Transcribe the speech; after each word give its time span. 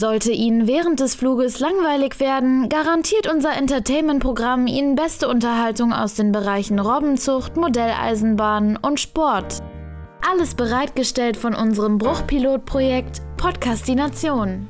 Sollte 0.00 0.32
Ihnen 0.32 0.66
während 0.66 1.00
des 1.00 1.14
Fluges 1.14 1.60
langweilig 1.60 2.20
werden, 2.20 2.70
garantiert 2.70 3.30
unser 3.30 3.54
Entertainment-Programm 3.54 4.66
Ihnen 4.66 4.94
beste 4.94 5.28
Unterhaltung 5.28 5.92
aus 5.92 6.14
den 6.14 6.32
Bereichen 6.32 6.78
Robbenzucht, 6.78 7.58
Modelleisenbahn 7.58 8.78
und 8.78 8.98
Sport. 8.98 9.62
Alles 10.26 10.54
bereitgestellt 10.54 11.36
von 11.36 11.54
unserem 11.54 11.98
Bruchpilotprojekt 11.98 13.20
Podcastination. 13.36 14.66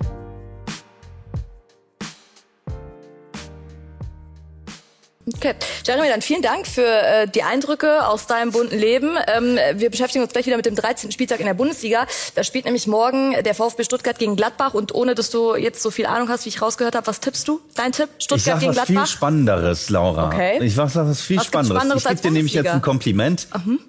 Okay, 5.37 5.55
Jeremy, 5.87 6.09
dann 6.09 6.23
vielen 6.23 6.43
Dank 6.43 6.67
für 6.67 6.85
äh, 6.85 7.29
die 7.29 7.43
Eindrücke 7.43 8.07
aus 8.07 8.27
deinem 8.27 8.51
bunten 8.53 8.77
Leben. 8.79 9.17
Ähm, 9.35 9.59
wir 9.75 9.91
beschäftigen 9.91 10.23
uns 10.25 10.33
gleich 10.33 10.47
wieder 10.47 10.57
mit 10.57 10.67
dem 10.67 10.75
13. 10.75 11.13
Spieltag 11.13 11.41
in 11.41 11.47
der 11.47 11.55
Bundesliga. 11.55 12.07
Da 12.35 12.45
spielt 12.45 12.65
nämlich 12.65 12.87
morgen 12.87 13.35
der 13.45 13.55
VfB 13.55 13.85
Stuttgart 13.85 14.19
gegen 14.19 14.37
Gladbach. 14.37 14.75
Und 14.75 14.95
ohne, 14.95 15.15
dass 15.15 15.31
du 15.31 15.55
jetzt 15.57 15.83
so 15.83 15.91
viel 15.91 16.07
Ahnung 16.07 16.29
hast, 16.29 16.45
wie 16.45 16.49
ich 16.51 16.61
rausgehört 16.63 16.95
habe, 16.95 17.07
was 17.07 17.21
tippst 17.21 17.47
du? 17.49 17.61
Dein 17.75 17.93
Tipp? 17.93 18.09
Stuttgart 18.19 18.39
ich 18.39 18.45
sag 18.45 18.61
gegen 18.61 18.71
was 18.77 18.87
Gladbach? 18.87 19.07
viel 19.07 19.17
Spannenderes, 19.17 19.91
Laura. 19.91 20.27
Okay. 20.29 20.59
Ich 20.63 20.75
sag 20.75 20.95
was 20.95 21.21
viel 21.21 21.39
Was 21.39 21.47
Spannenderes. 21.47 21.83
Spannenderes 21.83 22.05
ich 22.05 22.09
gebe 22.11 22.23
dir 22.23 22.31
nämlich 22.33 22.55
jetzt 22.55 22.69
ein 22.69 22.83
Kompliment, 22.83 23.47
Mhm. 23.65 23.81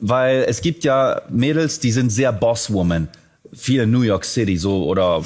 weil 0.00 0.44
es 0.48 0.60
gibt 0.60 0.84
ja 0.84 1.22
Mädels, 1.28 1.80
die 1.80 1.92
sind 1.92 2.10
sehr 2.10 2.32
Bosswoman. 2.32 3.08
Viel 3.52 3.82
in 3.82 3.90
New 3.90 4.02
York 4.02 4.24
City 4.24 4.56
so 4.56 4.84
oder 4.84 5.24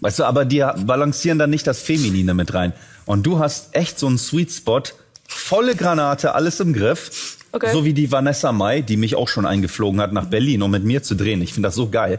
weißt 0.00 0.18
du, 0.18 0.24
aber 0.24 0.44
die 0.44 0.64
balancieren 0.84 1.38
dann 1.38 1.50
nicht 1.50 1.66
das 1.66 1.80
Feminine 1.80 2.34
mit 2.34 2.52
rein. 2.52 2.72
Und 3.06 3.24
du 3.24 3.38
hast 3.38 3.74
echt 3.74 3.98
so 3.98 4.06
einen 4.06 4.18
Sweet 4.18 4.50
Spot, 4.52 4.82
volle 5.32 5.74
Granate, 5.76 6.34
alles 6.34 6.60
im 6.60 6.72
Griff. 6.72 7.36
Okay. 7.52 7.70
So 7.72 7.84
wie 7.84 7.92
die 7.92 8.10
Vanessa 8.10 8.50
Mai, 8.52 8.80
die 8.80 8.96
mich 8.96 9.14
auch 9.14 9.28
schon 9.28 9.44
eingeflogen 9.44 10.00
hat 10.00 10.12
nach 10.12 10.26
Berlin, 10.26 10.62
um 10.62 10.70
mit 10.70 10.84
mir 10.84 11.02
zu 11.02 11.14
drehen. 11.14 11.42
Ich 11.42 11.52
finde 11.52 11.68
das 11.68 11.74
so 11.74 11.90
geil. 11.90 12.18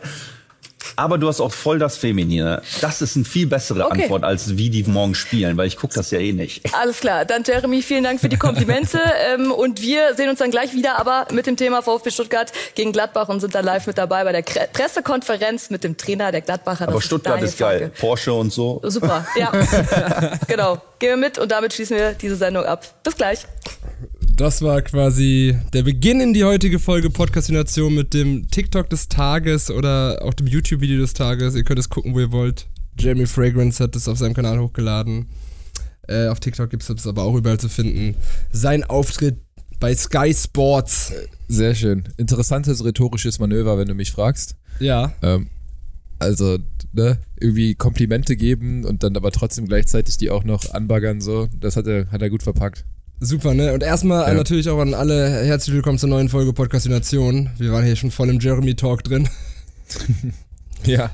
Aber 0.95 1.17
du 1.17 1.27
hast 1.27 1.39
auch 1.39 1.53
voll 1.53 1.79
das 1.79 1.97
Feminine. 1.97 2.61
Das 2.81 3.01
ist 3.01 3.15
eine 3.15 3.25
viel 3.25 3.47
bessere 3.47 3.85
Okay. 3.85 4.03
Antwort, 4.03 4.23
als 4.23 4.57
wie 4.57 4.69
die 4.69 4.83
morgen 4.83 5.15
spielen, 5.15 5.57
weil 5.57 5.67
ich 5.67 5.77
gucke 5.77 5.93
das 5.93 6.11
ja 6.11 6.19
eh 6.19 6.33
nicht. 6.33 6.73
Alles 6.73 6.99
klar, 6.99 7.25
dann 7.25 7.43
Jeremy, 7.43 7.81
vielen 7.81 8.03
Dank 8.03 8.19
für 8.19 8.29
die 8.29 8.37
Komplimente. 8.37 8.99
ähm, 9.33 9.51
und 9.51 9.81
wir 9.81 10.15
sehen 10.15 10.29
uns 10.29 10.39
dann 10.39 10.51
gleich 10.51 10.73
wieder, 10.73 10.99
aber 10.99 11.27
mit 11.31 11.47
dem 11.47 11.57
Thema 11.57 11.81
VfB 11.81 12.11
Stuttgart 12.11 12.51
gegen 12.75 12.91
Gladbach 12.91 13.29
und 13.29 13.39
sind 13.39 13.55
dann 13.55 13.65
live 13.65 13.87
mit 13.87 13.97
dabei 13.97 14.23
bei 14.23 14.31
der 14.31 14.43
Kre 14.43 14.67
Pressekonferenz 14.71 15.69
mit 15.69 15.83
dem 15.83 15.97
Trainer 15.97 16.31
der 16.31 16.41
Gladbacher. 16.41 16.87
Aber 16.87 17.01
Stuttgart 17.01 17.35
Daniel 17.35 17.49
ist 17.49 17.57
geil. 17.57 17.79
Farke. 17.79 17.99
Porsche 17.99 18.33
und 18.33 18.51
so. 18.51 18.81
Super, 18.83 19.25
ja. 19.35 19.51
genau. 20.47 20.81
Gehen 20.99 21.09
wir 21.09 21.17
mit 21.17 21.37
und 21.37 21.51
damit 21.51 21.73
schließen 21.73 21.97
wir 21.97 22.13
diese 22.13 22.35
Sendung 22.35 22.65
ab. 22.65 22.85
Bis 23.03 23.15
gleich. 23.15 23.45
Das 24.35 24.63
war 24.63 24.81
quasi 24.81 25.55
der 25.73 25.83
Beginn 25.83 26.19
in 26.19 26.33
die 26.33 26.43
heutige 26.43 26.79
Folge 26.79 27.11
Podcastination 27.11 27.93
mit 27.93 28.15
dem 28.15 28.47
TikTok 28.49 28.89
des 28.89 29.07
Tages 29.07 29.69
oder 29.69 30.23
auch 30.23 30.33
dem 30.33 30.47
YouTube-Video 30.47 30.99
des 30.99 31.13
Tages. 31.13 31.53
Ihr 31.53 31.63
könnt 31.63 31.77
es 31.77 31.87
gucken, 31.87 32.15
wo 32.15 32.19
ihr 32.19 32.31
wollt. 32.31 32.67
Jeremy 32.99 33.27
Fragrance 33.27 33.83
hat 33.83 33.95
es 33.95 34.07
auf 34.07 34.17
seinem 34.17 34.33
Kanal 34.33 34.59
hochgeladen. 34.59 35.27
Äh, 36.07 36.29
auf 36.29 36.39
TikTok 36.39 36.71
gibt 36.71 36.81
es 36.81 36.89
es 36.89 37.05
aber 37.05 37.21
auch 37.21 37.35
überall 37.35 37.59
zu 37.59 37.69
finden. 37.69 38.15
Sein 38.51 38.83
Auftritt 38.83 39.37
bei 39.79 39.93
Sky 39.93 40.33
Sports. 40.33 41.13
Sehr 41.47 41.75
schön. 41.75 42.05
Interessantes 42.17 42.83
rhetorisches 42.83 43.37
Manöver, 43.37 43.77
wenn 43.77 43.87
du 43.87 43.93
mich 43.93 44.11
fragst. 44.11 44.55
Ja. 44.79 45.13
Ähm, 45.21 45.47
also, 46.17 46.57
ne, 46.91 47.19
irgendwie 47.39 47.75
Komplimente 47.75 48.35
geben 48.35 48.83
und 48.83 49.03
dann 49.03 49.15
aber 49.15 49.29
trotzdem 49.29 49.67
gleichzeitig 49.67 50.17
die 50.17 50.31
auch 50.31 50.43
noch 50.43 50.73
anbaggern, 50.73 51.21
so. 51.21 51.49
Das 51.59 51.75
hat 51.75 51.85
er, 51.85 52.09
hat 52.09 52.23
er 52.23 52.31
gut 52.31 52.41
verpackt. 52.41 52.83
Super, 53.25 53.53
ne? 53.53 53.73
Und 53.73 53.83
erstmal 53.83 54.27
Ja. 54.27 54.33
natürlich 54.33 54.67
auch 54.69 54.79
an 54.79 54.93
alle 54.93 55.29
herzlich 55.45 55.73
willkommen 55.73 55.97
zur 55.97 56.09
neuen 56.09 56.27
Folge 56.27 56.51
Podcastination. 56.51 57.49
Wir 57.57 57.71
waren 57.71 57.85
hier 57.85 57.95
schon 57.95 58.11
voll 58.11 58.29
im 58.29 58.39
Jeremy-Talk 58.39 59.03
drin. 59.03 59.27
Ja. 60.85 61.11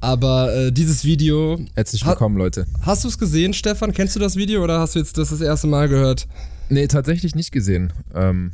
Aber 0.00 0.54
äh, 0.54 0.72
dieses 0.72 1.04
Video. 1.04 1.60
Herzlich 1.74 2.02
Ha- 2.06 2.10
willkommen, 2.12 2.38
Leute. 2.38 2.64
Hast 2.80 3.04
du 3.04 3.08
es 3.08 3.18
gesehen, 3.18 3.52
Stefan? 3.52 3.92
Kennst 3.92 4.16
du 4.16 4.20
das 4.20 4.34
Video 4.34 4.64
oder 4.64 4.80
hast 4.80 4.94
du 4.94 4.98
jetzt 4.98 5.18
das 5.18 5.28
das 5.28 5.42
erste 5.42 5.66
Mal 5.66 5.90
gehört? 5.90 6.26
Nee, 6.70 6.86
tatsächlich 6.86 7.34
nicht 7.34 7.52
gesehen. 7.52 7.92
Ähm, 8.14 8.50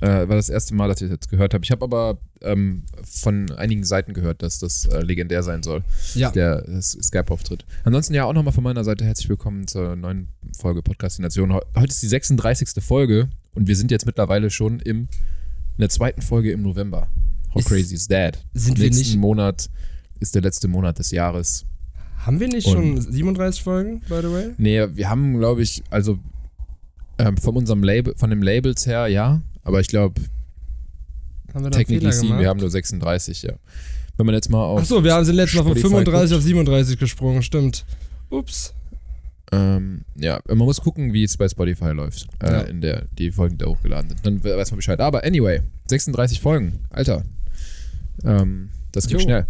äh, 0.00 0.06
war 0.28 0.36
das 0.36 0.48
erste 0.48 0.74
Mal, 0.74 0.88
dass 0.88 1.00
ich 1.00 1.08
das 1.08 1.16
jetzt 1.16 1.28
gehört 1.30 1.52
habe. 1.54 1.64
Ich 1.64 1.70
habe 1.70 1.84
aber 1.84 2.18
ähm, 2.42 2.84
von 3.02 3.50
einigen 3.52 3.84
Seiten 3.84 4.14
gehört, 4.14 4.42
dass 4.42 4.58
das 4.58 4.86
äh, 4.86 5.00
legendär 5.02 5.42
sein 5.42 5.62
soll. 5.62 5.82
Ja. 6.14 6.30
Der 6.30 6.64
Skype-Auftritt. 6.80 7.64
Ansonsten 7.84 8.14
ja 8.14 8.24
auch 8.24 8.32
nochmal 8.32 8.52
von 8.52 8.64
meiner 8.64 8.82
Seite 8.84 9.04
herzlich 9.04 9.28
willkommen 9.28 9.66
zur 9.66 9.96
neuen 9.96 10.28
Folge 10.58 10.82
Podcastination. 10.82 11.52
Heu- 11.52 11.60
Heute 11.76 11.90
ist 11.90 12.02
die 12.02 12.08
36. 12.08 12.82
Folge 12.82 13.28
und 13.54 13.68
wir 13.68 13.76
sind 13.76 13.90
jetzt 13.90 14.06
mittlerweile 14.06 14.50
schon 14.50 14.80
im, 14.80 15.00
in 15.00 15.08
der 15.80 15.90
zweiten 15.90 16.22
Folge 16.22 16.50
im 16.52 16.62
November. 16.62 17.08
How 17.54 17.60
Ist- 17.60 17.68
crazy 17.68 17.94
is 17.94 18.08
that? 18.08 18.38
sind 18.54 18.78
wir 18.78 18.86
Nächsten 18.86 19.02
nicht- 19.04 19.16
Monat 19.18 19.68
ist 20.20 20.34
der 20.34 20.42
letzte 20.42 20.68
Monat 20.68 20.98
des 20.98 21.10
Jahres. 21.10 21.64
Haben 22.18 22.40
wir 22.40 22.48
nicht 22.48 22.66
Und- 22.68 22.72
schon 23.02 23.12
37 23.12 23.62
Folgen, 23.62 24.00
by 24.00 24.20
the 24.22 24.30
way? 24.30 24.50
Nee, 24.58 24.86
wir 24.94 25.08
haben, 25.10 25.38
glaube 25.38 25.62
ich, 25.62 25.82
also 25.90 26.18
ähm, 27.18 27.36
von 27.36 27.56
unserem 27.56 27.82
Label, 27.82 28.14
von 28.16 28.30
den 28.30 28.40
Labels 28.42 28.86
her, 28.86 29.06
ja. 29.08 29.42
Aber 29.62 29.80
ich 29.80 29.88
glaube, 29.88 30.20
technically 31.70 31.98
gemacht? 31.98 32.40
wir 32.40 32.48
haben 32.48 32.60
nur 32.60 32.70
36, 32.70 33.42
ja. 33.42 33.52
Wenn 34.16 34.26
man 34.26 34.34
jetzt 34.34 34.50
mal 34.50 34.62
auf. 34.64 34.80
Achso, 34.80 35.02
wir 35.02 35.14
haben 35.14 35.24
sind 35.24 35.36
letztes 35.36 35.56
Mal 35.56 35.62
von 35.64 35.72
Spotify 35.72 35.88
35 35.94 36.30
guckt. 36.30 36.38
auf 36.38 36.44
37 36.44 36.98
gesprungen, 36.98 37.42
stimmt. 37.42 37.84
Ups. 38.28 38.74
Ähm, 39.52 40.02
ja, 40.16 40.40
man 40.46 40.58
muss 40.58 40.80
gucken, 40.80 41.12
wie 41.12 41.24
es 41.24 41.36
bei 41.36 41.48
Spotify 41.48 41.90
läuft, 41.90 42.28
äh, 42.40 42.52
Ja. 42.52 42.60
in 42.60 42.80
der 42.80 43.06
die 43.18 43.32
Folgen 43.32 43.58
da 43.58 43.66
hochgeladen 43.66 44.10
sind. 44.10 44.24
Dann 44.24 44.44
we- 44.44 44.56
weiß 44.56 44.70
man 44.70 44.76
Bescheid. 44.76 45.00
Aber 45.00 45.24
anyway, 45.24 45.62
36 45.88 46.40
Folgen, 46.40 46.80
Alter. 46.90 47.24
Ähm, 48.24 48.70
das 48.92 49.08
geht 49.08 49.22
schnell. 49.22 49.46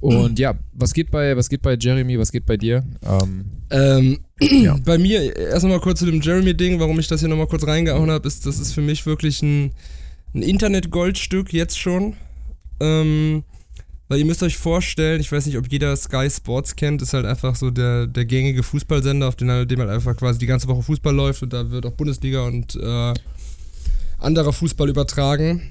Und 0.00 0.38
ja, 0.38 0.54
was 0.72 0.94
geht 0.94 1.10
bei 1.10 1.36
was 1.36 1.48
geht 1.50 1.60
bei 1.62 1.76
Jeremy, 1.78 2.18
was 2.18 2.32
geht 2.32 2.46
bei 2.46 2.56
dir? 2.56 2.82
Ähm, 3.02 3.44
Ähm, 3.70 4.18
Ja. 4.40 4.78
Bei 4.84 4.96
mir, 4.98 5.36
erst 5.36 5.62
nochmal 5.64 5.80
kurz 5.80 5.98
zu 6.00 6.06
dem 6.06 6.20
Jeremy-Ding, 6.22 6.80
warum 6.80 6.98
ich 6.98 7.06
das 7.08 7.20
hier 7.20 7.28
nochmal 7.28 7.46
kurz 7.46 7.66
reingehauen 7.66 8.10
habe, 8.10 8.26
ist, 8.26 8.46
das 8.46 8.58
ist 8.58 8.72
für 8.72 8.80
mich 8.80 9.04
wirklich 9.04 9.42
ein, 9.42 9.72
ein 10.34 10.42
Internet-Goldstück 10.42 11.52
jetzt 11.52 11.78
schon. 11.78 12.14
Ähm, 12.80 13.44
weil 14.08 14.18
ihr 14.20 14.24
müsst 14.24 14.42
euch 14.42 14.56
vorstellen, 14.56 15.20
ich 15.20 15.30
weiß 15.30 15.44
nicht, 15.46 15.58
ob 15.58 15.70
jeder 15.70 15.94
Sky 15.94 16.28
Sports 16.30 16.74
kennt, 16.74 17.02
ist 17.02 17.12
halt 17.12 17.26
einfach 17.26 17.54
so 17.54 17.70
der, 17.70 18.06
der 18.06 18.24
gängige 18.24 18.62
Fußballsender, 18.62 19.28
auf 19.28 19.36
den, 19.36 19.50
halt- 19.50 19.70
dem 19.70 19.78
halt 19.80 19.90
einfach 19.90 20.16
quasi 20.16 20.38
die 20.38 20.46
ganze 20.46 20.66
Woche 20.66 20.82
Fußball 20.82 21.14
läuft 21.14 21.42
und 21.42 21.52
da 21.52 21.70
wird 21.70 21.84
auch 21.86 21.92
Bundesliga 21.92 22.44
und 22.46 22.74
äh, 22.74 23.14
anderer 24.18 24.52
Fußball 24.52 24.88
übertragen. 24.88 25.62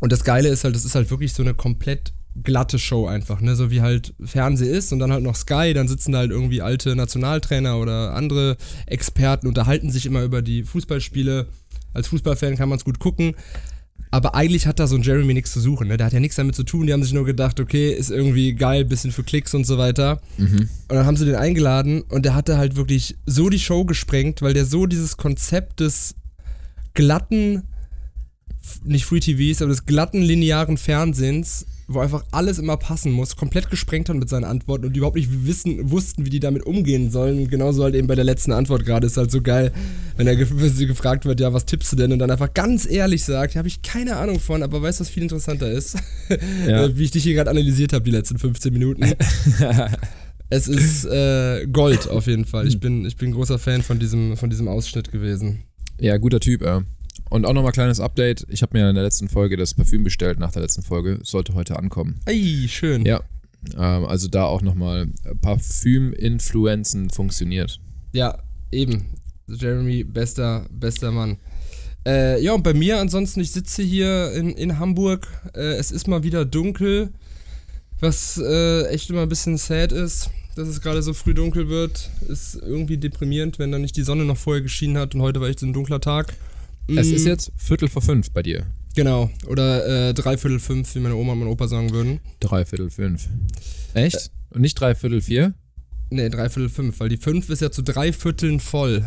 Und 0.00 0.12
das 0.12 0.24
Geile 0.24 0.48
ist 0.48 0.64
halt, 0.64 0.74
das 0.74 0.84
ist 0.84 0.94
halt 0.94 1.10
wirklich 1.10 1.32
so 1.32 1.42
eine 1.42 1.54
komplett 1.54 2.12
glatte 2.42 2.78
Show 2.78 3.06
einfach, 3.06 3.40
ne? 3.40 3.54
So 3.56 3.70
wie 3.70 3.80
halt 3.80 4.14
Fernseh 4.22 4.68
ist 4.68 4.92
und 4.92 4.98
dann 4.98 5.12
halt 5.12 5.22
noch 5.22 5.36
Sky, 5.36 5.72
dann 5.74 5.88
sitzen 5.88 6.12
da 6.12 6.18
halt 6.18 6.30
irgendwie 6.30 6.62
alte 6.62 6.96
Nationaltrainer 6.96 7.78
oder 7.78 8.14
andere 8.14 8.56
Experten, 8.86 9.46
unterhalten 9.46 9.90
sich 9.90 10.06
immer 10.06 10.22
über 10.22 10.42
die 10.42 10.64
Fußballspiele. 10.64 11.46
Als 11.92 12.08
Fußballfan 12.08 12.56
kann 12.56 12.68
man 12.68 12.78
es 12.78 12.84
gut 12.84 12.98
gucken. 12.98 13.34
Aber 14.10 14.36
eigentlich 14.36 14.68
hat 14.68 14.78
da 14.78 14.86
so 14.86 14.94
ein 14.94 15.02
Jeremy 15.02 15.34
nichts 15.34 15.52
zu 15.52 15.60
suchen, 15.60 15.88
ne? 15.88 15.96
Der 15.96 16.06
hat 16.06 16.12
ja 16.12 16.20
nichts 16.20 16.36
damit 16.36 16.54
zu 16.54 16.62
tun. 16.62 16.86
Die 16.86 16.92
haben 16.92 17.02
sich 17.02 17.12
nur 17.12 17.24
gedacht, 17.24 17.58
okay, 17.58 17.92
ist 17.92 18.10
irgendwie 18.10 18.54
geil, 18.54 18.84
bisschen 18.84 19.10
für 19.10 19.24
Klicks 19.24 19.54
und 19.54 19.64
so 19.66 19.76
weiter. 19.76 20.20
Und 20.38 20.68
dann 20.88 21.04
haben 21.04 21.16
sie 21.16 21.24
den 21.24 21.34
eingeladen 21.34 22.02
und 22.02 22.24
der 22.24 22.34
hatte 22.34 22.56
halt 22.56 22.76
wirklich 22.76 23.16
so 23.26 23.48
die 23.48 23.58
Show 23.58 23.84
gesprengt, 23.84 24.40
weil 24.40 24.54
der 24.54 24.66
so 24.66 24.86
dieses 24.86 25.16
Konzept 25.16 25.80
des 25.80 26.14
glatten, 26.94 27.64
nicht 28.84 29.04
Free 29.04 29.20
TVs, 29.20 29.62
aber 29.62 29.70
des 29.70 29.86
glatten 29.86 30.22
linearen 30.22 30.76
Fernsehens, 30.76 31.66
wo 31.86 32.00
einfach 32.00 32.24
alles 32.30 32.58
immer 32.58 32.76
passen 32.76 33.12
muss, 33.12 33.36
komplett 33.36 33.70
gesprengt 33.70 34.08
hat 34.08 34.16
mit 34.16 34.28
seinen 34.28 34.44
Antworten 34.44 34.86
und 34.86 34.94
die 34.94 34.98
überhaupt 34.98 35.16
nicht 35.16 35.46
wissen, 35.46 35.90
wussten, 35.90 36.24
wie 36.24 36.30
die 36.30 36.40
damit 36.40 36.64
umgehen 36.64 37.10
sollen. 37.10 37.40
Und 37.40 37.50
genauso 37.50 37.84
halt 37.84 37.94
eben 37.94 38.06
bei 38.06 38.14
der 38.14 38.24
letzten 38.24 38.52
Antwort 38.52 38.84
gerade 38.86 39.06
ist 39.06 39.16
halt 39.16 39.30
so 39.30 39.42
geil, 39.42 39.72
wenn 40.16 40.26
er 40.26 40.36
gefragt 40.36 41.26
wird, 41.26 41.40
ja, 41.40 41.52
was 41.52 41.66
tippst 41.66 41.92
du 41.92 41.96
denn? 41.96 42.12
Und 42.12 42.18
dann 42.20 42.30
einfach 42.30 42.54
ganz 42.54 42.86
ehrlich 42.86 43.24
sagt, 43.24 43.54
ja, 43.54 43.58
habe 43.58 43.68
ich 43.68 43.82
keine 43.82 44.16
Ahnung 44.16 44.40
von, 44.40 44.62
aber 44.62 44.80
weißt 44.80 45.00
du, 45.00 45.04
was 45.04 45.10
viel 45.10 45.22
interessanter 45.22 45.70
ist? 45.70 45.96
Ja. 46.66 46.84
Äh, 46.84 46.96
wie 46.96 47.04
ich 47.04 47.10
dich 47.10 47.22
hier 47.22 47.34
gerade 47.34 47.50
analysiert 47.50 47.92
habe, 47.92 48.02
die 48.02 48.10
letzten 48.10 48.38
15 48.38 48.72
Minuten. 48.72 49.04
Es 50.50 50.68
ist 50.68 51.04
äh, 51.06 51.66
Gold 51.66 52.08
auf 52.08 52.26
jeden 52.26 52.44
Fall. 52.44 52.66
Ich 52.68 52.78
bin, 52.78 53.04
ich 53.04 53.16
bin 53.16 53.32
großer 53.32 53.58
Fan 53.58 53.82
von 53.82 53.98
diesem, 53.98 54.36
von 54.36 54.50
diesem 54.50 54.68
Ausschnitt 54.68 55.10
gewesen. 55.10 55.64
Ja, 56.00 56.16
guter 56.16 56.38
Typ. 56.38 56.62
Äh. 56.62 56.82
Und 57.34 57.46
auch 57.46 57.52
nochmal 57.52 57.72
kleines 57.72 57.98
Update. 57.98 58.46
Ich 58.48 58.62
habe 58.62 58.78
mir 58.78 58.88
in 58.88 58.94
der 58.94 59.02
letzten 59.02 59.28
Folge 59.28 59.56
das 59.56 59.74
Parfüm 59.74 60.04
bestellt, 60.04 60.38
nach 60.38 60.52
der 60.52 60.62
letzten 60.62 60.82
Folge. 60.82 61.18
Sollte 61.24 61.54
heute 61.54 61.76
ankommen. 61.76 62.20
Ey, 62.26 62.68
schön. 62.68 63.04
Ja. 63.04 63.24
Ähm, 63.76 64.04
also 64.04 64.28
da 64.28 64.44
auch 64.44 64.62
nochmal 64.62 65.08
Parfüm-Influenzen 65.40 67.10
funktioniert. 67.10 67.80
Ja, 68.12 68.38
eben. 68.70 69.06
Jeremy, 69.48 70.04
bester, 70.04 70.66
bester 70.70 71.10
Mann. 71.10 71.38
Äh, 72.06 72.40
ja, 72.40 72.52
und 72.52 72.62
bei 72.62 72.72
mir 72.72 73.00
ansonsten, 73.00 73.40
ich 73.40 73.50
sitze 73.50 73.82
hier 73.82 74.30
in, 74.34 74.50
in 74.50 74.78
Hamburg. 74.78 75.26
Äh, 75.56 75.74
es 75.74 75.90
ist 75.90 76.06
mal 76.06 76.22
wieder 76.22 76.44
dunkel, 76.44 77.14
was 77.98 78.38
äh, 78.38 78.86
echt 78.90 79.10
immer 79.10 79.22
ein 79.22 79.28
bisschen 79.28 79.56
sad 79.56 79.90
ist, 79.90 80.30
dass 80.54 80.68
es 80.68 80.80
gerade 80.80 81.02
so 81.02 81.12
früh 81.12 81.34
dunkel 81.34 81.68
wird. 81.68 82.10
Ist 82.28 82.54
irgendwie 82.54 82.96
deprimierend, 82.96 83.58
wenn 83.58 83.72
dann 83.72 83.82
nicht 83.82 83.96
die 83.96 84.04
Sonne 84.04 84.24
noch 84.24 84.36
vorher 84.36 84.62
geschienen 84.62 84.98
hat 84.98 85.16
und 85.16 85.20
heute 85.22 85.40
war 85.40 85.48
echt 85.48 85.58
so 85.58 85.66
ein 85.66 85.72
dunkler 85.72 86.00
Tag. 86.00 86.32
Es 86.88 87.08
ist 87.08 87.26
jetzt 87.26 87.52
Viertel 87.56 87.88
vor 87.88 88.02
fünf 88.02 88.30
bei 88.30 88.42
dir. 88.42 88.66
Genau, 88.94 89.30
oder 89.46 90.08
äh, 90.08 90.14
dreiviertel 90.14 90.60
fünf, 90.60 90.94
wie 90.94 91.00
meine 91.00 91.16
Oma 91.16 91.32
und 91.32 91.40
mein 91.40 91.48
Opa 91.48 91.66
sagen 91.66 91.90
würden. 91.90 92.20
Dreiviertel 92.40 92.90
fünf. 92.90 93.28
Echt? 93.94 94.30
Und 94.50 94.60
nicht 94.60 94.78
dreiviertel 94.78 95.20
vier? 95.20 95.54
Nee, 96.10 96.28
dreiviertel 96.28 96.68
fünf, 96.68 97.00
weil 97.00 97.08
die 97.08 97.16
fünf 97.16 97.50
ist 97.50 97.60
ja 97.60 97.70
zu 97.70 97.82
drei 97.82 98.12
Vierteln 98.12 98.60
voll. 98.60 99.04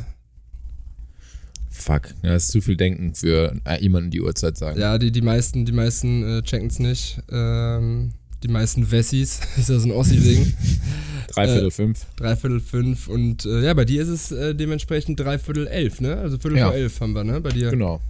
Fuck, 1.69 2.09
ja, 2.24 2.33
das 2.33 2.45
ist 2.45 2.51
zu 2.51 2.62
viel 2.62 2.75
Denken 2.75 3.13
für 3.13 3.56
äh, 3.63 3.81
jemanden 3.81 4.09
die 4.09 4.21
Uhrzeit 4.21 4.57
sagen. 4.57 4.80
Ja, 4.80 4.97
die, 4.97 5.12
die 5.12 5.21
meisten, 5.21 5.65
die 5.65 5.71
meisten 5.71 6.23
äh, 6.23 6.41
checken 6.41 6.68
es 6.68 6.80
nicht. 6.80 7.21
Ähm, 7.31 8.12
die 8.44 8.47
meisten 8.47 8.89
Wessis, 8.91 9.39
ist 9.57 9.69
ja 9.69 9.80
so 9.80 9.88
ein 9.88 9.91
Ossi-Ding. 9.91 10.53
Dreiviertel 11.37 11.67
Äh, 11.67 11.71
fünf. 11.71 12.05
Dreiviertel 12.17 12.59
fünf 12.59 13.07
und 13.07 13.45
äh, 13.45 13.63
ja, 13.65 13.73
bei 13.73 13.85
dir 13.85 14.01
ist 14.01 14.09
es 14.09 14.31
äh, 14.31 14.53
dementsprechend 14.55 15.19
dreiviertel 15.19 15.67
elf, 15.67 16.01
ne? 16.01 16.17
Also 16.17 16.37
Viertel 16.37 16.57
Ja. 16.57 16.67
vor 16.67 16.75
elf 16.75 16.99
haben 16.99 17.13
wir, 17.13 17.23
ne? 17.23 17.39
Bei 17.41 17.49
dir. 17.49 17.69
Genau. 17.69 18.01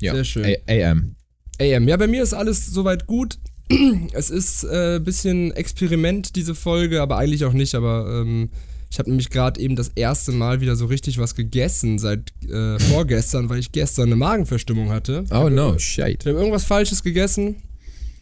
Ja. 0.00 0.14
Sehr 0.14 0.24
schön. 0.24 0.44
A 0.44 0.72
AM. 0.90 1.16
AM. 1.60 1.88
Ja, 1.88 1.96
bei 1.96 2.06
mir 2.06 2.22
ist 2.22 2.32
alles 2.34 2.66
soweit 2.66 3.06
gut. 3.06 3.38
Es 4.12 4.30
ist 4.30 4.64
ein 4.64 4.96
äh, 4.96 5.00
bisschen 5.00 5.50
Experiment, 5.52 6.36
diese 6.36 6.54
Folge, 6.54 7.02
aber 7.02 7.18
eigentlich 7.18 7.44
auch 7.44 7.52
nicht. 7.52 7.74
Aber 7.74 8.22
ähm, 8.22 8.48
ich 8.90 8.98
habe 8.98 9.10
nämlich 9.10 9.28
gerade 9.28 9.60
eben 9.60 9.76
das 9.76 9.88
erste 9.94 10.32
Mal 10.32 10.60
wieder 10.62 10.74
so 10.76 10.86
richtig 10.86 11.18
was 11.18 11.34
gegessen 11.34 11.98
seit 11.98 12.32
äh, 12.48 12.78
vorgestern, 12.78 13.50
weil 13.50 13.58
ich 13.58 13.70
gestern 13.72 14.06
eine 14.06 14.16
Magenverstimmung 14.16 14.88
hatte. 14.90 15.24
Oh 15.30 15.50
no, 15.50 15.78
shit. 15.78 16.16
Ich 16.20 16.26
habe 16.26 16.38
irgendwas 16.38 16.64
Falsches 16.64 17.02
gegessen. 17.02 17.56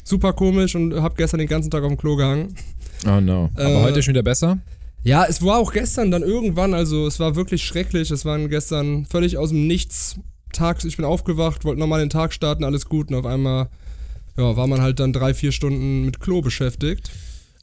Super 0.02 0.32
komisch 0.32 0.74
und 0.74 0.94
habe 0.94 1.14
gestern 1.16 1.38
den 1.38 1.48
ganzen 1.48 1.70
Tag 1.70 1.82
auf 1.84 1.88
dem 1.90 1.96
Klo 1.98 2.16
gehangen. 2.16 2.54
Oh 3.04 3.20
no. 3.20 3.50
Aber 3.54 3.64
Äh, 3.64 3.82
heute 3.82 4.02
schon 4.02 4.14
wieder 4.14 4.22
besser? 4.22 4.58
Ja, 5.02 5.24
es 5.24 5.42
war 5.42 5.58
auch 5.58 5.72
gestern 5.72 6.10
dann 6.10 6.22
irgendwann, 6.22 6.74
also 6.74 7.06
es 7.06 7.20
war 7.20 7.36
wirklich 7.36 7.62
schrecklich. 7.64 8.10
Es 8.10 8.24
waren 8.24 8.48
gestern 8.48 9.06
völlig 9.06 9.38
aus 9.38 9.50
dem 9.50 9.66
Nichts 9.66 10.16
tags. 10.52 10.84
Ich 10.84 10.96
bin 10.96 11.04
aufgewacht, 11.04 11.64
wollte 11.64 11.78
nochmal 11.78 12.00
den 12.00 12.10
Tag 12.10 12.32
starten, 12.32 12.64
alles 12.64 12.86
gut. 12.86 13.10
Und 13.10 13.14
auf 13.16 13.26
einmal 13.26 13.68
ja, 14.36 14.56
war 14.56 14.66
man 14.66 14.80
halt 14.80 14.98
dann 15.00 15.12
drei, 15.12 15.32
vier 15.34 15.52
Stunden 15.52 16.04
mit 16.04 16.20
Klo 16.20 16.40
beschäftigt. 16.40 17.10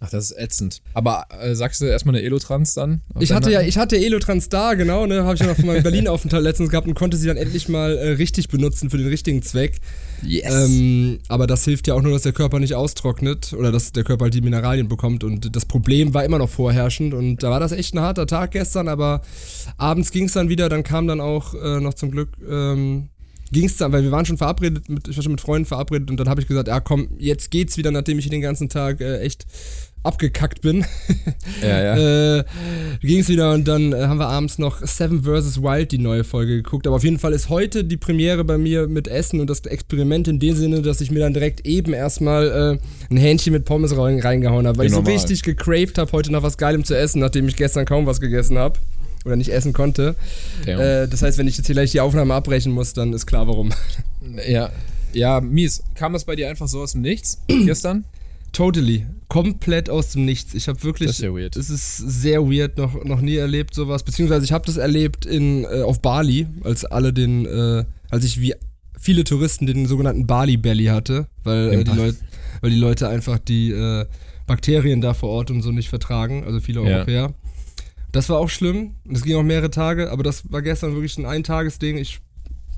Ach, 0.05 0.09
das 0.09 0.31
ist 0.31 0.38
ätzend. 0.38 0.81
Aber 0.94 1.27
äh, 1.41 1.55
sagst 1.55 1.79
du 1.79 1.85
erstmal 1.85 2.15
eine 2.15 2.25
Elotrans 2.25 2.73
dann? 2.73 3.00
Ich 3.21 3.31
hatte 3.31 3.50
ja, 3.50 3.61
ich 3.61 3.77
hatte 3.77 3.95
Elotrans 3.95 4.50
da, 4.50 4.73
genau, 4.73 5.05
ne, 5.05 5.23
habe 5.23 5.35
ich 5.35 5.39
ja 5.39 5.47
noch 5.47 5.55
von 5.55 5.67
meinem 5.67 5.81
Berlin-Aufenthalt 5.81 6.44
letztens 6.44 6.69
gehabt 6.71 6.88
und 6.88 6.94
konnte 6.94 7.15
sie 7.15 7.25
dann 7.25 7.38
endlich 7.38 7.69
mal 7.69 7.97
äh, 7.97 8.09
richtig 8.09 8.50
benutzen 8.50 8.89
für 8.89 8.97
den 8.97 9.07
richtigen 9.07 9.41
Zweck. 9.44 9.79
Yes. 10.21 10.53
Ähm, 10.53 11.19
aber 11.29 11.47
das 11.47 11.63
hilft 11.63 11.88
ja 11.88 11.94
auch 11.94 12.01
nur, 12.01 12.11
dass 12.11 12.23
der 12.23 12.33
Körper 12.33 12.59
nicht 12.59 12.75
austrocknet 12.75 13.53
oder 13.53 13.71
dass 13.71 13.94
der 13.94 14.03
Körper 14.03 14.25
halt 14.25 14.33
die 14.33 14.41
Mineralien 14.41 14.89
bekommt. 14.89 15.23
Und 15.23 15.55
das 15.55 15.63
Problem 15.63 16.13
war 16.13 16.25
immer 16.25 16.38
noch 16.38 16.50
vorherrschend. 16.50 17.13
Und 17.13 17.41
da 17.41 17.50
war 17.50 17.61
das 17.61 17.71
echt 17.71 17.95
ein 17.95 18.01
harter 18.01 18.27
Tag 18.27 18.51
gestern, 18.51 18.89
aber 18.89 19.21
abends 19.77 20.11
ging 20.11 20.25
es 20.25 20.33
dann 20.33 20.50
wieder. 20.50 20.67
Dann 20.67 20.83
kam 20.83 21.07
dann 21.07 21.21
auch 21.21 21.53
äh, 21.53 21.79
noch 21.79 21.94
zum 21.94 22.11
Glück. 22.11 22.29
Ähm, 22.45 23.07
ging 23.53 23.65
es 23.65 23.77
dann, 23.77 23.94
weil 23.94 24.03
wir 24.03 24.11
waren 24.11 24.25
schon 24.25 24.38
verabredet, 24.38 24.89
mit, 24.89 25.07
ich 25.07 25.15
war 25.15 25.23
schon 25.23 25.31
mit 25.31 25.41
Freunden 25.41 25.65
verabredet 25.65 26.11
und 26.11 26.19
dann 26.19 26.27
habe 26.27 26.41
ich 26.41 26.47
gesagt, 26.47 26.67
ja 26.67 26.79
komm, 26.81 27.09
jetzt 27.19 27.51
geht's 27.51 27.77
wieder, 27.77 27.91
nachdem 27.91 28.19
ich 28.19 28.27
den 28.27 28.41
ganzen 28.41 28.67
Tag 28.67 29.00
äh, 29.00 29.19
echt 29.19 29.45
abgekackt 30.03 30.61
bin. 30.61 30.85
ja, 31.61 31.95
ja. 31.95 32.38
äh, 32.39 32.44
ging 33.01 33.19
es 33.19 33.29
wieder 33.29 33.53
und 33.53 33.67
dann 33.67 33.94
äh, 33.94 34.03
haben 34.03 34.19
wir 34.19 34.27
abends 34.27 34.57
noch 34.59 34.85
Seven 34.85 35.23
vs. 35.23 35.61
Wild, 35.61 35.91
die 35.91 35.97
neue 35.97 36.23
Folge, 36.23 36.57
geguckt. 36.57 36.85
Aber 36.88 36.97
auf 36.97 37.03
jeden 37.03 37.19
Fall 37.19 37.33
ist 37.33 37.50
heute 37.50 37.83
die 37.83 37.97
Premiere 37.97 38.44
bei 38.44 38.57
mir 38.57 38.88
mit 38.88 39.07
Essen 39.07 39.39
und 39.39 39.50
das 39.50 39.61
Experiment 39.61 40.27
in 40.27 40.39
dem 40.39 40.55
Sinne, 40.55 40.81
dass 40.81 41.01
ich 41.01 41.09
mir 41.09 41.19
dann 41.19 41.33
direkt 41.33 41.65
eben 41.65 41.94
erstmal 41.94 42.79
äh, 42.79 43.13
ein 43.13 43.17
Hähnchen 43.17 43.53
mit 43.53 43.65
Pommes 43.65 43.97
rein, 43.97 44.19
reingehauen 44.19 44.67
habe, 44.67 44.77
weil 44.77 44.85
Ja, 44.89 45.00
ich 45.00 45.05
so 45.05 45.09
richtig 45.11 45.44
gecraved 45.44 45.97
habe, 45.97 46.11
heute 46.11 46.31
nach 46.31 46.44
was 46.44 46.57
Geilem 46.57 46.83
zu 46.83 46.95
essen, 46.97 47.19
nachdem 47.19 47.47
ich 47.47 47.55
gestern 47.55 47.85
kaum 47.85 48.05
was 48.05 48.19
gegessen 48.19 48.57
habe. 48.57 48.79
Oder 49.25 49.38
nicht 49.38 49.53
essen 49.53 49.71
konnte. 49.71 50.15
Äh, 50.65 51.07
das 51.07 51.21
heißt, 51.21 51.38
wenn 51.38 51.47
ich 51.47 51.55
jetzt 51.55 51.67
hier 51.67 51.75
gleich 51.75 51.91
die 51.91 52.01
Aufnahme 52.01 52.33
abbrechen 52.33 52.73
muss, 52.73 52.91
dann 52.91 53.13
ist 53.13 53.25
klar 53.25 53.47
warum. 53.47 53.71
ja. 54.50 54.69
Ja, 55.13 55.39
mies. 55.41 55.83
Kam 55.95 56.11
das 56.13 56.25
bei 56.25 56.35
dir 56.35 56.50
einfach 56.50 56.67
so 56.67 56.81
aus 56.81 56.91
dem 56.94 57.01
Nichts 57.01 57.38
gestern? 57.47 58.03
Totally. 58.53 59.05
Komplett 59.27 59.89
aus 59.89 60.11
dem 60.11 60.25
Nichts. 60.25 60.53
Ich 60.53 60.67
habe 60.67 60.81
wirklich. 60.83 61.07
Das 61.07 61.17
ist 61.17 61.23
ja 61.23 61.33
weird. 61.33 61.55
Es 61.55 61.69
ist 61.69 61.97
sehr 61.97 62.44
weird, 62.44 62.77
noch, 62.77 63.03
noch 63.03 63.19
nie 63.19 63.35
erlebt 63.35 63.73
sowas. 63.73 64.03
Beziehungsweise 64.03 64.45
ich 64.45 64.51
habe 64.53 64.65
das 64.65 64.77
erlebt 64.77 65.25
in, 65.25 65.63
äh, 65.65 65.81
auf 65.81 66.01
Bali, 66.01 66.47
als 66.63 66.85
alle 66.85 67.11
den, 67.13 67.45
äh, 67.45 67.83
als 68.09 68.23
ich 68.23 68.39
wie 68.39 68.53
viele 69.00 69.23
Touristen 69.23 69.65
den 69.65 69.88
sogenannten 69.88 70.27
Bali 70.27 70.55
Belly 70.55 70.85
hatte, 70.85 71.27
weil, 71.44 71.73
äh, 71.73 71.83
die, 71.83 71.91
Leut, 71.91 72.15
weil 72.61 72.69
die 72.69 72.77
Leute 72.77 73.09
einfach 73.09 73.39
die 73.39 73.71
äh, 73.71 74.05
Bakterien 74.45 75.01
da 75.01 75.13
vor 75.13 75.29
Ort 75.29 75.51
und 75.51 75.61
so 75.61 75.71
nicht 75.71 75.89
vertragen, 75.89 76.44
also 76.45 76.59
viele 76.59 76.81
Ja. 76.81 76.97
Europäer. 76.97 77.33
Das 78.11 78.29
war 78.29 78.38
auch 78.38 78.50
schlimm. 78.50 78.91
Das 79.05 79.23
ging 79.23 79.35
auch 79.35 79.44
mehrere 79.44 79.71
Tage, 79.71 80.11
aber 80.11 80.21
das 80.21 80.51
war 80.51 80.61
gestern 80.61 80.94
wirklich 80.94 81.17
ein 81.17 81.25
Eintagesding. 81.25 81.97
Ich 81.97 82.19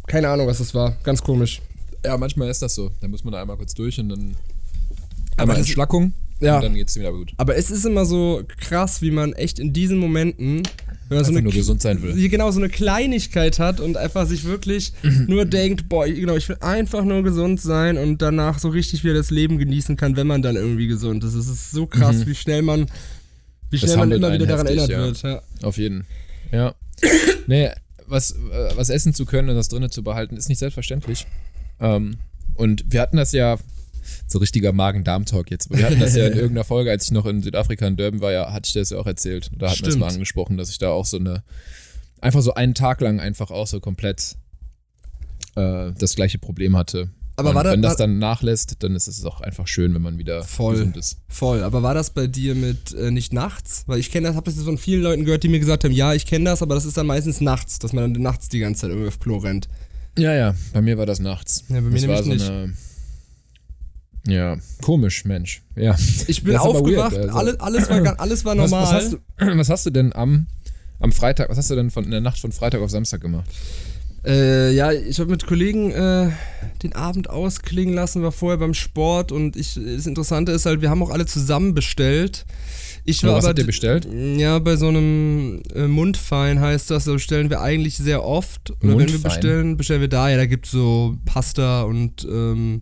keine 0.08 0.30
Ahnung, 0.30 0.48
was 0.48 0.60
das 0.60 0.74
war. 0.74 0.96
Ganz 1.04 1.22
komisch. 1.22 1.62
Ja, 2.06 2.16
manchmal 2.18 2.50
ist 2.50 2.62
das 2.62 2.76
so. 2.76 2.92
Da 3.02 3.08
muss 3.08 3.24
man 3.24 3.34
da 3.34 3.42
einmal 3.42 3.58
kurz 3.58 3.74
durch 3.74 4.00
und 4.00 4.10
dann 4.10 4.36
Aber 5.38 5.44
einmal 5.44 5.58
Entschlackung 5.58 6.14
Ja. 6.40 6.58
und 6.58 6.64
dann 6.64 6.74
geht's 6.76 6.96
wieder 6.98 7.12
gut. 7.12 7.34
Aber 7.38 7.56
es 7.56 7.72
ist 7.72 7.86
immer 7.86 8.06
so 8.06 8.44
krass, 8.60 9.02
wie 9.02 9.12
man 9.12 9.34
echt 9.34 9.60
in 9.60 9.74
diesen 9.74 9.98
Momenten, 9.98 10.64
wenn 11.08 11.18
man 11.18 11.26
so 11.26 11.32
eine, 11.32 11.42
nur 11.42 11.54
gesund 11.54 11.82
sein 11.82 12.02
will. 12.02 12.30
genau 12.30 12.50
so 12.52 12.60
eine 12.60 12.70
Kleinigkeit 12.70 13.60
hat 13.60 13.80
und 13.80 13.98
einfach 13.98 14.26
sich 14.28 14.44
wirklich 14.46 14.94
nur 15.28 15.46
denkt, 15.46 15.88
boah, 15.90 16.08
genau, 16.08 16.36
ich 16.36 16.50
will 16.50 16.58
einfach 16.62 17.04
nur 17.04 17.24
gesund 17.24 17.62
sein 17.62 17.98
und 17.98 18.22
danach 18.22 18.60
so 18.60 18.70
richtig 18.70 19.04
wieder 19.04 19.14
das 19.14 19.30
Leben 19.30 19.58
genießen 19.58 19.98
kann, 19.98 20.16
wenn 20.16 20.28
man 20.28 20.42
dann 20.42 20.56
irgendwie 20.56 20.88
gesund 20.88 21.24
ist. 21.24 21.34
Es 21.36 21.48
ist 21.48 21.72
so 21.72 21.86
krass, 21.86 22.26
wie 22.26 22.36
schnell 22.36 22.62
man, 22.62 22.88
wie 23.70 23.78
Das 23.78 23.90
schnell 23.90 23.98
man 23.98 24.12
immer 24.12 24.34
wieder 24.34 24.46
daran 24.48 24.68
heftig, 24.68 24.90
erinnert 24.90 25.24
wird. 25.24 25.42
Ja. 25.62 25.68
Auf 25.68 25.78
jeden. 25.78 26.06
Ja. 26.52 26.74
nee, 27.48 27.70
was, 28.08 28.32
äh, 28.32 28.72
was 28.76 28.90
essen 28.90 29.14
zu 29.14 29.26
können 29.26 29.50
und 29.50 29.56
das 29.56 29.68
drinnen 29.70 29.92
zu 29.92 30.04
behalten, 30.04 30.38
ist 30.38 30.50
nicht 30.50 30.60
selbstverständlich. 30.60 31.26
Ähm, 31.80 32.18
und 32.56 32.86
wir 32.88 33.02
hatten 33.02 33.18
das 33.18 33.32
ja, 33.32 33.58
so 34.28 34.40
richtiger 34.40 34.72
Magen-Darm-Talk 34.74 35.52
jetzt, 35.52 35.70
wir 35.72 35.86
hatten 35.86 36.00
das 36.00 36.16
ja 36.16 36.28
in 36.28 36.34
irgendeiner 36.38 36.64
Folge, 36.64 36.92
als 36.92 37.06
ich 37.06 37.12
noch 37.12 37.26
in 37.26 37.42
Südafrika 37.42 37.88
in 37.88 37.96
Durban 37.98 38.22
war, 38.22 38.32
ja, 38.32 38.52
hatte 38.52 38.68
ich 38.68 38.74
das 38.74 38.90
ja 38.90 38.98
auch 38.98 39.08
erzählt. 39.08 39.50
Da 39.58 39.70
hatten 39.70 39.82
wir 39.82 39.90
es 39.90 39.98
mal 39.98 40.12
angesprochen, 40.12 40.58
dass 40.58 40.70
ich 40.70 40.78
da 40.78 40.90
auch 40.90 41.06
so 41.06 41.18
eine, 41.18 41.44
einfach 42.22 42.42
so 42.42 42.54
einen 42.54 42.74
Tag 42.74 43.02
lang 43.02 43.20
einfach 43.20 43.52
auch 43.52 43.68
so 43.68 43.80
komplett 43.80 44.36
äh, 45.56 45.92
das 45.98 46.16
gleiche 46.16 46.38
Problem 46.40 46.76
hatte. 46.76 47.10
Aber 47.38 47.50
und 47.50 47.56
war 47.56 47.64
da- 47.66 47.72
wenn 47.72 47.82
das 47.82 47.98
dann 47.98 48.18
nachlässt, 48.18 48.78
dann 48.80 48.96
ist 48.96 49.08
es 49.08 49.26
auch 49.26 49.42
einfach 49.42 49.68
schön, 49.68 49.94
wenn 49.94 50.02
man 50.02 50.18
wieder 50.18 50.42
Voll. 50.44 50.76
gesund 50.76 50.96
ist. 50.96 51.18
Voll, 51.28 51.64
aber 51.64 51.84
war 51.84 51.94
das 51.94 52.12
bei 52.12 52.28
dir 52.28 52.56
mit 52.56 52.94
äh, 52.94 53.12
nicht 53.12 53.34
nachts? 53.34 53.84
Weil 53.88 54.00
ich 54.00 54.10
kenne 54.10 54.28
das, 54.28 54.38
habe 54.38 54.50
das 54.50 54.62
von 54.64 54.78
vielen 54.78 55.02
Leuten 55.02 55.26
gehört, 55.26 55.44
die 55.44 55.50
mir 55.50 55.60
gesagt 55.60 55.84
haben, 55.84 55.92
ja, 55.92 56.14
ich 56.14 56.26
kenne 56.26 56.46
das, 56.46 56.62
aber 56.62 56.76
das 56.76 56.86
ist 56.86 56.96
dann 56.98 57.08
meistens 57.08 57.42
nachts, 57.42 57.78
dass 57.80 57.92
man 57.92 58.14
dann 58.14 58.22
nachts 58.22 58.48
die 58.48 58.60
ganze 58.60 58.82
Zeit 58.82 58.92
irgendwie 58.92 59.10
auf 59.10 59.20
Klo 59.20 59.38
rennt. 59.38 59.68
Ja, 60.18 60.34
ja, 60.34 60.56
bei 60.72 60.82
mir 60.82 60.98
war 60.98 61.06
das 61.06 61.20
nachts. 61.20 61.66
Ja, 61.68 61.76
bei 61.76 61.82
mir 61.82 62.00
das 62.00 62.08
war 62.08 62.24
so 62.24 62.30
nämlich 62.30 62.48
eine. 62.50 62.74
Ja, 64.28 64.58
komisch, 64.82 65.26
Mensch. 65.26 65.62
Ja. 65.76 65.96
Ich 66.28 66.44
bin 66.44 66.56
aber 66.56 66.70
aufgewacht, 66.70 67.14
weird, 67.14 67.30
also. 67.30 67.38
alles, 67.38 67.60
alles, 67.60 67.90
war, 67.90 68.20
alles 68.20 68.46
war 68.46 68.58
Was, 68.58 68.72
normal. 68.72 68.84
was, 68.84 69.04
hast 69.04 69.14
du, 69.14 69.18
was 69.58 69.70
hast 69.70 69.86
du 69.86 69.90
denn 69.92 70.14
am, 70.14 70.48
am 71.00 71.12
Freitag, 71.12 71.50
was 71.50 71.58
hast 71.58 71.70
du 71.70 71.76
denn 71.76 71.92
von 71.92 72.04
in 72.06 72.12
der 72.12 72.22
Nacht 72.22 72.40
von 72.40 72.52
Freitag 72.52 72.82
auf 72.82 72.90
Samstag 72.90 73.22
gemacht? 73.22 73.50
Äh, 74.26 74.74
ja, 74.74 74.92
ich 74.92 75.20
habe 75.20 75.30
mit 75.30 75.46
Kollegen 75.46 75.92
äh, 75.92 76.32
den 76.82 76.94
Abend 76.96 77.30
ausklingen 77.30 77.94
lassen, 77.94 78.24
war 78.24 78.32
vorher 78.32 78.58
beim 78.58 78.74
Sport 78.74 79.32
und 79.32 79.56
ich, 79.56 79.76
das 79.76 80.08
Interessante 80.08 80.52
ist 80.52 80.66
halt, 80.66 80.82
wir 80.82 80.90
haben 80.90 81.04
auch 81.04 81.12
alle 81.12 81.28
zusammen 81.28 81.76
bestellt. 81.76 82.46
Ich 83.08 83.24
war 83.24 83.34
was 83.34 83.44
aber 83.44 83.50
habt 83.50 83.60
ihr 83.60 83.68
bestellt? 83.68 84.08
Ja, 84.12 84.58
bei 84.58 84.78
so 84.78 84.88
einem 84.88 85.62
äh, 85.76 85.88
Mundfein 85.88 86.60
heißt 86.60 86.90
das, 86.90 87.06
da 87.06 87.14
bestellen 87.14 87.52
wir 87.52 87.62
eigentlich 87.62 87.98
sehr 87.98 88.24
oft. 88.24 88.72
Oder 88.72 88.80
wenn 88.82 88.90
wir 88.90 88.96
Mundfein? 88.96 89.22
bestellen, 89.22 89.78
bestellen 89.78 90.02
wir 90.02 90.08
da. 90.08 90.28
Ja, 90.28 90.38
da 90.38 90.48
gibt's 90.48 90.72
so 90.72 91.16
Pasta 91.26 91.84
und 91.84 92.26
ähm, 92.28 92.82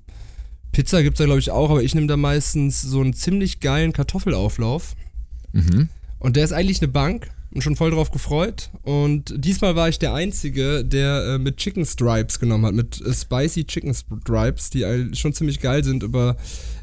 Pizza 0.74 1.02
gibt's 1.02 1.20
da 1.20 1.26
glaube 1.26 1.40
ich 1.40 1.52
auch, 1.52 1.70
aber 1.70 1.84
ich 1.84 1.96
nehme 1.96 2.08
da 2.08 2.18
meistens 2.18 2.82
so 2.82 3.00
einen 3.00 3.14
ziemlich 3.14 3.62
geilen 3.62 3.94
Kartoffelauflauf. 3.94 4.96
Mhm. 5.54 5.88
Und 6.20 6.36
der 6.36 6.44
ist 6.44 6.52
eigentlich 6.52 6.82
eine 6.82 6.90
Bank 6.92 7.30
und 7.54 7.62
schon 7.62 7.76
voll 7.76 7.92
drauf 7.92 8.12
gefreut. 8.12 8.72
Und 8.82 9.34
diesmal 9.38 9.76
war 9.76 9.88
ich 9.88 10.00
der 10.00 10.14
Einzige, 10.14 10.84
der 10.84 11.36
äh, 11.36 11.38
mit 11.38 11.58
Chicken 11.58 11.86
Stripes 11.86 12.40
genommen 12.40 12.66
hat, 12.66 12.74
mit 12.74 13.00
äh, 13.02 13.14
Spicy 13.14 13.66
Chicken 13.66 13.94
Stripes, 13.94 14.72
die 14.72 14.84
all- 14.84 15.14
schon 15.16 15.34
ziemlich 15.34 15.60
geil 15.60 15.84
sind, 15.84 16.04
aber 16.04 16.36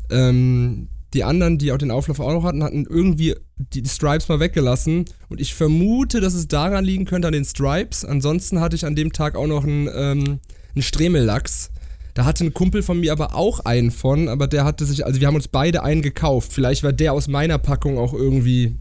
ähm, 0.08 0.88
die 1.12 1.24
anderen, 1.24 1.58
die 1.58 1.72
auch 1.72 1.78
den 1.78 1.90
Auflauf 1.90 2.20
auch 2.20 2.32
noch 2.32 2.44
hatten, 2.44 2.62
hatten 2.62 2.86
irgendwie 2.88 3.34
die, 3.56 3.82
die 3.82 3.88
Stripes 3.88 4.28
mal 4.28 4.38
weggelassen. 4.38 5.06
Und 5.28 5.40
ich 5.40 5.54
vermute, 5.54 6.20
dass 6.20 6.34
es 6.34 6.46
daran 6.46 6.84
liegen 6.84 7.04
könnte, 7.04 7.26
an 7.26 7.32
den 7.32 7.44
Stripes. 7.44 8.04
Ansonsten 8.04 8.60
hatte 8.60 8.76
ich 8.76 8.86
an 8.86 8.94
dem 8.94 9.12
Tag 9.12 9.34
auch 9.34 9.48
noch 9.48 9.64
einen, 9.64 9.88
ähm, 9.92 10.38
einen 10.76 10.82
Stremellachs. 10.82 11.72
Da 12.20 12.26
hatte 12.26 12.44
ein 12.44 12.52
Kumpel 12.52 12.82
von 12.82 13.00
mir 13.00 13.12
aber 13.12 13.34
auch 13.34 13.60
einen 13.60 13.90
von, 13.90 14.28
aber 14.28 14.46
der 14.46 14.64
hatte 14.64 14.84
sich, 14.84 15.06
also 15.06 15.22
wir 15.22 15.26
haben 15.26 15.36
uns 15.36 15.48
beide 15.48 15.82
einen 15.82 16.02
gekauft. 16.02 16.52
Vielleicht 16.52 16.82
war 16.82 16.92
der 16.92 17.14
aus 17.14 17.28
meiner 17.28 17.56
Packung 17.56 17.96
auch 17.96 18.12
irgendwie 18.12 18.74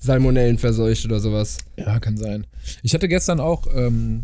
Salmonellen 0.00 0.58
verseucht 0.58 1.04
oder 1.04 1.20
sowas. 1.20 1.58
Ja, 1.76 2.00
kann 2.00 2.16
sein. 2.16 2.48
Ich 2.82 2.92
hatte 2.92 3.06
gestern 3.06 3.38
auch 3.38 3.68
ähm, 3.72 4.22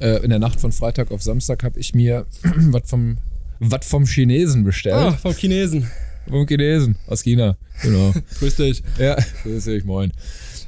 äh, 0.00 0.24
in 0.24 0.30
der 0.30 0.38
Nacht 0.38 0.62
von 0.62 0.72
Freitag 0.72 1.10
auf 1.10 1.20
Samstag 1.20 1.62
habe 1.62 1.78
ich 1.78 1.94
mir 1.94 2.24
was 2.42 2.88
vom 2.88 3.18
was 3.58 3.86
vom 3.86 4.06
Chinesen 4.06 4.64
bestellt. 4.64 4.96
Ah, 4.96 5.12
vom 5.12 5.34
Chinesen. 5.34 5.86
Vom 6.26 6.46
Chinesen 6.46 6.96
aus 7.08 7.22
China. 7.22 7.58
Genau. 7.82 8.14
Grüß 8.38 8.56
dich. 8.56 8.82
Ja, 8.98 9.18
grüß 9.42 9.64
dich, 9.64 9.84
moin. 9.84 10.10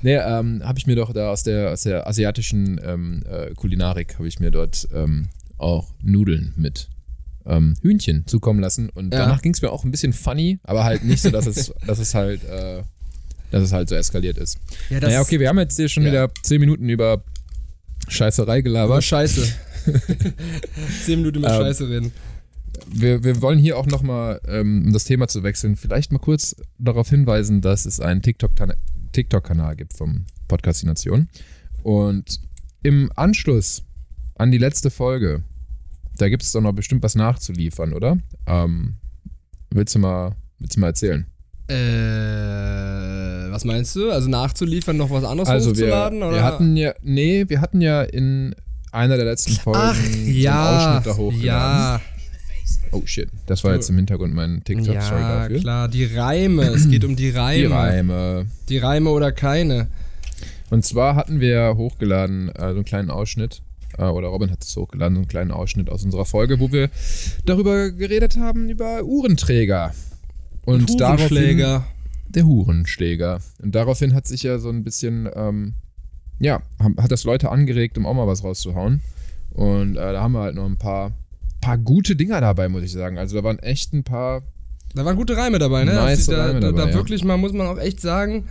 Nee, 0.03 0.17
ähm, 0.17 0.61
habe 0.63 0.79
ich 0.79 0.87
mir 0.87 0.97
doch 0.97 1.15
da 1.15 1.31
aus 1.31 1.45
der, 1.45 1.73
aus 1.73 1.85
der 1.85 2.07
asiatischen 2.07 2.79
ähm, 2.85 3.23
äh, 3.27 3.55
Kulinarik, 3.55 4.17
habe 4.19 4.29
ich 4.29 4.39
mir 4.39 4.51
dort 4.51 4.87
ähm, 4.93 5.29
auch 5.57 5.95
Nudeln 6.03 6.53
mit 6.59 6.89
ähm, 7.49 7.75
Hühnchen 7.83 8.27
zukommen 8.27 8.61
lassen. 8.61 8.89
Und 8.91 9.13
Ja. 9.13 9.21
danach 9.21 9.43
ging 9.43 9.53
es 9.55 9.63
mir 9.63 9.71
auch 9.73 9.85
ein 9.85 9.91
bisschen 9.91 10.13
funny, 10.13 10.61
aber 10.63 10.85
halt 10.85 11.03
nicht 11.05 11.23
so, 11.23 11.31
dass 11.31 11.47
es, 11.47 11.73
dass 11.87 11.99
es 11.99 12.15
halt, 12.15 12.45
äh, 12.45 12.83
dass 13.51 13.63
es 13.65 13.73
halt 13.73 13.89
so 13.89 13.95
eskaliert 13.97 14.39
ist. 14.39 14.59
Ja, 14.91 15.01
naja, 15.01 15.21
okay, 15.23 15.41
wir 15.41 15.49
haben 15.49 15.59
jetzt 15.59 15.77
hier 15.77 15.89
schon 15.89 16.05
Ja. 16.05 16.11
wieder 16.11 16.31
zehn 16.43 16.61
Minuten 16.61 16.89
über 16.89 17.25
Scheißerei 18.09 18.53
aber 18.59 18.63
gelabert. 18.63 19.05
scheiße. 19.05 19.47
Zehn 21.05 21.19
Minuten 21.21 21.41
mit 21.41 21.51
Ähm, 21.51 21.57
Scheiße 21.57 21.89
reden. 21.89 22.13
Wir, 22.91 23.23
wir 23.25 23.41
wollen 23.43 23.59
hier 23.59 23.77
auch 23.79 23.87
nochmal, 23.87 24.41
ähm, 24.47 24.85
um 24.87 24.93
das 24.93 25.05
Thema 25.05 25.29
zu 25.29 25.43
wechseln, 25.43 25.77
vielleicht 25.77 26.13
mal 26.13 26.19
kurz 26.19 26.57
darauf 26.79 27.09
hinweisen, 27.11 27.61
dass 27.61 27.87
es 27.87 28.01
einen 28.01 28.23
TikTok-Kanal 28.23 29.77
gibt 29.77 29.95
vom 29.95 30.25
Podcast 30.47 30.85
Nation. 30.85 31.29
Und 31.83 32.41
im 32.83 33.11
Anschluss 33.17 33.83
an 34.37 34.51
die 34.53 34.59
letzte 34.59 34.91
Folge, 34.91 35.43
da 36.19 36.29
gibt 36.29 36.43
es 36.43 36.53
doch 36.53 36.61
noch 36.61 36.73
bestimmt 36.73 37.03
was 37.03 37.15
nachzuliefern, 37.15 37.93
oder? 37.93 38.19
Ähm, 38.47 38.95
willst, 39.71 39.95
du 39.95 39.99
mal, 39.99 40.37
willst 40.59 40.77
du 40.77 40.81
mal 40.81 40.89
erzählen? 40.89 41.27
Äh, 41.69 43.51
was 43.51 43.65
meinst 43.65 43.95
du? 43.97 44.11
Also 44.11 44.29
nachzuliefern, 44.29 44.97
noch 44.97 45.11
was 45.11 45.25
anderes 45.25 45.49
Also 45.49 45.71
wir, 45.77 45.87
hochzuladen? 45.87 46.23
oder? 46.23 46.37
wir 46.37 46.45
hatten 46.45 46.77
ja, 46.77 46.93
nee, 47.03 47.45
wir 47.49 47.61
hatten 47.61 47.81
ja 47.81 48.03
in 48.03 48.55
einer 48.93 49.17
der 49.17 49.27
letzten 49.27 49.53
Folgen 49.53 49.81
Ach, 49.83 49.95
so 49.95 50.13
einen 50.19 50.35
ja, 50.35 50.77
Ausschnitt 50.97 51.07
da 51.07 51.17
hochgeladen. 51.17 51.47
ja, 51.47 52.01
Oh 52.91 53.03
shit, 53.05 53.29
das 53.47 53.65
war 53.65 53.75
jetzt 53.75 53.91
im 53.91 53.97
Hintergrund 53.97 54.35
mein 54.35 54.63
TikTok-Story 54.65 55.21
ja, 55.21 55.43
dafür. 55.43 55.61
klar, 55.61 55.89
die 55.89 56.05
Reime. 56.07 56.63
Es 56.69 56.89
geht 56.89 57.05
um 57.05 57.17
die 57.17 57.31
Reime. 57.31 57.59
Die 57.69 57.73
Reime. 57.73 58.47
Die 58.69 58.79
Reime 58.79 59.11
oder 59.11 59.31
keine. 59.31 59.89
Und 60.71 60.85
zwar 60.87 61.15
hatten 61.15 61.41
wir 61.41 61.75
hochgeladen, 61.77 62.49
äh, 62.49 62.61
so 62.61 62.65
einen 62.77 62.85
kleinen 62.85 63.11
Ausschnitt, 63.11 63.61
oder 63.99 64.29
Robin 64.29 64.51
hat 64.51 64.63
es 64.63 64.77
hochgeladen, 64.77 65.17
so 65.17 65.21
einen 65.21 65.29
kleinen 65.29 65.51
Ausschnitt 65.51 65.91
aus 65.91 66.05
unserer 66.05 66.25
Folge, 66.25 66.61
wo 66.61 66.73
wir 66.73 66.91
darüber 67.45 67.91
geredet 67.91 68.37
haben, 68.37 68.69
über 68.69 69.03
Uhrenträger. 69.05 69.93
Und 70.65 71.01
daraufhin, 71.01 71.29
Hurenschläger. 71.29 71.87
der 72.29 72.47
Hurenschläger. 72.47 73.41
Und 73.63 73.75
daraufhin 73.75 74.15
hat 74.15 74.27
sich 74.27 74.43
ja 74.43 74.59
so 74.59 74.69
ein 74.69 74.85
bisschen, 74.85 75.29
ähm, 75.35 75.75
ja, 76.39 76.63
hat 76.99 77.11
das 77.11 77.25
Leute 77.25 77.51
angeregt, 77.51 77.99
um 77.99 78.07
auch 78.07 78.15
mal 78.15 78.27
was 78.27 78.45
rauszuhauen. 78.45 79.01
Und 79.51 79.97
äh, 79.97 80.13
da 80.13 80.21
haben 80.21 80.33
wir 80.33 80.41
halt 80.41 80.55
noch 80.55 80.67
ein 80.67 80.77
paar, 80.77 81.13
paar 81.61 81.79
gute 81.79 82.15
Dinger 82.17 82.41
dabei, 82.41 82.69
muss 82.69 82.83
ich 82.83 82.93
sagen. 82.93 83.19
Also 83.19 83.37
da 83.37 83.45
waren 83.45 83.59
echt 83.59 83.93
ein 83.93 84.05
paar 84.05 84.43
Da 84.95 85.05
waren 85.05 85.17
gute 85.17 85.37
Reime 85.37 85.59
dabei, 85.59 85.85
ne? 85.85 85.95
Nice 85.95 86.29
Also 86.29 86.33
da, 86.33 86.47
Reime 86.47 86.61
da, 86.61 86.67
dabei, 86.69 86.83
da 86.83 86.89
ja. 86.91 86.95
wirklich 86.95 87.25
mal, 87.25 87.37
muss 87.37 87.53
man 87.53 87.67
auch 87.67 87.79
echt 87.79 88.01
sagen, 88.01 88.45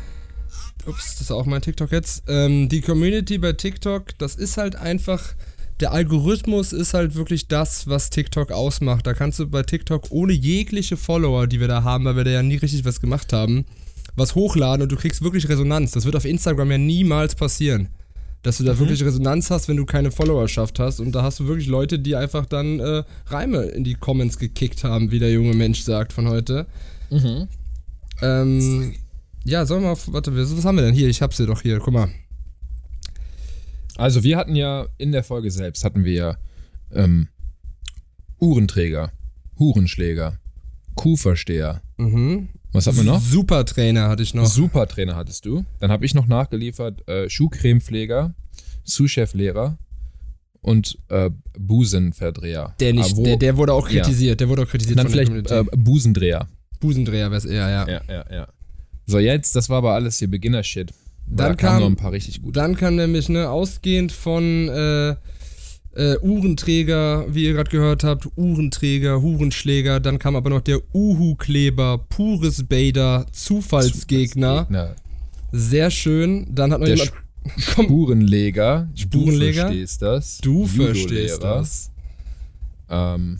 ups, 0.87 1.13
das 1.13 1.21
ist 1.21 1.31
auch 1.31 1.45
mein 1.45 1.61
TikTok 1.61 1.91
jetzt, 1.91 2.23
ähm, 2.27 2.69
die 2.69 2.81
Community 2.81 3.37
bei 3.37 3.53
TikTok, 3.53 4.17
das 4.17 4.35
ist 4.35 4.57
halt 4.57 4.75
einfach, 4.75 5.35
der 5.79 5.91
Algorithmus 5.91 6.73
ist 6.73 6.93
halt 6.93 7.15
wirklich 7.15 7.47
das, 7.47 7.87
was 7.87 8.09
TikTok 8.09 8.51
ausmacht. 8.51 9.05
Da 9.05 9.13
kannst 9.13 9.39
du 9.39 9.47
bei 9.47 9.63
TikTok 9.63 10.07
ohne 10.09 10.33
jegliche 10.33 10.97
Follower, 10.97 11.47
die 11.47 11.59
wir 11.59 11.67
da 11.67 11.83
haben, 11.83 12.05
weil 12.05 12.15
wir 12.15 12.23
da 12.23 12.31
ja 12.31 12.43
nie 12.43 12.55
richtig 12.55 12.83
was 12.85 12.99
gemacht 12.99 13.31
haben, 13.31 13.65
was 14.15 14.33
hochladen 14.33 14.81
und 14.83 14.91
du 14.91 14.95
kriegst 14.95 15.21
wirklich 15.21 15.47
Resonanz. 15.49 15.91
Das 15.91 16.05
wird 16.05 16.15
auf 16.15 16.25
Instagram 16.25 16.71
ja 16.71 16.77
niemals 16.77 17.35
passieren. 17.35 17.89
Dass 18.43 18.57
du 18.57 18.63
da 18.63 18.79
wirklich 18.79 19.03
Resonanz 19.03 19.49
hast, 19.49 19.67
wenn 19.67 19.77
du 19.77 19.85
keine 19.85 20.11
Followerschaft 20.11 20.79
hast. 20.79 20.99
Und 20.99 21.11
da 21.11 21.21
hast 21.21 21.39
du 21.39 21.47
wirklich 21.47 21.67
Leute, 21.67 21.99
die 21.99 22.15
einfach 22.15 22.45
dann 22.45 22.79
äh, 22.79 23.03
Reime 23.27 23.63
in 23.63 23.83
die 23.83 23.95
Comments 23.95 24.37
gekickt 24.37 24.83
haben, 24.83 25.11
wie 25.11 25.19
der 25.19 25.31
junge 25.31 25.53
Mensch 25.53 25.81
sagt 25.81 26.13
von 26.13 26.27
heute. 26.29 26.65
Ähm, 28.21 28.95
ja, 29.47 29.65
sollen 29.65 29.83
wir 29.83 29.91
auf, 29.91 30.11
warte, 30.11 30.35
was 30.35 30.65
haben 30.65 30.75
wir 30.77 30.83
denn 30.83 30.93
hier? 30.93 31.07
Ich 31.07 31.21
hab's 31.21 31.37
hier 31.37 31.45
doch 31.47 31.61
hier, 31.61 31.79
guck 31.79 31.93
mal. 31.93 32.09
Also 33.95 34.23
wir 34.23 34.37
hatten 34.37 34.55
ja 34.55 34.87
in 34.97 35.11
der 35.11 35.23
Folge 35.23 35.49
selbst 35.51 35.83
hatten 35.83 36.03
wir 36.03 36.13
ja 36.13 36.37
ähm, 36.91 37.27
Uhrenträger, 38.39 39.11
Hurenschläger, 39.57 40.37
Kuhversteher. 40.95 41.81
Mhm. 41.97 42.49
Was 42.71 42.85
hatten 42.85 42.97
wir 42.97 43.03
noch? 43.05 43.21
Supertrainer 43.21 44.07
hatte 44.09 44.21
ich 44.21 44.33
noch. 44.33 44.45
Supertrainer 44.45 45.15
hattest 45.15 45.45
du. 45.45 45.65
Dann 45.79 45.89
habe 45.89 46.05
ich 46.05 46.13
noch 46.13 46.27
nachgeliefert 46.27 47.07
äh, 47.07 47.27
Schuhcremepfleger, 47.29 48.35
Sous-Chef-Lehrer 48.83 49.79
und 50.61 50.99
äh, 51.09 51.31
Busenverdreher. 51.57 52.75
der 52.79 52.93
nicht, 52.93 53.05
Aber 53.11 53.17
wo- 53.17 53.23
der, 53.23 53.37
der 53.37 53.57
wurde 53.57 53.73
auch 53.73 53.89
Ja. 53.89 54.03
kritisiert. 54.03 54.39
Der 54.41 54.49
wurde 54.49 54.63
auch 54.63 54.67
kritisiert 54.67 54.99
Dann 54.99 55.07
von 55.07 55.17
der 55.17 55.25
vielleicht 55.25 55.51
äh, 55.51 55.63
Busendreher. 55.77 56.47
Busendreher 56.79 57.31
wär's 57.31 57.45
eher, 57.45 57.69
ja. 57.69 57.87
Ja, 57.87 58.01
ja, 58.07 58.25
ja. 58.31 58.47
So, 59.07 59.19
jetzt, 59.19 59.55
das 59.55 59.69
war 59.69 59.77
aber 59.79 59.93
alles 59.93 60.19
hier 60.19 60.29
Beginner-Shit. 60.29 60.91
Da 61.29 61.47
Dann 61.47 61.57
kamen 61.57 61.71
kam- 61.73 61.81
noch 61.81 61.89
ein 61.89 61.95
paar 61.95 62.11
richtig 62.11 62.41
gute. 62.41 62.53
Dann 62.59 62.75
kann 62.75 62.95
nämlich, 62.97 63.27
ne, 63.29 63.49
ausgehend 63.49 64.11
von 64.11 64.67
äh, 64.69 65.09
äh, 65.95 66.17
Uhrenträger, 66.21 67.25
wie 67.33 67.45
ihr 67.45 67.53
gerade 67.53 67.71
gehört 67.71 68.03
habt, 68.03 68.27
Uhrenträger, 68.35 69.21
Hurenschläger, 69.21 69.99
dann 69.99 70.19
kam 70.19 70.35
aber 70.35 70.49
noch 70.51 70.61
der 70.61 70.79
Uhu-Kleber, 70.93 72.05
Pures 72.09 72.63
Bader, 72.67 73.25
Zufallsgegner. 73.31 74.67
Na, 74.69 74.95
Sehr 75.51 75.89
schön. 75.89 76.47
Dann 76.53 76.71
hat 76.71 76.79
noch 76.81 76.85
Der 76.87 76.95
jemand. 76.97 77.13
Komm, 77.75 77.85
Spurenleger. 77.85 78.89
Spurenleger? 78.93 79.63
Du 79.63 79.67
verstehst 79.69 80.01
das. 80.01 80.37
du 80.39 80.65
Judolehrer. 80.65 80.85
verstehst 80.95 81.43
das. 81.43 81.91
Ähm, 82.89 83.39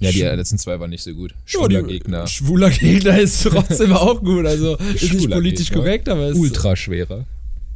ja, 0.00 0.10
die 0.10 0.20
letzten 0.20 0.58
zwei 0.58 0.78
waren 0.80 0.90
nicht 0.90 1.02
so 1.02 1.12
gut. 1.14 1.30
Ja, 1.32 1.36
Schwuler 1.46 1.82
die- 1.82 1.88
Gegner. 1.94 2.26
Schwuler 2.26 2.70
Gegner 2.70 3.18
ist 3.18 3.42
trotzdem 3.42 3.92
auch 3.94 4.20
gut. 4.22 4.46
Also 4.46 4.76
ist 4.76 5.02
nicht 5.02 5.14
Schwuler 5.20 5.36
politisch 5.36 5.68
Gegner. 5.68 5.82
korrekt, 5.82 6.08
aber 6.08 6.28
ist 6.28 6.38
Ultraschwerer. 6.38 7.26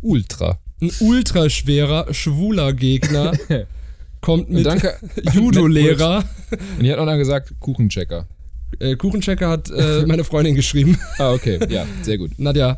Ultra. 0.02 0.58
ein 0.80 0.90
ultraschwerer, 1.00 2.12
schwuler 2.12 2.72
Gegner. 2.72 3.32
kommt 4.20 4.50
mit 4.50 4.66
Judo-Lehrer. 5.34 6.24
Und 6.76 6.82
die 6.82 6.90
hat 6.92 6.98
auch 6.98 7.06
dann 7.06 7.18
gesagt, 7.18 7.52
Kuchenchecker. 7.60 8.26
Äh, 8.80 8.96
Kuchenchecker 8.96 9.48
hat 9.48 9.70
äh, 9.70 10.04
meine 10.06 10.24
Freundin 10.24 10.54
geschrieben. 10.56 10.98
Ah, 11.18 11.32
okay. 11.32 11.58
Ja, 11.68 11.86
sehr 12.02 12.18
gut. 12.18 12.32
Nadja, 12.38 12.76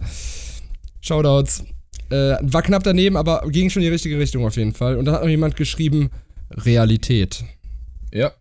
Shoutouts. 1.01 1.65
Äh, 2.11 2.37
war 2.43 2.63
knapp 2.63 2.83
daneben, 2.85 3.17
aber 3.17 3.43
ging 3.51 3.69
schon 3.71 3.83
in 3.83 3.87
die 3.89 3.93
richtige 3.93 4.19
Richtung 4.19 4.45
auf 4.47 4.57
jeden 4.57 4.75
Fall. 4.75 4.97
Und 4.97 5.05
da 5.07 5.13
hat 5.13 5.23
noch 5.23 5.29
jemand 5.29 5.57
geschrieben, 5.57 6.11
Realität. 6.51 7.45
Ja. 8.13 8.33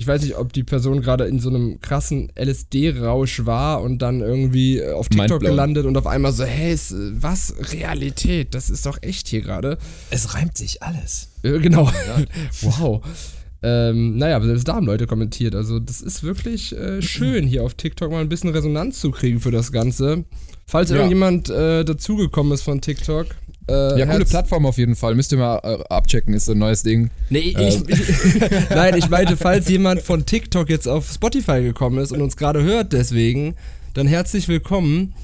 Ich 0.00 0.06
weiß 0.06 0.22
nicht, 0.22 0.36
ob 0.38 0.54
die 0.54 0.64
Person 0.64 1.02
gerade 1.02 1.24
in 1.26 1.40
so 1.40 1.50
einem 1.50 1.78
krassen 1.82 2.32
LSD-Rausch 2.34 3.44
war 3.44 3.82
und 3.82 3.98
dann 3.98 4.22
irgendwie 4.22 4.78
äh, 4.78 4.92
auf 4.94 5.10
TikTok 5.10 5.42
gelandet 5.42 5.84
und 5.84 5.94
auf 5.98 6.06
einmal 6.06 6.32
so, 6.32 6.44
hey, 6.44 6.72
ist, 6.72 6.92
äh, 6.92 7.22
was? 7.22 7.52
Realität? 7.74 8.54
Das 8.54 8.70
ist 8.70 8.86
doch 8.86 8.96
echt 9.02 9.28
hier 9.28 9.42
gerade. 9.42 9.76
Es 10.08 10.34
reimt 10.34 10.56
sich 10.56 10.82
alles. 10.82 11.28
Äh, 11.42 11.58
genau. 11.58 11.90
wow. 12.62 13.02
Ähm, 13.62 14.16
naja, 14.16 14.36
aber 14.36 14.46
selbst 14.46 14.66
da 14.68 14.76
haben 14.76 14.86
Leute 14.86 15.06
kommentiert. 15.06 15.54
Also, 15.54 15.78
das 15.78 16.00
ist 16.00 16.22
wirklich 16.22 16.74
äh, 16.74 17.02
schön, 17.02 17.46
hier 17.46 17.62
auf 17.62 17.74
TikTok 17.74 18.10
mal 18.10 18.22
ein 18.22 18.30
bisschen 18.30 18.48
Resonanz 18.48 19.00
zu 19.00 19.10
kriegen 19.10 19.38
für 19.38 19.50
das 19.50 19.70
Ganze. 19.70 20.24
Falls 20.66 20.88
Ja. 20.88 20.96
irgendjemand 20.96 21.50
äh, 21.50 21.84
dazugekommen 21.84 22.54
ist 22.54 22.62
von 22.62 22.80
TikTok. 22.80 23.26
Äh, 23.68 23.98
Ja, 23.98 24.06
coole 24.06 24.24
Plattform 24.24 24.66
auf 24.66 24.78
jeden 24.78 24.96
Fall. 24.96 25.14
Müsst 25.14 25.32
ihr 25.32 25.38
mal 25.38 25.58
äh, 25.62 25.82
abchecken, 25.88 26.34
ist 26.34 26.46
so 26.46 26.52
ein 26.52 26.58
neues 26.58 26.82
Ding. 26.82 27.10
Nee, 27.28 27.38
ich, 27.38 27.56
Äh. 27.56 27.82
ich, 27.88 28.00
nein, 28.70 28.94
ich 28.96 29.08
meinte, 29.08 29.36
falls 29.36 29.68
jemand 29.68 30.00
von 30.02 30.24
TikTok 30.26 30.68
jetzt 30.70 30.88
auf 30.88 31.10
Spotify 31.12 31.62
gekommen 31.62 31.98
ist 31.98 32.12
und 32.12 32.20
uns 32.22 32.36
gerade 32.36 32.62
hört, 32.62 32.92
deswegen, 32.92 33.54
dann 33.94 34.06
herzlich 34.06 34.48
willkommen. 34.48 35.14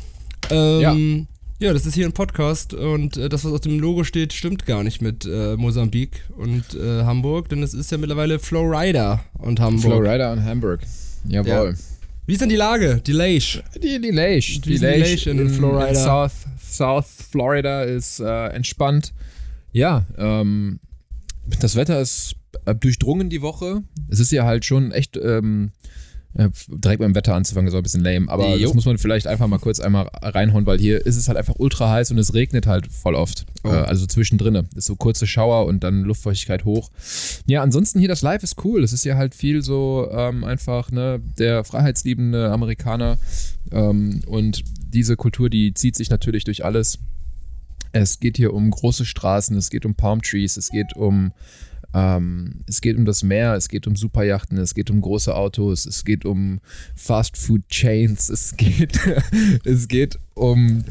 Ähm, 0.50 1.26
ja. 1.59 1.73
das 1.73 1.87
ist 1.87 1.95
hier 1.95 2.07
ein 2.07 2.12
Podcast 2.12 2.75
und 2.75 3.16
äh, 3.16 3.28
das, 3.28 3.45
was 3.45 3.52
auf 3.52 3.61
dem 3.62 3.81
Logo 3.81 4.05
steht, 4.05 4.33
stimmt 4.33 4.66
gar 4.66 4.85
nicht 4.85 5.02
mit 5.02 5.25
äh, 5.26 5.57
Mosambik 5.57 6.23
und 6.37 6.75
äh, 6.75 7.02
Hamburg, 7.05 7.49
denn 7.49 7.62
es 7.62 7.75
ist 7.75 7.90
ja 7.90 7.99
mittlerweile 7.99 8.38
Flowrider 8.38 9.21
und 9.38 9.59
Hamburg. 9.61 9.85
Flowrider 9.85 10.33
in 10.35 10.45
Hamburg. 10.45 10.81
Jawohl. 11.28 11.75
Wie 12.26 12.33
ist 12.33 12.40
denn 12.40 12.49
die 12.49 12.56
Lage? 12.56 13.00
Die 13.06 13.12
Leish. 13.12 13.62
Die, 13.76 14.00
die 14.00 14.09
ist 14.09 14.64
die 14.64 14.76
Leish 14.76 15.26
in 15.28 15.49
Florida? 15.49 15.95
South, 15.95 16.33
South 16.61 17.06
Florida 17.30 17.85
ist 17.85 18.18
äh, 18.18 18.49
entspannt. 18.49 19.14
Ja, 19.71 20.06
ähm, 20.18 20.80
das 21.61 21.76
Wetter 21.76 22.00
ist 22.00 22.35
äh, 22.64 22.75
durchdrungen 22.75 23.30
die 23.30 23.42
Woche. 23.42 23.85
Es 24.09 24.18
ist 24.18 24.33
ja 24.33 24.45
halt 24.45 24.64
schon 24.64 24.90
echt 24.90 25.16
ähm, 25.16 25.71
äh, 26.37 26.50
direkt 26.69 27.00
beim 27.00 27.14
Wetter 27.14 27.35
anzufangen, 27.35 27.69
ist 27.69 27.75
auch 27.75 27.78
ein 27.78 27.83
bisschen 27.83 28.05
lame. 28.05 28.28
Aber 28.28 28.57
Jo. 28.57 28.66
das 28.66 28.75
muss 28.75 28.85
man 28.85 28.99
vielleicht 28.99 29.26
einfach 29.26 29.47
mal 29.47 29.59
kurz 29.59 29.81
einmal 29.81 30.09
reinhauen, 30.23 30.66
weil 30.66 30.78
hier 30.78 31.05
ist 31.05 31.16
es 31.16 31.28
halt 31.28 31.38
einfach 31.38 31.55
ultra 31.59 31.90
heiß 31.90 32.11
und 32.11 32.19
es 32.19 32.35
regnet 32.35 32.66
halt 32.66 32.93
voll 32.93 33.14
oft. 33.14 33.47
Oh. 33.64 33.69
Äh, 33.69 33.73
also 33.73 34.07
zwischendrin. 34.07 34.69
Ist 34.75 34.87
so 34.87 34.97
kurze 34.97 35.26
Schauer 35.26 35.66
und 35.66 35.83
dann 35.83 36.02
Luftfeuchtigkeit 36.02 36.64
hoch. 36.64 36.90
Ja, 37.47 37.62
ansonsten 37.62 37.99
hier 37.99 38.09
das 38.09 38.23
Live 38.23 38.43
ist 38.43 38.64
cool. 38.64 38.85
Es 38.85 38.93
ist 38.93 39.05
ja 39.05 39.16
halt 39.16 39.35
viel 39.35 39.62
so 39.62 40.09
ähm, 40.12 40.45
einfach, 40.45 40.90
ne, 40.90 41.21
der 41.38 41.64
freiheitsliebende 41.64 42.50
Amerikaner 42.50 43.19
ähm, 43.73 44.21
und 44.26 44.62
diese 44.93 45.16
Kultur, 45.16 45.50
die 45.50 45.75
zieht 45.75 45.97
sich 45.97 46.11
natürlich 46.11 46.45
durch 46.45 46.64
alles. 46.64 46.99
Es 47.93 48.21
geht 48.21 48.37
hier 48.37 48.52
um 48.52 48.71
große 48.71 49.05
Straßen, 49.05 49.57
es 49.57 49.71
geht 49.71 49.87
um 49.87 49.95
Palm 49.95 50.21
Trees, 50.21 50.57
es 50.57 50.71
geht 50.71 50.95
um 50.97 51.33
ähm, 51.97 52.57
es 52.69 52.83
geht 52.83 52.99
um 52.99 53.07
das 53.07 53.23
Meer, 53.23 53.55
es 53.55 53.71
geht 53.71 53.87
um 53.87 53.97
Superjachten, 53.97 54.59
es 54.59 54.75
geht 54.75 54.91
um 54.91 55.00
große 55.00 55.35
Autos, 55.35 55.87
es 55.87 56.05
geht 56.05 56.26
um 56.26 56.61
Fast 56.95 57.38
Food 57.38 57.67
Chains, 57.71 58.29
es 58.29 58.55
geht, 58.55 59.00
es 59.65 59.88
geht 59.88 60.19
um 60.35 60.85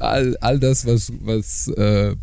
all, 0.00 0.36
all 0.40 0.58
das, 0.58 0.84
was, 0.84 1.12
was 1.20 1.68
äh, 1.68 2.16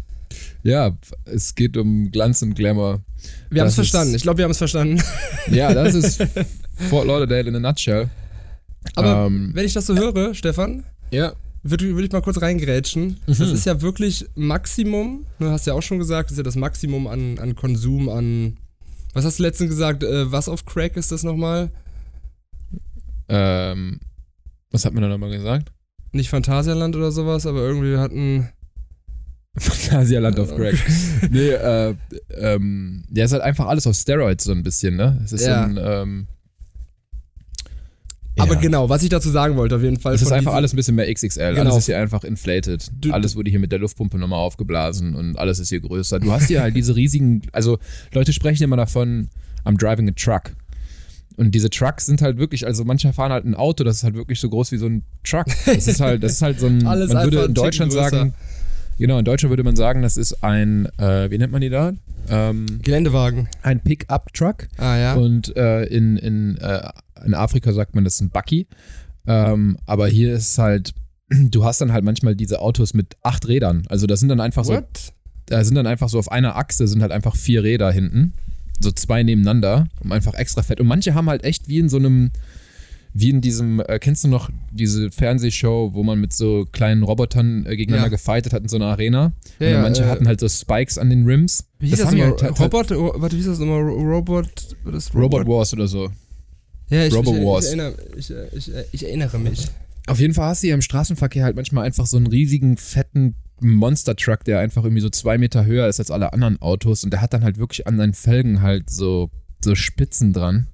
ja, 0.63 0.97
es 1.23 1.55
geht 1.55 1.77
um 1.77 2.11
Glanz 2.11 2.41
und 2.41 2.55
Glamour. 2.55 3.01
Wir 3.49 3.61
haben 3.61 3.69
es 3.69 3.75
verstanden. 3.75 4.13
Ich 4.15 4.23
glaube, 4.23 4.39
wir 4.39 4.43
haben 4.43 4.51
es 4.51 4.57
verstanden. 4.57 5.01
Ja, 5.49 5.73
das 5.73 5.93
ist 5.93 6.21
Fort 6.89 7.07
Lauderdale 7.07 7.47
in 7.47 7.55
a 7.55 7.59
nutshell. 7.59 8.09
Aber 8.95 9.27
Ähm, 9.27 9.51
wenn 9.53 9.65
ich 9.65 9.73
das 9.73 9.85
so 9.85 9.95
höre, 9.95 10.33
Stefan, 10.33 10.83
Ja. 11.09 11.33
Würde 11.67 11.95
würd 11.95 12.05
ich 12.05 12.11
mal 12.11 12.21
kurz 12.21 12.39
reingrätschen. 12.41 13.17
Das 13.25 13.39
ist 13.39 13.65
ja 13.65 13.81
wirklich 13.81 14.25
Maximum, 14.35 15.25
du 15.39 15.49
hast 15.49 15.65
ja 15.65 15.73
auch 15.73 15.81
schon 15.81 15.97
gesagt, 15.97 16.27
das 16.29 16.33
ist 16.33 16.37
ja 16.37 16.43
das 16.43 16.55
Maximum 16.55 17.07
an, 17.07 17.39
an 17.39 17.55
Konsum, 17.55 18.07
an. 18.07 18.57
Was 19.13 19.25
hast 19.25 19.39
du 19.39 19.43
letztens 19.43 19.71
gesagt? 19.71 20.03
Äh, 20.03 20.31
was 20.31 20.47
auf 20.47 20.65
Crack 20.65 20.95
ist 20.95 21.11
das 21.11 21.23
nochmal? 21.23 21.71
Ähm, 23.27 23.99
was 24.71 24.85
hat 24.85 24.93
man 24.93 25.01
da 25.01 25.09
nochmal 25.09 25.31
gesagt? 25.31 25.71
Nicht 26.11 26.29
Phantasialand 26.29 26.95
oder 26.95 27.11
sowas, 27.11 27.47
aber 27.47 27.61
irgendwie 27.61 27.91
wir 27.91 27.99
hatten. 27.99 28.49
Phantasialand 29.57 30.39
auf 30.39 30.55
Crack. 30.55 30.75
nee, 31.31 31.49
äh, 31.49 31.95
ähm, 32.37 33.05
der 33.09 33.25
ist 33.25 33.31
halt 33.31 33.41
einfach 33.41 33.65
alles 33.67 33.87
auf 33.87 33.95
Steroids 33.95 34.43
so 34.43 34.51
ein 34.51 34.63
bisschen, 34.63 34.97
ne? 34.97 35.19
Es 35.23 35.31
ist 35.31 35.45
Ja. 35.45 35.63
so 35.63 35.69
ein, 35.69 35.79
ähm, 35.81 36.27
Aber 38.37 38.55
ja. 38.55 38.59
genau, 38.59 38.89
was 38.89 39.01
ich 39.03 39.09
dazu 39.09 39.29
sagen 39.29 39.55
wollte, 39.55 39.75
auf 39.77 39.81
jeden 39.81 39.99
Fall. 39.99 40.13
Es 40.13 40.21
ist 40.21 40.31
einfach 40.31 40.53
alles 40.53 40.73
ein 40.73 40.75
bisschen 40.75 40.95
mehr 40.95 41.11
XXL. 41.13 41.51
Genau. 41.55 41.61
Alles 41.61 41.77
ist 41.77 41.85
hier 41.85 41.99
einfach 41.99 42.23
inflated. 42.23 42.89
Du- 42.99 43.11
alles 43.11 43.35
wurde 43.35 43.49
hier 43.49 43.59
mit 43.59 43.71
der 43.71 43.79
Luftpumpe 43.79 44.17
nochmal 44.17 44.39
aufgeblasen 44.39 45.15
und 45.15 45.37
alles 45.37 45.59
ist 45.59 45.69
hier 45.69 45.79
größer. 45.79 46.19
Du 46.19 46.31
hast 46.31 46.47
hier 46.47 46.61
halt 46.61 46.75
diese 46.75 46.95
riesigen, 46.95 47.41
also 47.51 47.77
Leute 48.13 48.33
sprechen 48.33 48.63
immer 48.63 48.77
davon, 48.77 49.29
I'm 49.63 49.77
driving 49.77 50.09
a 50.09 50.13
truck. 50.15 50.53
Und 51.37 51.51
diese 51.53 51.69
Trucks 51.69 52.05
sind 52.05 52.21
halt 52.21 52.37
wirklich, 52.37 52.65
also 52.65 52.85
manche 52.85 53.11
fahren 53.11 53.31
halt 53.31 53.45
ein 53.45 53.55
Auto, 53.55 53.83
das 53.83 53.97
ist 53.97 54.03
halt 54.03 54.15
wirklich 54.15 54.39
so 54.39 54.49
groß 54.49 54.71
wie 54.71 54.77
so 54.77 54.85
ein 54.87 55.03
Truck. 55.23 55.45
Das 55.65 55.87
ist 55.87 55.99
halt, 55.99 56.23
das 56.23 56.33
ist 56.33 56.41
halt 56.41 56.59
so 56.59 56.67
ein, 56.67 56.85
Alles 56.87 57.11
man 57.11 57.25
würde 57.25 57.39
in 57.39 57.51
ein 57.51 57.53
Deutschland 57.53 57.91
sagen, 57.91 58.33
genau, 58.97 59.19
in 59.19 59.25
Deutschland 59.25 59.49
würde 59.49 59.63
man 59.63 59.75
sagen, 59.75 60.01
das 60.01 60.15
ist 60.17 60.43
ein, 60.43 60.87
äh, 60.97 61.29
wie 61.29 61.37
nennt 61.37 61.51
man 61.51 61.59
die 61.61 61.69
da? 61.69 61.91
Ähm, 62.29 62.79
Geländewagen. 62.81 63.49
ein 63.63 63.81
Pickup-Truck. 63.81 64.67
Ah 64.77 64.97
ja. 64.97 65.13
Und 65.15 65.55
äh, 65.57 65.83
in, 65.85 66.15
in, 66.17 66.57
äh, 66.57 66.87
in 67.25 67.33
Afrika 67.33 67.71
sagt 67.73 67.95
man, 67.95 68.03
das 68.03 68.15
ist 68.15 68.21
ein 68.21 68.29
Bucky. 68.29 68.67
Ähm, 69.27 69.77
aber 69.85 70.07
hier 70.07 70.33
ist 70.33 70.57
halt, 70.57 70.93
du 71.29 71.63
hast 71.63 71.81
dann 71.81 71.91
halt 71.93 72.03
manchmal 72.03 72.35
diese 72.35 72.59
Autos 72.59 72.93
mit 72.93 73.15
acht 73.23 73.47
Rädern. 73.47 73.83
Also 73.89 74.07
das 74.07 74.19
sind 74.19 74.29
dann 74.29 74.39
einfach 74.41 74.63
so, 74.65 74.73
What? 74.73 75.13
da 75.47 75.63
sind 75.63 75.75
dann 75.75 75.87
einfach 75.87 76.09
so 76.09 76.19
auf 76.19 76.31
einer 76.31 76.55
Achse 76.55 76.87
sind 76.87 77.01
halt 77.01 77.11
einfach 77.11 77.35
vier 77.35 77.63
Räder 77.63 77.91
hinten. 77.91 78.33
So 78.79 78.91
zwei 78.91 79.23
nebeneinander, 79.23 79.87
um 80.01 80.11
einfach 80.11 80.33
extra 80.33 80.61
fett. 80.61 80.81
Und 80.81 80.87
manche 80.87 81.13
haben 81.13 81.29
halt 81.29 81.43
echt 81.45 81.69
wie 81.69 81.79
in 81.79 81.87
so 81.87 81.95
einem, 81.97 82.31
wie 83.13 83.29
in 83.29 83.39
diesem, 83.39 83.79
äh, 83.79 83.99
kennst 83.99 84.25
du 84.25 84.27
noch 84.27 84.49
diese 84.71 85.09
Fernsehshow, 85.11 85.91
wo 85.93 86.03
man 86.03 86.19
mit 86.19 86.33
so 86.33 86.65
kleinen 86.73 87.01
Robotern 87.03 87.65
äh, 87.65 87.77
gegeneinander 87.77 88.07
Ja. 88.07 88.17
gefightet 88.17 88.51
hat 88.51 88.63
in 88.63 88.67
so 88.67 88.75
einer 88.75 88.87
Arena? 88.87 89.31
Ja, 89.59 89.67
und 89.67 89.73
ja, 89.73 89.81
manche 89.81 90.03
äh, 90.03 90.07
hatten 90.07 90.27
halt 90.27 90.41
so 90.41 90.49
Spikes 90.49 90.97
an 90.97 91.09
den 91.09 91.25
Rims. 91.25 91.69
Wie 91.79 91.87
hieß 91.87 91.99
das, 91.99 92.09
die 92.09 92.17
nochmal? 92.17 92.37
halt- 92.41 92.59
Robot? 92.59 92.91
Oh, 92.91 93.13
warte, 93.15 93.37
wie 93.37 93.41
hieß 93.41 93.47
das? 93.47 93.61
Ro- 93.61 93.79
Robot? 93.79 94.75
das 94.91 95.15
Robot 95.15 95.47
Wars 95.47 95.71
oder 95.73 95.87
so. 95.87 96.09
Ja, 96.89 97.05
ich, 97.05 97.13
Robo 97.13 97.35
ich, 97.35 97.43
Wars. 97.43 97.65
Ich, 97.65 97.77
erinnere, 97.77 97.95
ich, 98.15 98.33
ich, 98.53 98.71
ich 98.91 99.05
erinnere 99.05 99.39
mich. 99.39 99.67
Auf 100.07 100.19
jeden 100.19 100.33
Fall 100.33 100.49
hast 100.49 100.61
du 100.61 100.67
hier 100.67 100.75
im 100.75 100.81
Straßenverkehr 100.81 101.43
halt 101.43 101.55
manchmal 101.55 101.85
einfach 101.85 102.05
so 102.05 102.17
einen 102.17 102.27
riesigen, 102.27 102.77
fetten 102.77 103.35
Monster-Truck, 103.59 104.43
der 104.43 104.59
einfach 104.59 104.83
irgendwie 104.83 105.01
so 105.01 105.09
zwei 105.09 105.37
Meter 105.37 105.65
höher 105.65 105.87
ist 105.87 105.99
als 105.99 106.11
alle 106.11 106.33
anderen 106.33 106.61
Autos 106.61 107.03
und 107.03 107.11
der 107.11 107.21
hat 107.21 107.33
dann 107.33 107.43
halt 107.43 107.57
wirklich 107.57 107.87
an 107.87 107.97
seinen 107.97 108.13
Felgen 108.13 108.61
halt 108.61 108.89
so, 108.89 109.31
so 109.63 109.75
Spitzen 109.75 110.33
dran, 110.33 110.67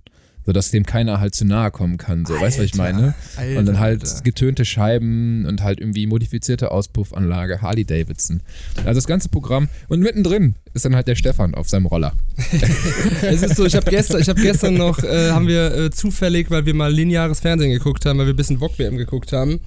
sodass 0.46 0.72
dem 0.72 0.86
keiner 0.86 1.20
halt 1.20 1.36
zu 1.36 1.46
nahe 1.46 1.72
kommen 1.72 1.98
kann. 1.98 2.26
So, 2.26 2.34
weißt 2.34 2.58
du, 2.58 2.64
was 2.64 2.74
ich 2.74 2.80
Alter, 2.80 2.94
meine? 2.94 3.16
Alter, 3.38 3.60
und 3.60 3.66
dann 3.68 3.80
halt 3.80 4.02
Alter. 4.02 4.24
getönte 4.24 4.66
Scheiben 4.66 5.46
und 5.46 5.64
halt 5.64 5.80
irgendwie 5.80 6.08
modifizierte 6.08 6.72
Auspuffanlage, 6.72 7.62
Harley 7.62 7.86
Davidson. 7.86 8.42
Also 8.78 8.98
das 8.98 9.08
ganze 9.08 9.30
Programm. 9.30 9.70
Und 9.88 10.02
mittendrin 10.02 10.56
ist 10.74 10.86
dann 10.86 10.96
halt 10.96 11.08
der 11.08 11.16
Stefan 11.16 11.54
auf 11.54 11.68
seinem 11.70 11.86
Roller. 11.86 12.14
Es 13.22 13.44
ist 13.44 13.56
so, 13.56 13.66
ich 13.66 13.76
habe 13.76 13.90
gestern, 13.90 14.22
ich 14.22 14.30
hab 14.30 14.38
gestern 14.38 14.76
noch, 14.76 15.04
äh, 15.04 15.30
haben 15.32 15.48
wir 15.48 15.74
äh, 15.74 15.90
zufällig, 15.92 16.50
weil 16.50 16.66
wir 16.66 16.74
mal 16.74 16.92
lineares 16.92 17.40
Fernsehen 17.40 17.72
geguckt 17.72 18.06
haben, 18.06 18.20
weil 18.20 18.26
wir 18.26 18.34
ein 18.34 18.38
bisschen 18.38 18.60
Wok 18.60 18.78
WM 18.80 18.98
geguckt 18.98 19.32
haben, 19.32 19.60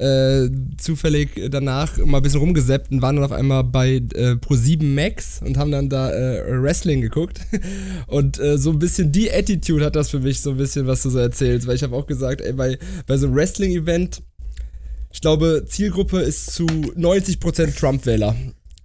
äh, 0.00 0.48
zufällig 0.78 1.50
danach 1.50 1.98
mal 1.98 2.18
ein 2.18 2.22
bisschen 2.22 2.40
rumgesäppt 2.40 2.90
und 2.90 3.02
waren 3.02 3.16
dann 3.16 3.24
auf 3.24 3.32
einmal 3.32 3.64
bei 3.64 3.96
äh, 3.96 4.32
Pro7 4.32 4.82
Max 4.82 5.40
und 5.44 5.58
haben 5.58 5.70
dann 5.70 5.88
da 5.88 6.10
äh, 6.10 6.62
Wrestling 6.62 7.00
geguckt. 7.00 7.40
Und 8.06 8.40
äh, 8.40 8.58
so 8.58 8.70
ein 8.70 8.78
bisschen 8.78 9.12
die 9.12 9.30
Attitude 9.30 9.84
hat 9.84 9.94
das 9.94 10.10
für 10.10 10.18
mich 10.18 10.40
so 10.40 10.50
ein 10.50 10.56
bisschen, 10.56 10.86
was 10.86 11.02
du 11.02 11.10
so 11.10 11.18
erzählst, 11.18 11.66
weil 11.66 11.76
ich 11.76 11.82
habe 11.82 11.94
auch 11.94 12.06
gesagt, 12.06 12.40
ey, 12.40 12.52
bei, 12.52 12.78
bei 13.06 13.16
so 13.16 13.26
einem 13.26 13.36
Wrestling-Event, 13.36 14.22
ich 15.12 15.20
glaube, 15.20 15.64
Zielgruppe 15.68 16.20
ist 16.20 16.52
zu 16.52 16.64
90% 16.66 17.78
Trump-Wähler. 17.78 18.34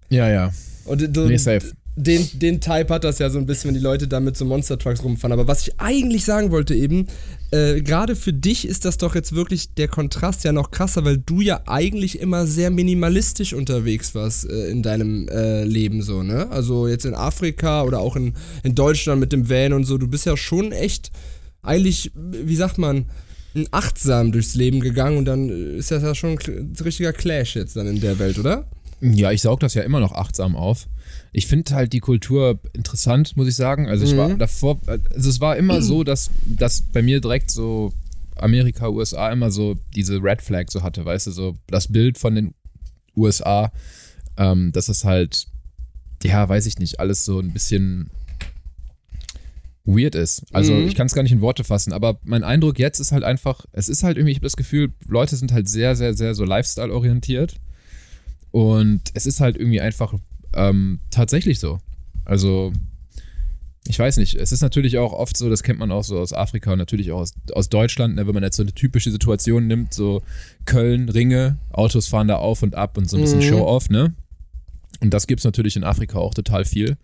Ja, 0.10 0.30
ja. 0.30 0.52
Und 0.86 1.16
so, 1.16 1.26
Nee, 1.26 1.38
safe. 1.38 1.72
Den, 1.98 2.28
den 2.34 2.60
Type 2.60 2.94
hat 2.94 3.06
das 3.06 3.20
ja 3.20 3.30
so 3.30 3.40
ein 3.40 3.46
bisschen, 3.46 3.70
wenn 3.70 3.76
die 3.76 3.84
Leute 3.84 4.10
da 4.10 4.20
mit 4.20 4.36
so 4.36 4.44
Monster 4.44 4.78
Trucks 4.78 5.02
rumfahren. 5.02 5.32
Aber 5.32 5.48
was 5.48 5.66
ich 5.66 5.80
eigentlich 5.80 6.26
sagen 6.26 6.52
wollte 6.52 6.76
eben, 6.76 7.08
äh, 7.52 7.82
gerade 7.82 8.18
für 8.18 8.34
dich 8.34 8.68
ist 8.68 8.84
das 8.84 8.98
doch 8.98 9.16
jetzt 9.16 9.34
wirklich 9.34 9.74
der 9.76 9.88
Kontrast 9.88 10.44
ja 10.44 10.52
noch 10.52 10.72
krasser, 10.72 11.06
weil 11.06 11.20
du 11.20 11.40
ja 11.40 11.62
eigentlich 11.68 12.20
immer 12.20 12.48
sehr 12.48 12.70
minimalistisch 12.70 13.54
unterwegs 13.54 14.14
warst 14.14 14.50
äh, 14.50 14.70
in 14.70 14.84
deinem 14.84 15.30
äh, 15.30 15.64
Leben 15.64 16.02
so, 16.02 16.22
ne? 16.22 16.52
Also 16.52 16.86
jetzt 16.88 17.06
in 17.06 17.16
Afrika 17.16 17.84
oder 17.84 18.00
auch 18.00 18.18
in, 18.18 18.34
in 18.64 18.76
Deutschland 18.76 19.22
mit 19.22 19.32
dem 19.32 19.50
Van 19.50 19.72
und 19.72 19.86
so, 19.86 19.98
du 19.98 20.10
bist 20.10 20.26
ja 20.26 20.36
schon 20.36 20.74
echt 20.74 21.12
eigentlich, 21.62 22.12
wie 22.14 22.56
sagt 22.58 22.78
man, 22.78 23.06
achtsam 23.72 24.34
durchs 24.34 24.56
Leben 24.56 24.82
gegangen 24.82 25.18
und 25.18 25.26
dann 25.26 25.50
äh, 25.50 25.78
ist 25.78 25.92
das 25.92 26.04
ja 26.04 26.14
schon 26.14 26.32
ein 26.32 26.74
richtiger 26.84 27.14
Clash 27.14 27.56
jetzt 27.56 27.78
dann 27.78 27.88
in 27.88 28.02
der 28.02 28.20
Welt, 28.20 28.38
oder? 28.38 28.66
Ja, 29.02 29.32
ich 29.32 29.42
saug 29.42 29.60
das 29.60 29.74
ja 29.74 29.84
immer 29.84 30.00
noch 30.00 30.14
achtsam 30.14 30.56
auf. 30.56 30.88
Ich 31.32 31.48
finde 31.48 31.76
halt 31.76 31.94
die 31.94 32.00
Kultur 32.00 32.60
interessant, 32.74 33.36
muss 33.36 33.48
ich 33.48 33.56
sagen. 33.56 33.88
Also 33.88 34.06
ich 34.06 34.16
war 34.18 34.30
davor, 34.38 34.80
also 34.88 35.30
es 35.30 35.40
war 35.42 35.58
immer 35.58 35.82
so, 35.82 36.04
dass, 36.04 36.30
dass 36.46 36.82
bei 36.82 37.02
mir 37.02 37.20
direkt 37.22 37.52
so 37.52 37.94
Amerika, 38.38 38.90
USA 38.90 39.32
immer 39.32 39.52
so 39.52 39.76
diese 39.96 40.22
Red 40.24 40.42
Flag 40.42 40.66
so 40.70 40.82
hatte, 40.82 41.06
weißt 41.06 41.28
du, 41.28 41.32
so 41.32 41.56
das 41.68 41.90
Bild 41.92 42.18
von 42.18 42.36
den 42.36 42.54
USA, 43.16 43.72
ähm, 44.38 44.72
dass 44.72 44.90
es 44.90 45.04
halt, 45.04 45.48
ja, 46.24 46.48
weiß 46.48 46.66
ich 46.66 46.80
nicht, 46.80 47.00
alles 47.00 47.26
so 47.26 47.40
ein 47.40 47.52
bisschen 47.52 48.10
weird 49.86 50.16
ist. 50.16 50.44
Also 50.52 50.74
Mhm. 50.74 50.88
ich 50.88 50.96
kann 50.96 51.06
es 51.08 51.14
gar 51.14 51.22
nicht 51.24 51.32
in 51.32 51.42
Worte 51.42 51.64
fassen, 51.64 51.94
aber 51.94 52.20
mein 52.24 52.44
Eindruck 52.44 52.80
jetzt 52.80 53.00
ist 53.00 53.12
halt 53.12 53.24
einfach, 53.24 53.66
es 53.72 53.88
ist 53.88 54.04
halt 54.04 54.18
irgendwie, 54.18 54.32
ich 54.32 54.38
habe 54.38 54.46
das 54.48 54.58
Gefühl, 54.58 54.94
Leute 55.08 55.36
sind 55.36 55.52
halt 55.52 55.70
sehr, 55.70 55.96
sehr, 55.96 56.14
sehr 56.14 56.34
so 56.34 56.44
Lifestyle-orientiert. 56.44 57.56
Und 58.56 59.02
es 59.14 59.26
ist 59.26 59.42
halt 59.42 59.58
irgendwie 59.58 59.82
einfach 59.82 60.14
ähm, 60.54 61.00
tatsächlich 61.12 61.60
so. 61.60 61.80
Also, 62.24 62.72
ich 63.86 64.00
weiß 64.00 64.16
nicht. 64.16 64.36
Es 64.36 64.54
ist 64.54 64.62
natürlich 64.62 64.98
auch 64.98 65.12
oft 65.12 65.36
so, 65.36 65.50
das 65.50 65.62
kennt 65.62 65.78
man 65.78 65.92
auch 65.92 66.06
so 66.06 66.18
aus 66.18 66.32
Afrika 66.32 66.72
und 66.72 66.78
natürlich 66.78 67.12
auch 67.12 67.20
aus, 67.20 67.34
aus 67.52 67.68
Deutschland, 67.68 68.16
ne, 68.16 68.26
wenn 68.28 68.34
man 68.34 68.44
jetzt 68.44 68.56
so 68.56 68.64
eine 68.64 68.72
typische 68.74 69.12
Situation 69.12 69.68
nimmt, 69.68 69.94
so 69.94 70.22
Köln, 70.64 71.10
Ringe, 71.10 71.58
Autos 71.74 72.08
fahren 72.08 72.30
da 72.30 72.38
auf 72.38 72.64
und 72.64 72.76
ab 72.76 72.98
und 72.98 73.10
so 73.10 73.18
ein 73.18 73.22
bisschen 73.24 73.40
Mhm. 73.40 73.44
Show-off, 73.44 73.90
ne? 73.90 74.14
Und 75.02 75.14
das 75.14 75.28
gibt's 75.28 75.44
natürlich 75.44 75.76
in 75.76 75.84
Afrika 75.84 76.18
auch 76.18 76.34
total 76.34 76.64
viel, 76.64 76.96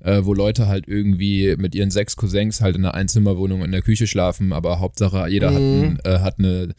äh, 0.00 0.22
wo 0.24 0.32
Leute 0.32 0.68
halt 0.68 0.88
irgendwie 0.88 1.54
mit 1.58 1.74
ihren 1.74 1.90
sechs 1.90 2.16
Cousins 2.16 2.62
halt 2.62 2.76
in 2.76 2.84
einer 2.86 2.94
Einzimmerwohnung 2.94 3.62
in 3.62 3.72
der 3.72 3.82
Küche 3.82 4.06
schlafen, 4.06 4.54
aber 4.54 4.80
Hauptsache 4.80 5.28
jeder 5.28 5.52
hat, 5.52 5.60
Mhm. 5.60 5.82
ein, 5.82 5.98
äh, 6.04 6.18
hat 6.20 6.38
eine 6.38 6.74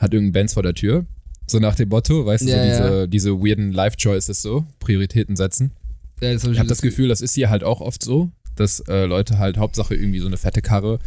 hat 0.00 0.12
irgendeinen 0.12 0.32
Benz 0.32 0.54
vor 0.54 0.64
der 0.64 0.74
Tür. 0.74 1.06
So 1.50 1.58
nach 1.58 1.74
dem 1.74 1.88
Motto, 1.88 2.24
weißt 2.26 2.44
du, 2.44 2.50
Ja, 2.50 2.56
so 2.56 2.82
diese, 2.82 2.98
ja. 3.00 3.06
diese 3.06 3.30
weirden 3.40 3.72
Life-Choices 3.72 4.40
so, 4.42 4.64
Prioritäten 4.78 5.36
setzen. 5.36 5.72
Ja, 6.20 6.32
Ich 6.32 6.44
habe 6.58 6.68
das 6.68 6.80
Gefühl, 6.82 7.08
das 7.08 7.20
ist 7.20 7.34
hier 7.34 7.50
halt 7.50 7.64
auch 7.64 7.80
oft 7.80 8.02
so, 8.02 8.30
dass 8.56 8.80
äh, 8.88 9.06
Leute 9.06 9.38
halt 9.38 9.56
Hauptsache 9.56 9.94
irgendwie 9.94 10.18
so 10.20 10.26
eine 10.26 10.36
fette 10.36 10.60
Karre 10.62 10.98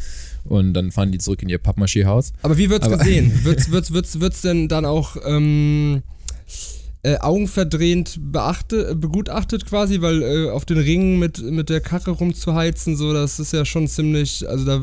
und 0.44 0.74
dann 0.74 0.92
fahren 0.92 1.12
die 1.12 1.20
zurück 1.20 1.44
in 1.44 1.50
ihr 1.50 1.60
Pappmaché-Haus. 1.60 2.34
Aber 2.42 2.58
wie 2.58 2.70
wird's 2.70 2.86
Aber- 2.88 2.98
gesehen? 2.98 3.32
Wird's, 3.44 3.72
wird's, 3.72 3.94
wird's, 3.94 4.20
wird's 4.20 4.42
denn 4.42 4.68
dann 4.68 4.86
auch 4.86 5.16
ähm, 5.26 6.02
äh, 7.04 7.18
augenverdrehend 7.18 8.18
beachte, 8.32 8.96
begutachtet 8.96 9.66
quasi, 9.66 10.02
weil 10.02 10.22
äh, 10.24 10.50
auf 10.50 10.66
den 10.66 10.78
Ringen 10.80 11.20
mit, 11.20 11.42
mit 11.42 11.70
der 11.70 11.82
Karre 11.82 12.12
rumzuheizen, 12.12 12.96
so, 12.98 13.14
das 13.14 13.40
ist 13.40 13.54
ja 13.54 13.66
schon 13.66 13.88
ziemlich, 13.88 14.48
also 14.50 14.66
da 14.66 14.82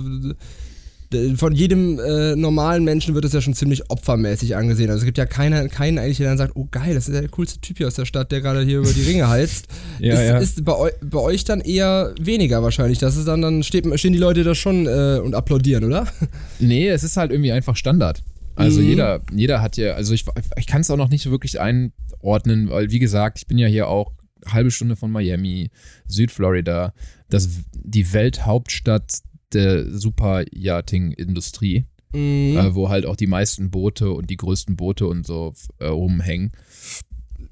von 1.36 1.52
jedem 1.52 1.98
äh, 1.98 2.36
normalen 2.36 2.84
Menschen 2.84 3.14
wird 3.14 3.24
es 3.24 3.32
ja 3.32 3.40
schon 3.40 3.54
ziemlich 3.54 3.90
opfermäßig 3.90 4.54
angesehen. 4.54 4.90
Also 4.90 5.00
es 5.00 5.04
gibt 5.04 5.18
ja 5.18 5.26
keiner, 5.26 5.68
keinen 5.68 5.98
eigentlich, 5.98 6.18
der 6.18 6.28
dann 6.28 6.38
sagt, 6.38 6.54
oh 6.54 6.68
geil, 6.70 6.94
das 6.94 7.08
ist 7.08 7.14
der 7.20 7.28
coolste 7.30 7.60
Typ 7.60 7.78
hier 7.78 7.88
aus 7.88 7.94
der 7.94 8.04
Stadt, 8.04 8.30
der 8.30 8.40
gerade 8.40 8.62
hier 8.62 8.78
über 8.78 8.92
die 8.92 9.02
Ringe 9.02 9.28
heizt. 9.28 9.66
Ja, 9.98 10.14
ist, 10.14 10.28
ja. 10.28 10.38
ist 10.38 10.64
bei, 10.64 10.72
eu 10.72 10.90
bei 11.02 11.18
euch 11.18 11.44
dann 11.44 11.60
eher 11.60 12.14
weniger 12.18 12.62
wahrscheinlich. 12.62 12.98
Das 12.98 13.16
ist 13.16 13.28
dann, 13.28 13.42
dann 13.42 13.62
steht, 13.62 13.86
stehen 13.98 14.12
die 14.14 14.18
Leute 14.18 14.44
da 14.44 14.54
schon 14.54 14.86
äh, 14.86 15.20
und 15.22 15.34
applaudieren, 15.34 15.84
oder? 15.84 16.06
Nee, 16.58 16.88
es 16.88 17.04
ist 17.04 17.16
halt 17.16 17.32
irgendwie 17.32 17.52
einfach 17.52 17.76
Standard. 17.76 18.22
Also 18.54 18.80
Mhm. 18.80 18.86
jeder, 18.86 19.20
jeder 19.34 19.60
hat 19.62 19.76
ja, 19.76 19.94
also 19.94 20.14
ich, 20.14 20.24
ich 20.56 20.66
kann 20.66 20.80
es 20.80 20.90
auch 20.90 20.96
noch 20.96 21.08
nicht 21.10 21.30
wirklich 21.30 21.60
einordnen, 21.60 22.70
weil 22.70 22.90
wie 22.90 22.98
gesagt, 22.98 23.38
ich 23.38 23.46
bin 23.46 23.58
ja 23.58 23.66
hier 23.66 23.88
auch 23.88 24.12
halbe 24.46 24.70
Stunde 24.70 24.96
von 24.96 25.10
Miami, 25.10 25.70
Südflorida, 26.06 26.92
das, 27.28 27.48
die 27.74 28.12
Welthauptstadt 28.12 29.20
der 29.52 29.90
Superyachting-Industrie, 29.90 31.84
Mhm. 32.12 32.56
äh, 32.56 32.74
wo 32.74 32.88
halt 32.88 33.06
auch 33.06 33.16
die 33.16 33.26
meisten 33.28 33.70
Boote 33.70 34.10
und 34.10 34.30
die 34.30 34.36
größten 34.36 34.76
Boote 34.76 35.06
und 35.06 35.26
so 35.26 35.54
äh, 35.78 35.86
rumhängen. 35.86 36.50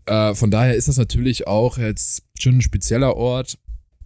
Äh, 0.06 0.34
von 0.34 0.50
daher 0.50 0.74
ist 0.74 0.88
das 0.88 0.96
natürlich 0.96 1.46
auch 1.46 1.78
jetzt 1.78 2.24
schon 2.38 2.56
ein 2.58 2.62
spezieller 2.62 3.16
Ort. 3.16 3.58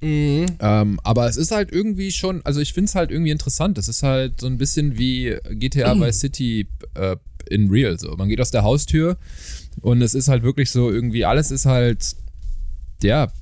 Mhm. 0.02 0.46
Ähm, 0.60 1.00
aber 1.04 1.26
es 1.28 1.36
ist 1.36 1.52
halt 1.52 1.70
irgendwie 1.72 2.10
schon, 2.10 2.44
also 2.44 2.60
ich 2.60 2.72
finde 2.74 2.88
es 2.88 2.94
halt 2.94 3.10
irgendwie 3.10 3.30
interessant. 3.30 3.78
Es 3.78 3.88
ist 3.88 4.02
halt 4.02 4.40
so 4.40 4.46
ein 4.48 4.58
bisschen 4.58 4.98
wie 4.98 5.36
GTA 5.52 5.94
Vice 6.00 6.20
City 6.20 6.66
äh, 6.94 7.16
in 7.48 7.70
real. 7.70 7.98
So, 7.98 8.14
man 8.16 8.28
geht 8.28 8.40
aus 8.40 8.50
der 8.50 8.62
Haustür 8.64 9.16
und 9.80 10.02
es 10.02 10.14
ist 10.14 10.28
halt 10.28 10.42
wirklich 10.42 10.70
so 10.70 10.90
irgendwie 10.90 11.24
alles 11.24 11.50
ist 11.50 11.66
halt 11.66 12.14
ja 13.02 13.32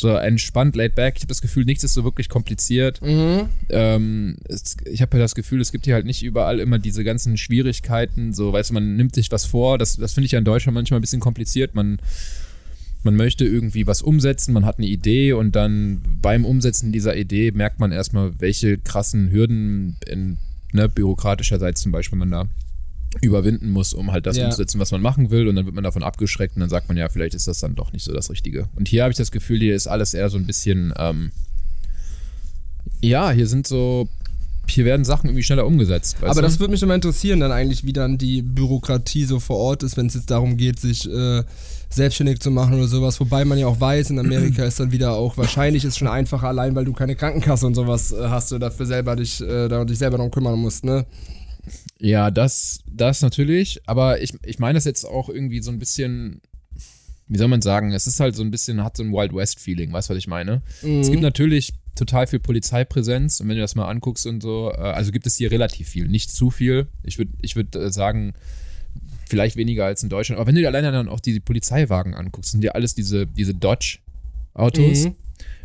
so 0.00 0.10
entspannt, 0.10 0.76
laid 0.76 0.94
back. 0.94 1.14
Ich 1.16 1.22
habe 1.22 1.28
das 1.28 1.40
Gefühl, 1.40 1.64
nichts 1.64 1.84
ist 1.84 1.94
so 1.94 2.04
wirklich 2.04 2.28
kompliziert. 2.28 3.00
Ähm, 3.68 4.36
es, 4.48 4.76
ich 4.84 5.02
habe 5.02 5.16
ja 5.16 5.22
das 5.22 5.34
Gefühl, 5.34 5.60
es 5.60 5.72
gibt 5.72 5.84
hier 5.84 5.94
halt 5.94 6.06
nicht 6.06 6.22
überall 6.22 6.60
immer 6.60 6.78
diese 6.78 7.04
ganzen 7.04 7.36
Schwierigkeiten. 7.36 8.32
So, 8.32 8.52
weißt 8.52 8.70
du, 8.70 8.74
man 8.74 8.96
nimmt 8.96 9.14
sich 9.14 9.30
was 9.32 9.44
vor. 9.44 9.78
Das, 9.78 9.96
das 9.96 10.14
finde 10.14 10.26
ich 10.26 10.32
ja 10.32 10.38
in 10.38 10.44
Deutschland 10.44 10.74
manchmal 10.74 11.00
ein 11.00 11.02
bisschen 11.02 11.20
kompliziert. 11.20 11.74
Man, 11.74 11.98
man 13.02 13.16
möchte 13.16 13.44
irgendwie 13.44 13.86
was 13.86 14.02
umsetzen, 14.02 14.52
man 14.52 14.66
hat 14.66 14.78
eine 14.78 14.86
Idee 14.86 15.32
und 15.32 15.56
dann 15.56 16.02
beim 16.20 16.44
Umsetzen 16.44 16.92
dieser 16.92 17.16
Idee 17.16 17.52
merkt 17.52 17.80
man 17.80 17.92
erstmal, 17.92 18.38
welche 18.40 18.78
krassen 18.78 19.30
Hürden 19.30 19.96
in 20.06 20.38
ne, 20.72 20.88
bürokratischerseits 20.88 21.80
zum 21.80 21.92
Beispiel 21.92 22.18
man 22.18 22.30
da 22.30 22.48
überwinden 23.22 23.70
muss, 23.70 23.94
um 23.94 24.12
halt 24.12 24.26
das 24.26 24.36
Ja. 24.36 24.44
umzusetzen, 24.46 24.78
was 24.80 24.92
man 24.92 25.00
machen 25.02 25.30
will. 25.30 25.48
Und 25.48 25.56
dann 25.56 25.64
wird 25.64 25.74
man 25.74 25.84
davon 25.84 26.02
abgeschreckt 26.02 26.56
und 26.56 26.60
dann 26.60 26.68
sagt 26.70 26.88
man, 26.88 26.96
ja, 26.96 27.08
vielleicht 27.08 27.34
ist 27.34 27.48
das 27.48 27.60
dann 27.60 27.74
doch 27.74 27.92
nicht 27.92 28.04
so 28.04 28.12
das 28.12 28.30
Richtige. 28.30 28.68
Und 28.76 28.88
hier 28.88 29.02
habe 29.02 29.12
ich 29.12 29.16
das 29.18 29.30
Gefühl, 29.30 29.58
hier 29.60 29.74
ist 29.74 29.86
alles 29.86 30.14
eher 30.14 30.28
so 30.28 30.36
ein 30.38 30.46
bisschen, 30.46 30.92
ähm, 30.98 31.32
ja, 33.00 33.30
hier 33.30 33.46
sind 33.46 33.66
so, 33.66 34.08
hier 34.68 34.84
werden 34.84 35.04
Sachen 35.04 35.28
irgendwie 35.28 35.42
schneller 35.42 35.66
umgesetzt. 35.66 36.16
Aber 36.22 36.34
du? 36.34 36.42
das 36.42 36.58
würde 36.58 36.72
mich 36.72 36.82
immer 36.82 36.94
interessieren, 36.94 37.40
dann 37.40 37.52
eigentlich, 37.52 37.84
wie 37.84 37.92
dann 37.92 38.18
die 38.18 38.42
Bürokratie 38.42 39.24
so 39.24 39.38
vor 39.40 39.56
Ort 39.58 39.82
ist, 39.82 39.96
wenn 39.96 40.06
es 40.06 40.14
jetzt 40.14 40.30
darum 40.30 40.56
geht, 40.56 40.80
sich 40.80 41.08
äh, 41.08 41.42
selbstständig 41.88 42.40
zu 42.40 42.50
machen 42.50 42.74
oder 42.74 42.88
sowas. 42.88 43.20
Wobei 43.20 43.44
man 43.44 43.58
ja 43.58 43.66
auch 43.68 43.80
weiß, 43.80 44.10
in 44.10 44.18
Amerika 44.18 44.64
ist 44.66 44.80
dann 44.80 44.90
wieder 44.92 45.12
auch 45.12 45.36
wahrscheinlich 45.36 45.84
ist 45.84 45.98
schon 45.98 46.08
einfacher, 46.08 46.48
allein 46.48 46.74
weil 46.74 46.84
du 46.84 46.92
keine 46.92 47.14
Krankenkasse 47.14 47.66
und 47.66 47.74
sowas 47.74 48.12
äh, 48.12 48.28
hast 48.28 48.50
du 48.50 48.58
dafür 48.58 48.86
selber 48.86 49.14
dich, 49.16 49.40
äh, 49.40 49.68
dich 49.86 49.98
selber 49.98 50.16
darum 50.18 50.30
kümmern 50.32 50.58
musst, 50.58 50.84
ne? 50.84 51.06
Ja, 51.98 52.30
das, 52.30 52.80
das 52.86 53.22
natürlich. 53.22 53.80
Aber 53.86 54.20
ich, 54.20 54.34
ich 54.44 54.58
meine 54.58 54.76
das 54.76 54.84
jetzt 54.84 55.04
auch 55.04 55.28
irgendwie 55.28 55.60
so 55.60 55.70
ein 55.70 55.78
bisschen, 55.78 56.40
wie 57.28 57.38
soll 57.38 57.48
man 57.48 57.62
sagen, 57.62 57.92
es 57.92 58.06
ist 58.06 58.20
halt 58.20 58.36
so 58.36 58.42
ein 58.42 58.50
bisschen, 58.50 58.84
hat 58.84 58.96
so 58.96 59.02
ein 59.02 59.12
Wild 59.12 59.34
West-Feeling, 59.34 59.92
weißt 59.92 60.08
du, 60.08 60.12
was 60.12 60.18
ich 60.18 60.28
meine? 60.28 60.62
Es 61.00 61.10
gibt 61.10 61.22
natürlich 61.22 61.74
total 61.94 62.26
viel 62.26 62.38
Polizeipräsenz 62.38 63.40
und 63.40 63.48
wenn 63.48 63.56
du 63.56 63.62
das 63.62 63.74
mal 63.74 63.88
anguckst 63.88 64.26
und 64.26 64.42
so, 64.42 64.70
äh, 64.70 64.76
also 64.76 65.10
gibt 65.12 65.26
es 65.26 65.36
hier 65.36 65.50
relativ 65.50 65.88
viel, 65.88 66.08
nicht 66.08 66.30
zu 66.30 66.50
viel. 66.50 66.88
Ich 67.02 67.18
würde 67.18 67.32
ich 67.40 67.56
würd 67.56 67.74
äh, 67.74 67.90
sagen, 67.90 68.34
vielleicht 69.26 69.56
weniger 69.56 69.86
als 69.86 70.02
in 70.02 70.08
Deutschland. 70.08 70.38
Aber 70.38 70.46
wenn 70.46 70.54
du 70.54 70.60
dir 70.60 70.68
alleine 70.68 70.92
dann 70.92 71.08
auch 71.08 71.20
die 71.20 71.40
Polizeiwagen 71.40 72.14
anguckst, 72.14 72.52
sind 72.52 72.62
ja 72.62 72.72
alles 72.72 72.94
diese, 72.94 73.26
diese 73.26 73.54
Dodge-Autos. 73.54 75.06
Mhm. 75.06 75.14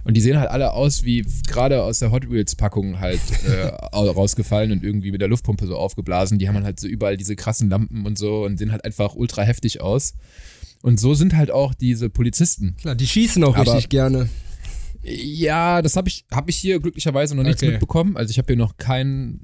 Und 0.04 0.16
die 0.16 0.22
sehen 0.22 0.40
halt 0.40 0.50
alle 0.50 0.74
aus 0.74 1.04
wie 1.04 1.26
gerade 1.48 1.84
aus 1.84 2.00
der 2.00 2.12
Hot 2.12 2.30
Wheels-Packung 2.30 3.00
halt 3.00 3.20
äh, 3.48 3.72
au- 3.92 4.10
rausgefallen 4.10 4.72
und 4.72 4.84
irgendwie 4.84 5.12
mit 5.12 5.22
der 5.22 5.28
Luftpumpe 5.28 5.68
so 5.68 5.76
aufgeblasen. 5.78 6.40
Die 6.40 6.48
haben 6.48 6.64
halt 6.64 6.80
so 6.80 6.88
überall 6.88 7.18
diese 7.18 7.36
krassen 7.36 7.70
Lampen 7.70 8.06
und 8.06 8.18
so 8.18 8.44
und 8.46 8.58
sehen 8.58 8.72
halt 8.72 8.84
einfach 8.86 9.14
ultra 9.16 9.44
heftig 9.44 9.82
aus. 9.82 10.14
Und 10.82 11.00
so 11.00 11.14
sind 11.14 11.36
halt 11.36 11.52
auch 11.52 11.74
diese 11.76 12.10
Polizisten. 12.10 12.76
Klar, 12.82 12.96
die 12.96 13.06
schießen 13.06 13.44
auch 13.44 13.56
Aber- 13.56 13.72
richtig 13.74 13.90
gerne. 13.90 14.30
Ja, 15.04 15.82
das 15.82 15.96
habe 15.96 16.10
ich, 16.10 16.26
hab 16.32 16.48
ich 16.50 16.58
hier 16.58 16.80
glücklicherweise 16.80 17.36
noch 17.36 17.44
nichts 17.44 17.62
Okay. 17.64 17.72
mitbekommen. 17.72 18.18
Also 18.18 18.30
ich 18.32 18.38
habe 18.38 18.48
hier 18.48 18.56
noch 18.58 18.78
kein, 18.78 19.40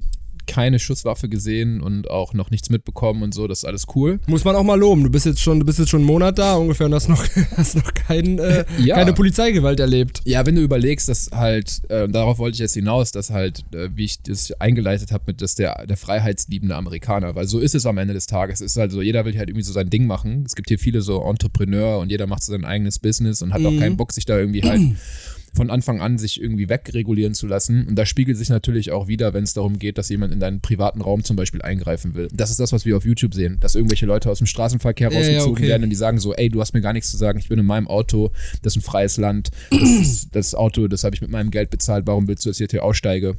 keine 0.48 0.78
Schusswaffe 0.80 1.28
gesehen 1.28 1.80
und 1.80 2.10
auch 2.10 2.32
noch 2.34 2.50
nichts 2.50 2.70
mitbekommen 2.70 3.22
und 3.22 3.32
so. 3.34 3.46
Das 3.46 3.58
ist 3.58 3.64
alles 3.64 3.84
cool. 3.94 4.18
Muss 4.26 4.44
man 4.44 4.56
auch 4.56 4.64
mal 4.64 4.78
loben. 4.78 5.04
Du 5.04 5.10
bist 5.10 5.26
jetzt 5.26 5.40
schon, 5.40 5.60
du 5.60 5.66
bist 5.66 5.78
jetzt 5.78 5.90
schon 5.90 6.00
einen 6.00 6.06
Monat 6.06 6.38
da 6.38 6.56
ungefähr 6.56 6.86
und 6.86 6.94
hast 6.94 7.08
noch, 7.08 7.24
hast 7.56 7.76
noch 7.76 7.94
kein, 7.94 8.38
äh, 8.38 8.64
Ja. 8.82 8.96
keine 8.96 9.12
Polizeigewalt 9.12 9.78
erlebt. 9.78 10.20
Ja, 10.24 10.44
wenn 10.46 10.56
du 10.56 10.62
überlegst, 10.62 11.08
dass 11.08 11.30
halt, 11.32 11.82
äh, 11.90 12.08
darauf 12.08 12.38
wollte 12.38 12.54
ich 12.54 12.60
jetzt 12.60 12.74
hinaus, 12.74 13.12
dass 13.12 13.30
halt, 13.30 13.62
äh, 13.74 13.90
wie 13.94 14.04
ich 14.06 14.22
das 14.22 14.50
eingeleitet 14.60 15.12
habe, 15.12 15.24
mit 15.26 15.42
dass 15.42 15.54
der, 15.54 15.86
der 15.86 15.96
freiheitsliebende 15.96 16.74
Amerikaner, 16.74 17.34
weil 17.34 17.46
so 17.46 17.58
ist 17.60 17.74
es 17.74 17.86
am 17.86 17.98
Ende 17.98 18.14
des 18.14 18.26
Tages. 18.26 18.60
Es 18.60 18.72
ist 18.72 18.78
halt 18.78 18.90
so, 18.90 19.02
jeder 19.02 19.24
will 19.24 19.36
halt 19.38 19.50
irgendwie 19.50 19.64
so 19.64 19.72
sein 19.72 19.90
Ding 19.90 20.06
machen. 20.06 20.44
Es 20.46 20.54
gibt 20.54 20.68
hier 20.68 20.78
viele 20.78 21.02
so 21.02 21.22
Entrepreneur 21.22 21.98
und 21.98 22.10
jeder 22.10 22.26
macht 22.26 22.42
so 22.42 22.52
sein 22.52 22.64
eigenes 22.64 22.98
Business 22.98 23.42
und 23.42 23.52
hat 23.52 23.64
auch 23.64 23.78
keinen 23.78 23.96
Bock, 23.96 24.12
sich 24.12 24.24
da 24.24 24.38
irgendwie 24.38 24.62
halt 24.62 24.80
von 25.54 25.70
Anfang 25.70 26.00
an 26.00 26.18
sich 26.18 26.40
irgendwie 26.40 26.68
wegregulieren 26.68 27.34
zu 27.34 27.46
lassen. 27.46 27.86
Und 27.86 27.96
das 27.96 28.08
spiegelt 28.08 28.36
sich 28.36 28.48
natürlich 28.48 28.92
auch 28.92 29.08
wieder, 29.08 29.34
wenn 29.34 29.44
es 29.44 29.54
darum 29.54 29.78
geht, 29.78 29.98
dass 29.98 30.08
jemand 30.08 30.32
in 30.32 30.40
deinen 30.40 30.60
privaten 30.60 31.00
Raum 31.00 31.24
zum 31.24 31.36
Beispiel 31.36 31.62
eingreifen 31.62 32.14
will. 32.14 32.28
Das 32.32 32.50
ist 32.50 32.60
das, 32.60 32.72
was 32.72 32.84
wir 32.84 32.96
auf 32.96 33.04
YouTube 33.04 33.34
sehen, 33.34 33.58
dass 33.60 33.74
irgendwelche 33.74 34.06
Leute 34.06 34.30
aus 34.30 34.38
dem 34.38 34.46
Straßenverkehr 34.46 35.10
Ja, 35.10 35.14
ja, 35.14 35.18
rausgezogen 35.20 35.52
okay. 35.58 35.68
werden 35.68 35.84
und 35.84 35.90
die 35.90 35.96
sagen 35.96 36.18
so, 36.18 36.34
ey, 36.34 36.48
du 36.48 36.60
hast 36.60 36.74
mir 36.74 36.80
gar 36.80 36.92
nichts 36.92 37.10
zu 37.10 37.16
sagen, 37.16 37.38
ich 37.38 37.48
bin 37.48 37.58
in 37.58 37.66
meinem 37.66 37.88
Auto, 37.88 38.30
das 38.62 38.74
ist 38.76 38.78
ein 38.78 38.82
freies 38.82 39.16
Land, 39.16 39.50
das, 39.70 39.80
ist, 39.90 40.34
das 40.36 40.54
Auto, 40.54 40.86
das 40.88 41.04
habe 41.04 41.14
ich 41.14 41.20
mit 41.22 41.30
meinem 41.30 41.50
Geld 41.50 41.70
bezahlt, 41.70 42.06
warum 42.06 42.28
willst 42.28 42.44
du, 42.44 42.50
dass 42.50 42.56
ich 42.56 42.60
jetzt 42.60 42.70
hier 42.72 42.84
aussteige? 42.84 43.36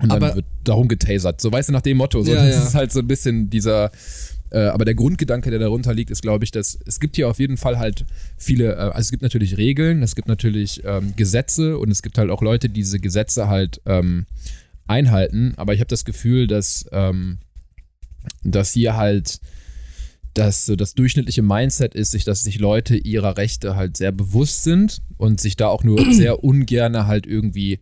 Und 0.00 0.10
dann 0.12 0.22
Aber- 0.22 0.36
wird 0.36 0.46
darum 0.64 0.88
getasert. 0.88 1.40
So 1.40 1.50
weißt 1.50 1.68
du, 1.68 1.72
nach 1.72 1.82
dem 1.82 1.96
Motto. 1.96 2.22
So, 2.22 2.32
Ja, 2.32 2.46
das 2.46 2.54
ja. 2.56 2.62
ist 2.62 2.74
halt 2.74 2.92
so 2.92 3.00
ein 3.00 3.06
bisschen 3.08 3.50
dieser. 3.50 3.90
Äh, 4.50 4.66
aber 4.66 4.84
der 4.84 4.94
Grundgedanke, 4.94 5.50
der 5.50 5.58
darunter 5.58 5.94
liegt, 5.94 6.10
ist, 6.10 6.22
glaube 6.22 6.44
ich, 6.44 6.50
dass 6.50 6.78
es 6.86 7.00
gibt 7.00 7.16
hier 7.16 7.28
auf 7.28 7.38
jeden 7.38 7.56
Fall 7.56 7.78
halt 7.78 8.04
viele, 8.36 8.72
äh, 8.74 8.78
also 8.78 9.00
es 9.00 9.10
gibt 9.10 9.22
natürlich 9.22 9.56
Regeln, 9.56 10.02
es 10.02 10.14
gibt 10.16 10.28
natürlich 10.28 10.82
ähm, 10.84 11.14
Gesetze 11.16 11.78
und 11.78 11.90
es 11.90 12.02
gibt 12.02 12.18
halt 12.18 12.30
auch 12.30 12.42
Leute, 12.42 12.68
die 12.68 12.80
diese 12.80 12.98
Gesetze 12.98 13.48
halt 13.48 13.80
ähm, 13.86 14.26
einhalten. 14.86 15.54
Aber 15.56 15.74
ich 15.74 15.80
habe 15.80 15.88
das 15.88 16.04
Gefühl, 16.04 16.46
dass, 16.46 16.86
ähm, 16.92 17.38
dass 18.42 18.72
hier 18.72 18.96
halt 18.96 19.40
dass 20.34 20.64
so 20.64 20.76
das 20.76 20.94
durchschnittliche 20.94 21.42
Mindset 21.42 21.94
ist, 21.94 22.12
sich, 22.12 22.24
dass 22.24 22.44
sich 22.44 22.60
Leute 22.60 22.96
ihrer 22.96 23.36
Rechte 23.36 23.74
halt 23.74 23.96
sehr 23.96 24.12
bewusst 24.12 24.62
sind 24.62 25.02
und 25.16 25.40
sich 25.40 25.56
da 25.56 25.66
auch 25.66 25.82
nur 25.82 25.98
sehr 26.12 26.44
ungerne 26.44 27.06
halt 27.06 27.26
irgendwie 27.26 27.80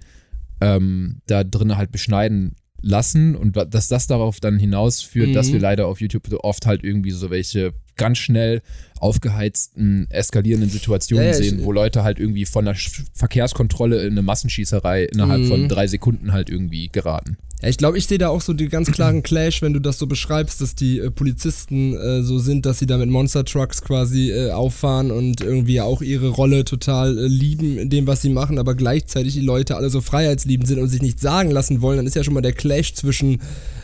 ähm, 0.60 1.20
da 1.26 1.44
drin 1.44 1.76
halt 1.76 1.92
beschneiden 1.92 2.56
lassen 2.80 3.34
und 3.34 3.56
dass 3.56 3.88
das 3.88 4.06
darauf 4.06 4.40
dann 4.40 4.58
hinausführt, 4.58 5.34
dass 5.34 5.48
Mhm. 5.48 5.52
wir 5.54 5.60
leider 5.60 5.86
auf 5.86 6.00
YouTube 6.00 6.26
so 6.28 6.40
oft 6.40 6.66
halt 6.66 6.84
irgendwie 6.84 7.10
so 7.10 7.30
welche 7.30 7.72
ganz 7.98 8.16
schnell 8.18 8.62
aufgeheizten, 8.98 10.06
eskalierenden 10.10 10.70
Situationen 10.70 11.24
Ja, 11.26 11.32
ja, 11.32 11.38
ich- 11.38 11.50
sehen, 11.50 11.64
wo 11.64 11.72
Leute 11.72 12.02
halt 12.04 12.18
irgendwie 12.18 12.46
von 12.46 12.64
der 12.64 12.76
Verkehrskontrolle 13.12 14.00
in 14.02 14.12
eine 14.12 14.22
Massenschießerei 14.22 15.04
innerhalb 15.04 15.46
von 15.46 15.62
Mhm. 15.64 15.68
drei 15.68 15.86
Sekunden 15.86 16.32
halt 16.32 16.48
irgendwie 16.50 16.88
geraten. 16.90 17.36
Ja, 17.60 17.68
ich 17.68 17.76
glaube, 17.76 17.98
ich 17.98 18.06
sehe 18.06 18.18
da 18.18 18.28
auch 18.28 18.40
so 18.40 18.52
den 18.52 18.68
ganz 18.68 18.92
klaren 18.92 19.24
Clash, 19.24 19.62
wenn 19.62 19.72
du 19.72 19.80
das 19.80 19.98
so 19.98 20.06
beschreibst, 20.06 20.60
dass 20.60 20.76
die 20.76 21.00
äh, 21.00 21.10
Polizisten 21.10 21.94
äh, 21.96 22.22
so 22.22 22.38
sind, 22.38 22.64
dass 22.66 22.78
sie 22.78 22.86
da 22.86 22.96
mit 22.96 23.08
Monster 23.10 23.44
Trucks 23.44 23.82
quasi 23.82 24.30
äh, 24.30 24.52
auffahren 24.52 25.10
und 25.10 25.40
irgendwie 25.40 25.80
auch 25.80 26.00
ihre 26.00 26.28
Rolle 26.28 26.64
total 26.64 27.18
äh, 27.18 27.26
lieben 27.26 27.76
in 27.78 27.90
dem, 27.90 28.06
was 28.06 28.22
sie 28.22 28.28
machen, 28.30 28.58
aber 28.60 28.76
gleichzeitig 28.76 29.34
die 29.34 29.40
Leute 29.40 29.74
alle 29.76 29.90
so 29.90 30.00
freiheitsliebend 30.00 30.68
sind 30.68 30.78
und 30.78 30.88
sich 30.88 31.02
nichts 31.02 31.20
sagen 31.20 31.50
lassen 31.50 31.80
wollen, 31.82 31.96
dann 31.96 32.06
ist 32.06 32.14
ja 32.14 32.22
schon 32.22 32.34
mal 32.34 32.42
der 32.42 32.52
Clash 32.52 32.94
zwischen 32.94 33.40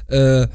äh, 0.06 0.46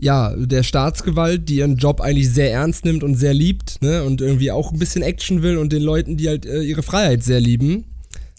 ja, 0.00 0.34
der 0.36 0.62
Staatsgewalt, 0.62 1.48
die 1.48 1.56
ihren 1.56 1.76
Job 1.76 2.00
eigentlich 2.00 2.30
sehr 2.30 2.52
ernst 2.52 2.84
nimmt 2.84 3.02
und 3.02 3.16
sehr 3.16 3.34
liebt, 3.34 3.82
ne, 3.82 4.04
und 4.04 4.20
irgendwie 4.20 4.50
auch 4.50 4.72
ein 4.72 4.78
bisschen 4.78 5.02
Action 5.02 5.42
will 5.42 5.58
und 5.58 5.72
den 5.72 5.82
Leuten, 5.82 6.16
die 6.16 6.28
halt 6.28 6.46
äh, 6.46 6.62
ihre 6.62 6.82
Freiheit 6.82 7.24
sehr 7.24 7.40
lieben 7.40 7.84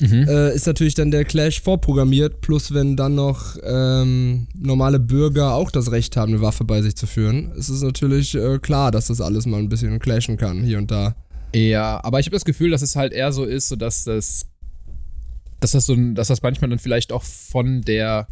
äh, 0.02 0.56
ist 0.56 0.66
natürlich 0.66 0.94
dann 0.94 1.12
der 1.12 1.26
Clash 1.26 1.62
vorprogrammiert, 1.62 2.42
plus 2.42 2.74
wenn 2.74 2.96
dann 2.96 3.16
noch 3.16 3.58
ähm, 3.64 4.48
normale 4.58 5.00
Bürger 5.00 5.54
auch 5.54 5.72
das 5.72 5.92
Recht 5.92 6.16
haben, 6.16 6.34
eine 6.34 6.42
Waffe 6.42 6.64
bei 6.64 6.82
sich 6.82 6.96
zu 6.96 7.06
führen, 7.06 7.52
ist 7.52 7.70
es 7.70 7.82
natürlich 7.82 8.36
äh, 8.36 8.60
klar, 8.60 8.92
dass 8.92 9.08
das 9.08 9.20
alles 9.20 9.46
mal 9.46 9.58
ein 9.58 9.70
bisschen 9.70 10.00
clashen 10.00 10.38
kann, 10.38 10.64
hier 10.64 10.78
und 10.78 10.90
da. 10.90 11.16
Ja, 11.54 12.00
aber 12.04 12.20
ich 12.20 12.28
habe 12.28 12.36
das 12.36 12.46
Gefühl, 12.46 12.70
dass 12.70 12.82
es 12.82 12.96
halt 12.96 13.12
eher 13.12 13.32
so 13.34 13.44
ist, 13.44 13.68
so 13.68 13.76
dass 13.76 14.06
das, 14.06 14.46
dass 15.60 15.72
das 15.72 15.86
so, 15.86 15.96
dass 15.96 16.28
das 16.30 16.42
manchmal 16.42 16.70
dann 16.70 16.80
vielleicht 16.80 17.12
auch 17.12 17.24
von 17.24 17.82
der 17.82 18.28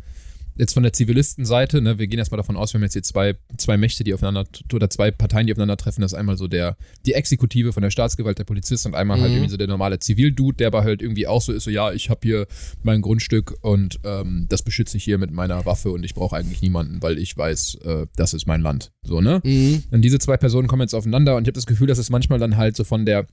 jetzt 0.57 0.73
von 0.73 0.83
der 0.83 0.93
Zivilistenseite, 0.93 1.81
ne, 1.81 1.99
wir 1.99 2.07
gehen 2.07 2.19
erstmal 2.19 2.37
davon 2.37 2.55
aus, 2.55 2.73
wir 2.73 2.79
haben 2.79 2.83
jetzt 2.83 2.93
hier 2.93 3.03
zwei, 3.03 3.35
zwei 3.57 3.77
Mächte, 3.77 4.03
die 4.03 4.13
aufeinander 4.13 4.45
oder 4.73 4.89
zwei 4.89 5.11
Parteien, 5.11 5.47
die 5.47 5.53
aufeinandertreffen. 5.53 6.01
Das 6.01 6.13
ist 6.13 6.17
einmal 6.17 6.37
so 6.37 6.47
der 6.47 6.77
die 7.05 7.13
Exekutive 7.13 7.73
von 7.73 7.83
der 7.83 7.91
Staatsgewalt, 7.91 8.39
der 8.39 8.43
Polizist 8.43 8.85
und 8.85 8.95
einmal 8.95 9.19
halt 9.19 9.29
Mhm. 9.29 9.37
irgendwie 9.37 9.51
so 9.51 9.57
der 9.57 9.67
normale 9.67 9.99
Zivildude, 9.99 10.57
der 10.57 10.67
aber 10.67 10.83
halt 10.83 11.01
irgendwie 11.01 11.27
auch 11.27 11.41
so 11.41 11.53
ist, 11.53 11.63
so 11.65 11.69
ja, 11.69 11.91
ich 11.91 12.09
habe 12.09 12.21
hier 12.23 12.47
mein 12.83 13.01
Grundstück 13.01 13.55
und 13.61 13.99
ähm, 14.03 14.47
das 14.49 14.63
beschütze 14.63 14.97
ich 14.97 15.03
hier 15.03 15.17
mit 15.17 15.31
meiner 15.31 15.65
Waffe 15.65 15.91
und 15.91 16.03
ich 16.03 16.13
brauche 16.13 16.35
eigentlich 16.35 16.61
niemanden, 16.61 17.01
weil 17.01 17.17
ich 17.17 17.37
weiß, 17.37 17.75
äh, 17.83 18.07
das 18.15 18.33
ist 18.33 18.45
mein 18.47 18.61
Land. 18.61 18.91
So, 19.03 19.21
ne? 19.21 19.41
Mhm. 19.43 19.83
Und 19.91 20.01
diese 20.01 20.19
zwei 20.19 20.37
Personen 20.37 20.67
kommen 20.67 20.81
jetzt 20.81 20.93
aufeinander 20.95 21.35
und 21.35 21.43
ich 21.43 21.47
habe 21.47 21.53
das 21.53 21.65
Gefühl, 21.65 21.87
dass 21.87 21.97
es 21.97 22.09
manchmal 22.09 22.39
dann 22.39 22.57
halt 22.57 22.75
so 22.75 22.83
von 22.83 23.05
der 23.05 23.27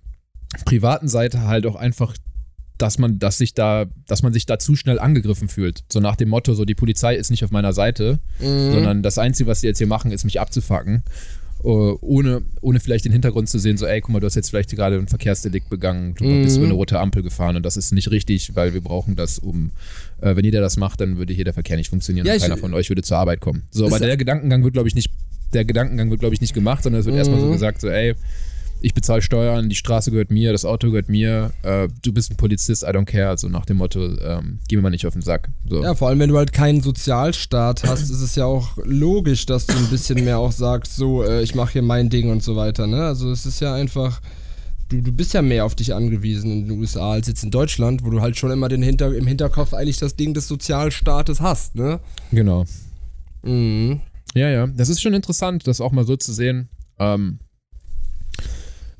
privaten 0.64 1.08
Seite 1.08 1.42
halt 1.42 1.66
auch 1.66 1.76
einfach, 1.76 2.14
dass 2.78 2.98
man, 2.98 3.18
dass 3.18 3.38
sich 3.38 3.54
da, 3.54 3.86
dass 4.08 4.22
man 4.22 4.32
sich 4.32 4.46
da 4.46 4.58
zu 4.58 4.74
schnell 4.76 4.98
angegriffen 4.98 5.48
fühlt. 5.48 5.84
So 5.92 6.00
nach 6.00 6.16
dem 6.16 6.28
Motto, 6.28 6.54
so 6.54 6.64
die 6.64 6.74
Polizei 6.74 7.14
ist 7.14 7.30
nicht 7.30 7.44
auf 7.44 7.50
meiner 7.50 7.72
Seite, 7.72 8.18
Mhm. 8.40 8.70
sondern 8.72 9.02
das 9.02 9.16
Einzige, 9.18 9.48
was 9.48 9.60
sie 9.60 9.68
jetzt 9.68 9.78
hier 9.78 9.86
machen, 9.86 10.10
ist 10.10 10.24
mich 10.24 10.40
abzufacken. 10.40 11.02
äh, 11.62 11.68
Ohne, 11.68 12.42
ohne 12.60 12.78
vielleicht 12.78 13.06
den 13.06 13.12
Hintergrund 13.12 13.48
zu 13.48 13.58
sehen, 13.58 13.78
so, 13.78 13.86
ey, 13.86 14.02
guck 14.02 14.10
mal, 14.12 14.20
du 14.20 14.26
hast 14.26 14.34
jetzt 14.34 14.50
vielleicht 14.50 14.68
gerade 14.70 14.96
ein 14.98 15.06
Verkehrsdelikt 15.08 15.70
begangen, 15.70 16.14
du 16.14 16.24
Mhm. 16.24 16.42
bist 16.42 16.56
über 16.58 16.66
eine 16.66 16.74
rote 16.74 16.98
Ampel 17.00 17.22
gefahren 17.22 17.56
und 17.56 17.62
das 17.64 17.78
ist 17.78 17.90
nicht 17.92 18.10
richtig, 18.10 18.54
weil 18.54 18.74
wir 18.74 18.82
brauchen 18.82 19.16
das, 19.16 19.38
um, 19.38 19.70
äh, 20.20 20.36
wenn 20.36 20.44
jeder 20.44 20.60
das 20.60 20.76
macht, 20.76 21.00
dann 21.00 21.16
würde 21.16 21.32
hier 21.32 21.44
der 21.44 21.54
Verkehr 21.54 21.78
nicht 21.78 21.88
funktionieren 21.88 22.26
Ja, 22.26 22.34
und 22.34 22.40
keiner 22.40 22.58
von 22.58 22.74
euch 22.74 22.90
würde 22.90 23.02
zur 23.02 23.16
Arbeit 23.16 23.40
kommen. 23.40 23.62
So, 23.70 23.86
aber 23.86 23.98
der 23.98 24.18
Gedankengang 24.18 24.62
wird, 24.62 24.74
glaube 24.74 24.88
ich, 24.88 24.94
nicht, 24.94 25.10
der 25.54 25.64
Gedankengang 25.64 26.10
wird, 26.10 26.20
glaube 26.20 26.34
ich, 26.34 26.42
nicht 26.42 26.52
gemacht, 26.52 26.82
sondern 26.82 27.00
es 27.00 27.06
wird 27.06 27.16
erstmal 27.16 27.40
so 27.40 27.46
Mhm. 27.46 27.52
gesagt, 27.52 27.80
so, 27.80 27.88
ey, 27.88 28.14
ich 28.84 28.92
bezahle 28.92 29.22
Steuern, 29.22 29.70
die 29.70 29.76
Straße 29.76 30.10
gehört 30.10 30.30
mir, 30.30 30.52
das 30.52 30.66
Auto 30.66 30.88
gehört 30.88 31.08
mir, 31.08 31.52
äh, 31.62 31.88
du 32.02 32.12
bist 32.12 32.30
ein 32.30 32.36
Polizist, 32.36 32.82
I 32.82 32.88
don't 32.88 33.06
care, 33.06 33.30
also 33.30 33.48
nach 33.48 33.64
dem 33.64 33.78
Motto, 33.78 34.04
ähm, 34.18 34.58
geh 34.68 34.76
mir 34.76 34.82
mal 34.82 34.90
nicht 34.90 35.06
auf 35.06 35.14
den 35.14 35.22
Sack. 35.22 35.48
So. 35.68 35.82
Ja, 35.82 35.94
vor 35.94 36.08
allem, 36.08 36.18
wenn 36.18 36.28
du 36.28 36.36
halt 36.36 36.52
keinen 36.52 36.82
Sozialstaat 36.82 37.84
hast, 37.84 38.10
ist 38.10 38.20
es 38.20 38.34
ja 38.34 38.44
auch 38.44 38.76
logisch, 38.84 39.46
dass 39.46 39.66
du 39.66 39.74
ein 39.74 39.88
bisschen 39.88 40.22
mehr 40.22 40.38
auch 40.38 40.52
sagst, 40.52 40.96
so, 40.96 41.24
äh, 41.24 41.42
ich 41.42 41.54
mache 41.54 41.72
hier 41.72 41.82
mein 41.82 42.10
Ding 42.10 42.30
und 42.30 42.42
so 42.42 42.56
weiter, 42.56 42.86
ne? 42.86 43.04
Also 43.04 43.30
es 43.30 43.46
ist 43.46 43.60
ja 43.60 43.74
einfach, 43.74 44.20
du, 44.90 45.00
du 45.00 45.12
bist 45.12 45.32
ja 45.32 45.40
mehr 45.40 45.64
auf 45.64 45.74
dich 45.74 45.94
angewiesen 45.94 46.52
in 46.52 46.68
den 46.68 46.78
USA 46.78 47.12
als 47.12 47.26
jetzt 47.26 47.42
in 47.42 47.50
Deutschland, 47.50 48.04
wo 48.04 48.10
du 48.10 48.20
halt 48.20 48.36
schon 48.36 48.50
immer 48.50 48.68
den 48.68 48.82
Hinter, 48.82 49.14
im 49.14 49.26
Hinterkopf 49.26 49.72
eigentlich 49.72 49.98
das 49.98 50.16
Ding 50.16 50.34
des 50.34 50.46
Sozialstaates 50.46 51.40
hast, 51.40 51.74
ne? 51.74 52.00
Genau. 52.32 52.66
Mhm. 53.42 54.00
Ja, 54.34 54.50
ja, 54.50 54.66
das 54.66 54.90
ist 54.90 55.00
schon 55.00 55.14
interessant, 55.14 55.66
das 55.66 55.80
auch 55.80 55.92
mal 55.92 56.04
so 56.04 56.16
zu 56.16 56.34
sehen. 56.34 56.68
Ähm, 56.98 57.38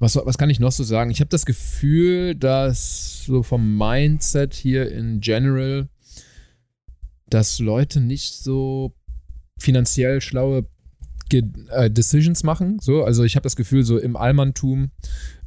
was, 0.04 0.16
was 0.16 0.38
kann 0.38 0.50
ich 0.50 0.60
noch 0.60 0.72
so 0.72 0.84
sagen? 0.84 1.10
Ich 1.10 1.20
habe 1.20 1.30
das 1.30 1.46
Gefühl, 1.46 2.34
dass 2.34 3.24
so 3.24 3.42
vom 3.42 3.76
Mindset 3.76 4.54
hier 4.54 4.90
in 4.92 5.20
general, 5.20 5.88
dass 7.28 7.58
Leute 7.58 8.00
nicht 8.00 8.34
so 8.34 8.92
finanziell 9.58 10.20
schlaue 10.20 10.66
Ge 11.30 11.42
äh, 11.70 11.90
Decisions 11.90 12.42
machen. 12.42 12.78
So, 12.80 13.02
also 13.02 13.24
ich 13.24 13.34
habe 13.34 13.44
das 13.44 13.56
Gefühl, 13.56 13.82
so 13.82 13.98
im 13.98 14.14
Allmanntum, 14.14 14.90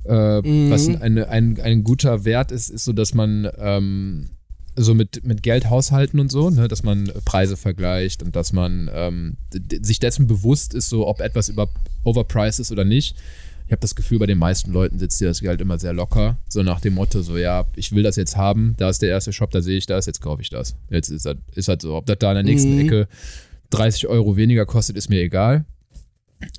äh, 0.06 0.42
Mhm. 0.42 0.72
was 0.72 0.88
eine, 0.88 1.30
ein, 1.30 1.60
ein 1.62 1.84
guter 1.84 2.26
Wert 2.26 2.52
ist, 2.52 2.70
ist 2.70 2.86
so, 2.86 2.94
dass 2.94 3.14
man 3.14 3.48
ähm, 3.60 4.30
so 4.76 4.96
mit, 4.96 5.24
mit 5.24 5.44
Geld 5.44 5.70
haushalten 5.70 6.20
und 6.20 6.32
so, 6.32 6.50
ne, 6.50 6.68
dass 6.68 6.82
man 6.84 7.12
Preise 7.26 7.58
vergleicht 7.58 8.24
und 8.24 8.36
dass 8.36 8.54
man 8.54 8.90
ähm, 8.94 9.38
sich 9.82 10.00
dessen 10.00 10.26
bewusst 10.28 10.74
ist, 10.74 10.90
so 10.90 11.08
ob 11.08 11.20
etwas 11.22 11.50
über 11.50 11.70
overpriced 12.04 12.60
ist 12.60 12.72
oder 12.72 12.86
nicht. 12.86 13.16
Ich 13.68 13.72
habe 13.72 13.82
das 13.82 13.96
Gefühl, 13.96 14.18
bei 14.20 14.26
den 14.26 14.38
meisten 14.38 14.72
Leuten 14.72 14.98
sitzt 14.98 15.20
hier 15.20 15.28
das 15.28 15.42
Geld 15.42 15.60
immer 15.62 15.78
sehr 15.78 15.94
locker, 15.94 16.38
so 16.48 16.64
nach 16.64 16.80
dem 16.80 16.94
Motto, 16.94 17.22
so 17.22 17.38
ja, 17.38 17.66
ich 17.76 17.94
will 17.94 18.02
das 18.02 18.16
jetzt 18.16 18.38
haben, 18.38 18.76
da 18.78 18.90
ist 18.90 19.02
der 19.02 19.10
erste 19.10 19.34
Shop, 19.34 19.52
da 19.52 19.62
sehe 19.62 19.78
ich 19.78 19.86
das, 19.86 20.06
jetzt 20.06 20.22
kaufe 20.22 20.42
ich 20.42 20.50
das. 20.50 20.76
Jetzt 20.90 21.10
ist 21.10 21.26
halt, 21.26 21.40
ist 21.54 21.68
halt 21.68 21.82
so, 21.82 21.96
ob 21.96 22.06
das 22.06 22.18
da 22.20 22.32
in 22.32 22.36
der 22.36 22.44
nächsten 22.44 22.76
Mhm. 22.76 22.80
Ecke 22.86 23.08
30 23.72 24.08
Euro 24.08 24.38
weniger 24.38 24.66
kostet, 24.66 24.96
ist 24.96 25.10
mir 25.10 25.20
egal. 25.22 25.66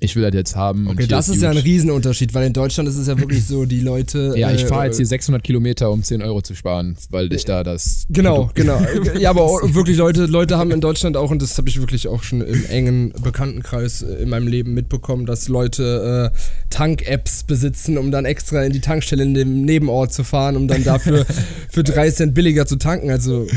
Ich 0.01 0.15
will 0.15 0.23
das 0.23 0.33
jetzt 0.33 0.55
haben. 0.57 0.89
Okay, 0.89 1.07
das 1.07 1.29
ist 1.29 1.37
die 1.37 1.43
ja 1.43 1.51
ein. 1.51 1.57
Riesenunterschied, 1.57 2.33
weil 2.33 2.47
in 2.47 2.53
Deutschland 2.53 2.89
ist 2.89 2.97
es 2.97 3.07
ja 3.07 3.17
wirklich 3.17 3.45
so, 3.45 3.65
die 3.65 3.79
Leute. 3.79 4.33
Ja, 4.35 4.51
ich 4.51 4.63
äh, 4.63 4.67
fahre 4.67 4.87
jetzt 4.87 4.97
hier 4.97 5.05
600 5.05 5.41
Kilometer, 5.41 5.89
um 5.89 6.03
10 6.03 6.21
Euro 6.21 6.41
zu 6.41 6.53
sparen, 6.53 6.97
weil 7.09 7.31
ich 7.31 7.45
da 7.45 7.63
das. 7.63 8.05
Genau, 8.09 8.49
genau. 8.53 8.79
Ja, 9.19 9.29
aber 9.29 9.47
wirklich 9.73 9.97
Leute, 9.97 10.25
Leute 10.25 10.57
haben 10.57 10.71
in 10.71 10.81
Deutschland 10.81 11.15
auch, 11.15 11.31
und 11.31 11.41
das 11.41 11.57
habe 11.57 11.69
ich 11.69 11.79
wirklich 11.79 12.07
auch 12.07 12.23
schon 12.23 12.41
im 12.41 12.65
engen 12.65 13.13
Bekanntenkreis 13.23 14.01
äh, 14.01 14.23
in 14.23 14.29
meinem 14.29 14.47
Leben 14.47 14.73
mitbekommen, 14.73 15.25
dass 15.25 15.47
Leute 15.47 16.31
äh, 16.33 16.37
Tank-Apps 16.69 17.43
besitzen, 17.43 17.97
um 17.97 18.11
dann 18.11 18.25
extra 18.25 18.63
in 18.63 18.73
die 18.73 18.81
Tankstelle 18.81 19.23
in 19.23 19.33
dem 19.33 19.61
Nebenort 19.61 20.13
zu 20.13 20.23
fahren, 20.23 20.57
um 20.57 20.67
dann 20.67 20.83
dafür 20.83 21.25
für 21.69 21.83
3 21.83 22.11
Cent 22.11 22.33
billiger 22.33 22.65
zu 22.65 22.75
tanken. 22.77 23.09
Also 23.11 23.47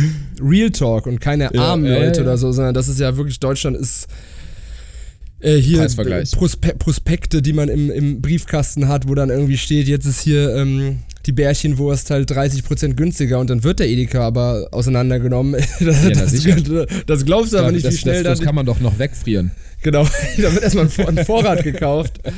Real 0.41 0.71
Talk 0.71 1.07
und 1.07 1.21
keine 1.21 1.53
armen 1.59 1.85
ja, 1.85 1.99
Leute 1.99 2.21
ja. 2.21 2.27
oder 2.27 2.39
so, 2.39 2.53
sondern 2.53 2.75
das 2.75 2.89
ist 2.89 3.01
ja 3.01 3.17
wirklich, 3.17 3.41
Deutschland 3.41 3.77
ist 3.77 4.07
äh, 5.43 5.57
hier 5.57 5.79
Preisvergleich. 5.79 6.31
Prospe 6.33 6.75
Prospekte, 6.79 7.43
die 7.43 7.53
man 7.53 7.69
im, 7.69 7.91
im 7.91 8.23
Briefkasten 8.23 8.89
hat, 8.89 9.09
wo 9.09 9.15
dann 9.15 9.31
irgendwie 9.31 9.59
steht, 9.59 9.89
jetzt 9.89 10.07
ist 10.07 10.23
hier 10.23 10.55
ähm, 10.57 11.01
die 11.27 11.33
Bärchenwurst 11.33 12.11
halt 12.11 12.31
30% 12.31 12.95
günstiger 12.95 13.39
und 13.39 13.51
dann 13.51 13.63
wird 13.65 13.79
der 13.81 13.89
Edeka 13.89 14.27
aber 14.27 14.69
auseinandergenommen. 14.73 15.61
das, 15.81 15.97
na 16.15 16.27
sicher. 16.27 16.87
das 17.07 17.25
glaubst 17.25 17.53
du 17.53 17.59
aber 17.59 17.73
nicht, 17.73 17.85
das, 17.85 17.95
wie 17.95 17.99
schnell 17.99 18.23
das, 18.23 18.39
das 18.39 18.47
kann 18.47 18.55
man 18.55 18.67
doch 18.67 18.81
noch 18.81 18.99
wegfrieren. 18.99 19.51
genau, 19.83 20.05
da 20.37 20.53
wird 20.53 20.63
erstmal 20.63 20.85
ein 20.87 20.91
Vor- 20.91 21.09
ein 21.09 21.25
Vorrat 21.25 21.63
gekauft. 21.63 22.21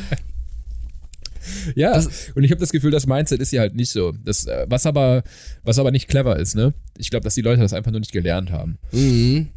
Ja, 1.75 2.03
und 2.35 2.45
ich 2.45 2.51
habe 2.51 2.61
das 2.61 2.73
Gefühl, 2.73 2.91
das 2.91 3.07
Mindset 3.07 3.41
ist 3.41 3.51
hier 3.51 3.61
halt 3.61 3.75
nicht 3.75 3.91
so. 3.91 4.13
Das, 4.25 4.47
äh, 4.47 4.67
was, 4.69 4.87
aber, 4.87 5.23
was 5.63 5.79
aber 5.79 5.91
nicht 5.91 6.09
clever 6.09 6.39
ist, 6.39 6.55
ne? 6.55 6.75
Ich 6.99 7.11
glaube, 7.11 7.25
dass 7.25 7.35
die 7.35 7.43
Leute 7.43 7.61
das 7.61 7.73
einfach 7.73 7.91
nur 7.91 8.01
nicht 8.01 8.13
gelernt 8.13 8.51
haben. 8.51 8.79
Mhm. 8.93 9.49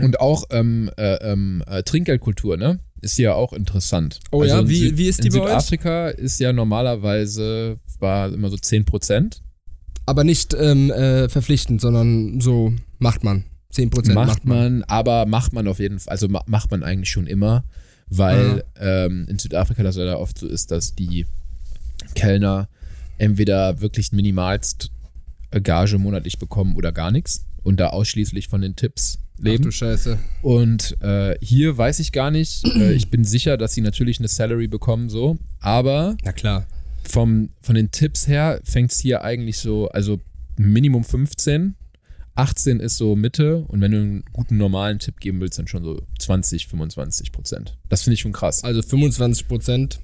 Und 0.00 0.20
auch 0.20 0.44
ähm, 0.50 0.90
äh, 0.96 1.14
ähm, 1.16 1.62
äh, 1.66 1.82
Trinkgeldkultur, 1.82 2.56
ne? 2.56 2.78
Ist 3.00 3.16
hier 3.16 3.34
auch 3.36 3.52
interessant. 3.52 4.20
Oh 4.32 4.42
ja, 4.44 4.60
in 4.60 4.68
wie- 4.68 4.96
wie 4.96 5.06
ist 5.08 5.22
die 5.22 5.28
in 5.28 5.34
bei 5.34 5.40
euch? 5.40 5.46
Südafrika 5.48 6.08
ist 6.08 6.38
ja 6.40 6.52
normalerweise, 6.52 7.78
war 8.00 8.32
immer 8.32 8.48
so 8.50 8.56
10 8.56 8.84
Prozent. 8.84 9.42
Aber 10.06 10.24
nicht 10.24 10.54
ähm, 10.54 10.90
äh, 10.90 11.28
verpflichtend, 11.28 11.80
sondern 11.80 12.40
so 12.40 12.72
macht 12.98 13.24
man. 13.24 13.44
10% 13.72 14.14
macht, 14.14 14.26
macht 14.28 14.44
man. 14.46 14.58
man, 14.78 14.82
aber 14.84 15.26
macht 15.26 15.52
man 15.52 15.68
auf 15.68 15.78
jeden 15.78 15.98
Fall, 15.98 16.12
also 16.12 16.26
ma 16.28 16.42
macht 16.46 16.70
man 16.70 16.82
eigentlich 16.82 17.10
schon 17.10 17.26
immer, 17.26 17.64
weil 18.08 18.64
ähm, 18.80 19.26
in 19.28 19.38
Südafrika 19.38 19.82
das 19.82 19.96
leider 19.96 20.18
oft 20.20 20.38
so 20.38 20.46
ist, 20.48 20.70
dass 20.70 20.94
die 20.94 21.26
Kellner 22.14 22.68
entweder 23.18 23.80
wirklich 23.82 24.12
minimalst 24.12 24.90
Gage 25.62 25.98
monatlich 25.98 26.38
bekommen 26.38 26.76
oder 26.76 26.92
gar 26.92 27.10
nichts 27.10 27.44
und 27.68 27.78
da 27.78 27.88
ausschließlich 27.90 28.48
von 28.48 28.60
den 28.62 28.76
Tipps 28.76 29.18
Ach 29.38 29.44
leben. 29.44 29.64
du 29.64 29.70
Scheiße. 29.70 30.18
Und 30.42 30.96
äh, 31.02 31.36
hier 31.40 31.76
weiß 31.76 31.98
ich 32.00 32.12
gar 32.12 32.30
nicht. 32.30 32.66
Äh, 32.66 32.92
ich 32.94 33.10
bin 33.10 33.24
sicher, 33.24 33.56
dass 33.58 33.74
sie 33.74 33.82
natürlich 33.82 34.18
eine 34.18 34.28
Salary 34.28 34.66
bekommen, 34.68 35.08
so. 35.10 35.36
Aber 35.60 36.16
Na 36.24 36.32
klar. 36.32 36.66
vom, 37.04 37.50
von 37.60 37.74
den 37.74 37.90
Tipps 37.90 38.26
her 38.26 38.60
fängt 38.64 38.90
es 38.92 38.98
hier 39.00 39.22
eigentlich 39.22 39.58
so, 39.58 39.88
also 39.90 40.20
Minimum 40.56 41.04
15. 41.04 41.74
18 42.34 42.78
ist 42.80 42.96
so 42.96 43.16
Mitte 43.16 43.64
und 43.68 43.80
wenn 43.80 43.90
du 43.90 43.98
einen 43.98 44.24
guten 44.32 44.56
normalen 44.56 44.98
Tipp 45.00 45.18
geben 45.20 45.40
willst, 45.40 45.58
dann 45.58 45.66
schon 45.66 45.82
so 45.82 46.00
20, 46.20 46.68
25 46.68 47.32
Prozent. 47.32 47.76
Das 47.88 48.02
finde 48.02 48.14
ich 48.14 48.20
schon 48.20 48.32
krass. 48.32 48.62
Also 48.64 48.80
25% 48.80 49.98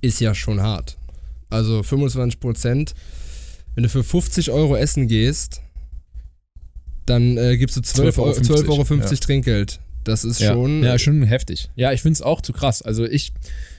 ist 0.00 0.20
ja 0.20 0.34
schon 0.34 0.60
hart. 0.60 0.96
Also 1.48 1.80
25%, 1.80 2.94
wenn 3.74 3.82
du 3.84 3.88
für 3.88 4.02
50 4.02 4.50
Euro 4.50 4.74
essen 4.76 5.06
gehst, 5.06 5.60
dann 7.06 7.36
äh, 7.36 7.56
gibst 7.56 7.76
du 7.76 7.80
12,50 7.80 8.18
Euro, 8.18 8.30
12,50 8.30 8.42
12 8.42 8.68
Euro 8.68 8.84
ja. 8.94 9.16
Trinkgeld. 9.16 9.80
Das 10.04 10.24
ist 10.24 10.40
ja, 10.40 10.52
schon. 10.52 10.82
ja, 10.82 10.98
schon 10.98 11.22
heftig. 11.22 11.70
Ja, 11.76 11.92
ich 11.92 12.02
finde 12.02 12.14
es 12.14 12.22
auch 12.22 12.40
zu 12.40 12.52
krass. 12.52 12.82
Also 12.82 13.04
ich, 13.04 13.32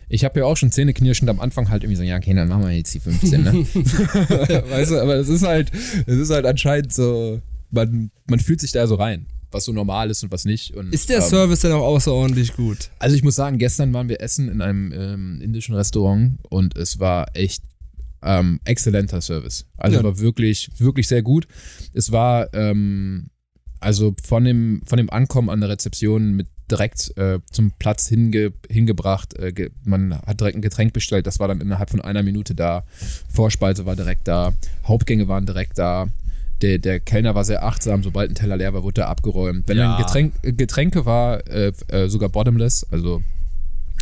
ich 0.09 0.23
habe 0.23 0.39
ja 0.39 0.45
auch 0.45 0.57
schon 0.57 0.71
zähneknirschend 0.71 1.29
am 1.29 1.39
Anfang 1.39 1.69
halt 1.69 1.83
irgendwie 1.83 1.97
so, 1.97 2.03
ja, 2.03 2.17
okay, 2.17 2.33
dann 2.33 2.47
machen 2.47 2.63
wir 2.63 2.71
jetzt 2.71 2.93
die 2.93 2.99
15, 2.99 3.43
ne? 3.43 3.53
weißt 4.69 4.91
du, 4.91 5.01
aber 5.01 5.15
es 5.15 5.27
ist 5.27 5.43
halt, 5.43 5.71
es 5.73 6.17
ist 6.17 6.29
halt 6.29 6.45
anscheinend 6.45 6.93
so, 6.93 7.41
man, 7.71 8.11
man 8.29 8.39
fühlt 8.39 8.61
sich 8.61 8.71
da 8.71 8.87
so 8.87 8.95
rein, 8.95 9.25
was 9.51 9.65
so 9.65 9.73
normal 9.73 10.09
ist 10.09 10.23
und 10.23 10.31
was 10.31 10.45
nicht. 10.45 10.73
Und, 10.75 10.93
Ist 10.93 11.09
der 11.09 11.17
ähm, 11.17 11.23
Service 11.23 11.61
denn 11.61 11.73
auch 11.73 11.83
außerordentlich 11.83 12.55
gut? 12.55 12.89
Also 12.99 13.15
ich 13.15 13.23
muss 13.23 13.35
sagen, 13.35 13.57
gestern 13.57 13.93
waren 13.93 14.07
wir 14.07 14.21
essen 14.21 14.49
in 14.49 14.61
einem 14.61 14.93
ähm, 14.93 15.41
indischen 15.41 15.75
Restaurant 15.75 16.37
und 16.49 16.77
es 16.77 16.99
war 16.99 17.27
echt 17.33 17.63
ähm, 18.23 18.59
exzellenter 18.65 19.21
Service. 19.21 19.65
Also 19.77 19.97
Ja. 19.97 20.03
war 20.03 20.19
wirklich, 20.19 20.69
wirklich 20.77 21.07
sehr 21.07 21.21
gut. 21.21 21.47
Es 21.93 22.11
war 22.11 22.53
ähm, 22.53 23.27
also 23.79 24.15
von 24.23 24.43
dem, 24.45 24.81
von 24.85 24.97
dem 24.97 25.09
Ankommen 25.09 25.49
an 25.49 25.59
der 25.59 25.69
Rezeption 25.69 26.33
mit 26.33 26.47
direkt 26.71 27.15
äh, 27.17 27.39
zum 27.51 27.71
Platz 27.77 28.07
hinge, 28.07 28.53
hingebracht. 28.69 29.37
Äh, 29.37 29.51
ge, 29.51 29.71
man 29.83 30.15
hat 30.25 30.39
direkt 30.39 30.57
ein 30.57 30.61
Getränk 30.61 30.93
bestellt, 30.93 31.27
das 31.27 31.39
war 31.39 31.47
dann 31.49 31.59
innerhalb 31.61 31.89
von 31.89 31.99
einer 32.01 32.23
Minute 32.23 32.55
da. 32.55 32.85
Vorspeise 33.29 33.85
war 33.85 33.95
direkt 33.97 34.27
da, 34.27 34.53
Hauptgänge 34.85 35.27
waren 35.27 35.45
direkt 35.45 35.77
da. 35.77 36.07
Der, 36.61 36.77
der 36.77 37.01
Kellner 37.01 37.35
war 37.35 37.43
sehr 37.43 37.65
achtsam, 37.65 38.01
sobald 38.03 38.31
ein 38.31 38.35
Teller 38.35 38.55
leer 38.55 38.73
war, 38.73 38.83
wurde 38.83 39.01
er 39.01 39.09
abgeräumt. 39.09 39.67
Wenn 39.67 39.77
Ja. 39.77 39.97
ein 39.97 40.01
Getränk, 40.01 40.33
äh, 40.43 40.53
Getränke 40.53 41.05
war, 41.05 41.45
äh, 41.49 41.73
äh, 41.89 42.07
sogar 42.07 42.29
bottomless, 42.29 42.85
also 42.89 43.21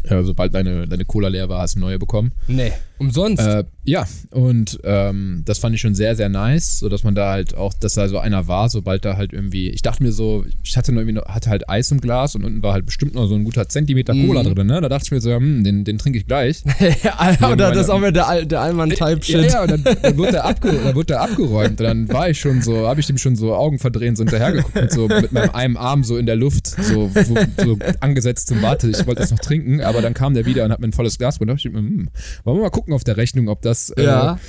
sobald 0.04 0.54
deine, 0.54 0.88
deine 0.88 1.06
Cola 1.06 1.28
leer 1.28 1.48
war, 1.50 1.62
hast 1.62 1.76
du 1.76 1.80
neue 1.80 2.00
bekommen. 2.00 2.32
Nee. 2.48 2.72
Umsonst. 3.02 3.42
Äh, 3.46 3.64
ja, 3.84 4.06
und 4.30 4.80
ähm, 4.84 5.42
das 5.46 5.58
fand 5.58 5.74
ich 5.74 5.82
schon 5.82 5.96
sehr, 5.96 6.16
sehr 6.16 6.30
nice, 6.30 6.78
so 6.80 6.88
dass 6.88 7.04
man 7.04 7.16
da 7.16 7.32
halt 7.32 7.56
auch, 7.58 7.74
dass 7.74 7.96
da 7.96 8.08
so 8.08 8.20
einer 8.20 8.48
war, 8.48 8.70
sobald 8.70 9.04
da 9.06 9.18
halt 9.18 9.34
irgendwie, 9.34 9.70
ich 9.72 9.82
dachte 9.82 10.04
mir 10.04 10.12
so, 10.12 10.46
ich 10.64 10.78
hatte 10.78 10.92
nur 10.92 11.02
irgendwie 11.02 11.20
hatte 11.28 11.50
halt 11.50 11.68
Eis 11.68 11.90
im 11.92 12.00
Glas 12.00 12.36
und 12.36 12.44
unten 12.46 12.62
war 12.62 12.74
halt 12.74 12.86
bestimmt 12.86 13.16
noch 13.16 13.26
so 13.26 13.34
ein 13.34 13.44
guter 13.44 13.68
Zentimeter 13.68 14.14
Cola 14.14 14.44
Mhm. 14.44 14.54
drin, 14.56 14.68
ne? 14.68 14.82
Da 14.82 14.88
dachte 14.90 15.06
ich 15.06 15.12
mir 15.12 15.20
so, 15.20 15.32
hm, 15.34 15.64
den, 15.64 15.84
den 15.84 15.98
trinke 15.98 16.20
ich 16.20 16.28
gleich. 16.28 16.64
ja, 17.04 17.50
oder 17.52 17.72
das 17.72 17.86
ist 17.86 17.90
auch 17.90 17.98
wieder 18.00 18.12
der, 18.12 18.28
Al- 18.28 18.46
der 18.46 18.62
Allmann-Type-Shit. 18.62 19.36
Ja, 19.36 19.42
ja, 19.42 19.62
und 19.64 19.72
dann, 19.72 19.84
dann, 19.84 20.18
wurde 20.18 20.32
der 20.34 20.46
abge, 20.46 20.72
dann 20.84 20.94
wurde 20.96 21.06
der 21.08 21.22
abgeräumt 21.22 21.80
und 21.82 21.84
dann 21.84 22.08
war 22.10 22.30
ich 22.30 22.40
schon 22.40 22.62
so, 22.62 22.88
habe 22.88 23.00
ich 23.00 23.08
dem 23.08 23.18
schon 23.18 23.36
so 23.36 23.56
Augen 23.56 23.80
verdrehen, 23.80 24.16
so 24.16 24.24
hinterhergeguckt 24.24 24.78
und 24.78 24.92
so 24.92 25.08
mit 25.08 25.32
meinem 25.32 25.50
einem 25.52 25.78
Arm 25.78 26.04
so 26.04 26.18
in 26.18 26.28
der 26.28 26.36
Luft, 26.36 26.68
so, 26.68 27.10
so, 27.14 27.36
so 27.58 27.78
angesetzt 28.00 28.48
zum 28.48 28.62
Warte. 28.62 28.90
Ich 28.90 29.06
wollte 29.08 29.22
das 29.22 29.32
noch 29.32 29.40
trinken, 29.40 29.82
aber 29.82 30.02
dann 30.04 30.14
kam 30.14 30.36
der 30.36 30.46
wieder 30.46 30.66
und 30.66 30.72
hat 30.72 30.80
mir 30.80 30.88
ein 30.88 30.94
volles 30.94 31.18
Glas. 31.18 31.40
Da 31.40 31.46
dachte 31.46 31.68
ich 31.68 31.74
mir, 31.74 31.80
hm, 31.80 32.10
wollen 32.44 32.58
wir 32.58 32.62
mal 32.64 32.70
gucken 32.70 32.91
auf 32.94 33.04
der 33.04 33.18
Rechnung, 33.18 33.48
ob 33.48 33.62
das. 33.62 33.90
äh, 33.92 34.04
Ja. 34.04 34.40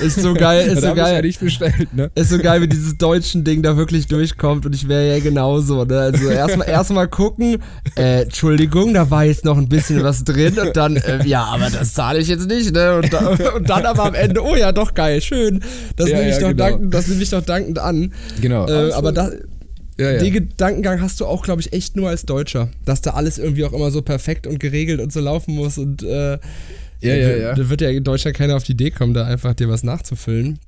Ist 0.00 0.20
so 0.20 0.34
geil, 0.34 0.66
ist 0.66 0.76
das 0.76 0.82
so 0.82 0.86
ja 0.88 0.94
geil. 0.94 1.22
nicht 1.22 1.40
bestellt, 1.40 1.94
ne? 1.94 2.10
Ist 2.14 2.30
so 2.30 2.38
geil, 2.38 2.60
wie 2.62 2.68
dieses 2.68 2.96
deutschen 2.98 3.44
Ding 3.44 3.62
da 3.62 3.76
wirklich 3.76 4.06
durchkommt 4.06 4.66
und 4.66 4.74
ich 4.74 4.88
wäre 4.88 5.08
ja 5.16 5.20
genauso, 5.22 5.84
ne? 5.84 5.98
Also 5.98 6.28
erstmal 6.28 6.68
erstmal 6.80 7.08
gucken, 7.08 7.58
äh, 7.96 8.22
Entschuldigung, 8.22 8.94
da 8.94 9.10
war 9.10 9.24
jetzt 9.24 9.44
noch 9.44 9.58
ein 9.58 9.68
bisschen 9.68 10.02
was 10.02 10.24
drin 10.24 10.58
und 10.58 10.76
dann, 10.76 10.96
äh, 10.96 11.26
ja, 11.26 11.44
aber 11.44 11.68
das 11.70 11.94
zahle 11.94 12.18
ich 12.20 12.28
jetzt 12.28 12.48
nicht, 12.48 12.72
ne? 12.72 12.96
Und, 12.96 13.12
da, 13.12 13.28
und 13.56 13.68
dann 13.68 13.86
aber 13.86 14.04
am 14.04 14.14
Ende, 14.14 14.42
oh 14.42 14.56
ja, 14.56 14.72
doch 14.72 14.94
geil, 14.94 15.20
schön. 15.20 15.62
Das 15.96 16.08
Ja, 16.08 16.18
nehme 16.18 16.28
ich 16.30 16.36
ja, 16.36 16.40
doch 16.42 16.48
genau. 16.50 16.64
dankend, 16.64 16.94
das 16.94 17.08
nehme 17.08 17.22
ich 17.22 17.30
doch 17.30 17.42
dankend 17.44 17.78
an. 17.78 18.12
Genau. 18.40 18.66
Äh, 18.68 18.92
aber 18.92 19.12
da, 19.12 19.30
ja, 19.98 20.12
ja. 20.12 20.18
den 20.18 20.32
Gedankengang 20.32 21.02
hast 21.02 21.20
du 21.20 21.26
auch, 21.26 21.42
glaube 21.42 21.60
ich, 21.60 21.72
echt 21.74 21.94
nur 21.94 22.08
als 22.08 22.22
Deutscher, 22.24 22.70
dass 22.86 23.02
da 23.02 23.10
alles 23.10 23.36
irgendwie 23.38 23.64
auch 23.66 23.72
immer 23.74 23.90
so 23.90 24.00
perfekt 24.00 24.46
und 24.46 24.58
geregelt 24.58 24.98
und 25.00 25.12
so 25.12 25.20
laufen 25.20 25.54
muss 25.54 25.76
und 25.76 26.02
äh, 26.02 26.38
Ja, 27.02 27.14
ja, 27.14 27.36
ja. 27.36 27.54
Da 27.54 27.68
wird 27.68 27.80
ja 27.80 27.90
in 27.90 28.04
Deutschland 28.04 28.36
keiner 28.36 28.56
auf 28.56 28.64
die 28.64 28.72
Idee 28.72 28.90
kommen, 28.90 29.14
da 29.14 29.26
einfach 29.26 29.54
dir 29.54 29.68
was 29.68 29.82
nachzufüllen. 29.82 30.58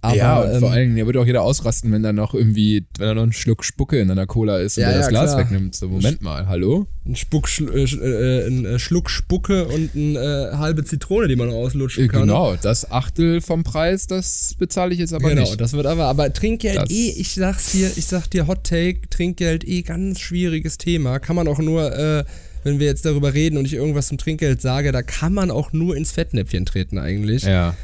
Aber, 0.00 0.16
ja, 0.16 0.40
und 0.42 0.58
vor 0.60 0.68
ähm, 0.68 0.74
allen 0.74 0.84
Dingen, 0.88 0.98
da 0.98 1.06
würde 1.06 1.18
auch 1.20 1.24
jeder 1.26 1.40
ausrasten, 1.40 1.90
wenn 1.90 2.02
da 2.02 2.12
noch 2.12 2.34
irgendwie, 2.34 2.84
wenn 2.98 3.06
da 3.08 3.14
noch 3.14 3.22
ein 3.22 3.32
Schluck 3.32 3.64
Spucke 3.64 3.98
in 3.98 4.10
einer 4.10 4.26
Cola 4.26 4.58
ist 4.58 4.76
und 4.76 4.82
Ja, 4.82 4.88
der 4.90 4.98
das 4.98 5.06
ja, 5.06 5.10
Glas 5.10 5.30
klar. 5.32 5.40
wegnimmt. 5.40 5.74
So, 5.74 5.88
Moment 5.88 6.20
mal, 6.20 6.46
hallo? 6.46 6.86
ein, 7.06 7.16
Spuck, 7.16 7.48
äh, 7.58 7.84
sch- 7.84 8.02
äh, 8.02 8.46
ein 8.46 8.66
äh, 8.66 8.78
Schluck 8.78 9.08
Spucke 9.08 9.64
und 9.66 9.90
eine 9.94 10.50
äh, 10.52 10.56
halbe 10.58 10.84
Zitrone, 10.84 11.26
die 11.26 11.36
man 11.36 11.48
auslutschen 11.48 12.04
Äh, 12.04 12.08
kann. 12.08 12.20
Genau, 12.22 12.54
das 12.60 12.90
Achtel 12.90 13.40
vom 13.40 13.64
Preis, 13.64 14.06
das 14.06 14.54
bezahle 14.58 14.92
ich 14.92 15.00
jetzt 15.00 15.14
aber 15.14 15.30
genau, 15.30 15.40
nicht. 15.42 15.58
das 15.58 15.72
wird 15.72 15.86
aber, 15.86 16.04
aber 16.04 16.30
Trinkgeld 16.34 16.76
Das- 16.76 16.90
eh, 16.90 17.14
ich 17.16 17.32
sag's 17.32 17.72
dir, 17.72 17.90
ich 17.96 18.04
sag 18.04 18.26
dir 18.28 18.46
Hot 18.46 18.64
Take, 18.64 19.08
Trinkgeld 19.08 19.66
eh 19.66 19.80
ganz 19.82 20.20
schwieriges 20.20 20.76
Thema. 20.76 21.18
Kann 21.18 21.34
man 21.34 21.48
auch 21.48 21.58
nur, 21.60 21.96
äh, 21.96 22.24
wenn 22.64 22.80
wir 22.80 22.86
jetzt 22.86 23.04
darüber 23.04 23.34
reden 23.34 23.56
und 23.56 23.66
ich 23.66 23.74
irgendwas 23.74 24.08
zum 24.08 24.18
Trinkgeld 24.18 24.60
sage, 24.60 24.90
da 24.90 25.02
kann 25.02 25.32
man 25.32 25.50
auch 25.50 25.72
nur 25.72 25.96
ins 25.96 26.12
Fettnäpfchen 26.12 26.66
treten 26.66 26.98
eigentlich. 26.98 27.44
Ja. 27.44 27.76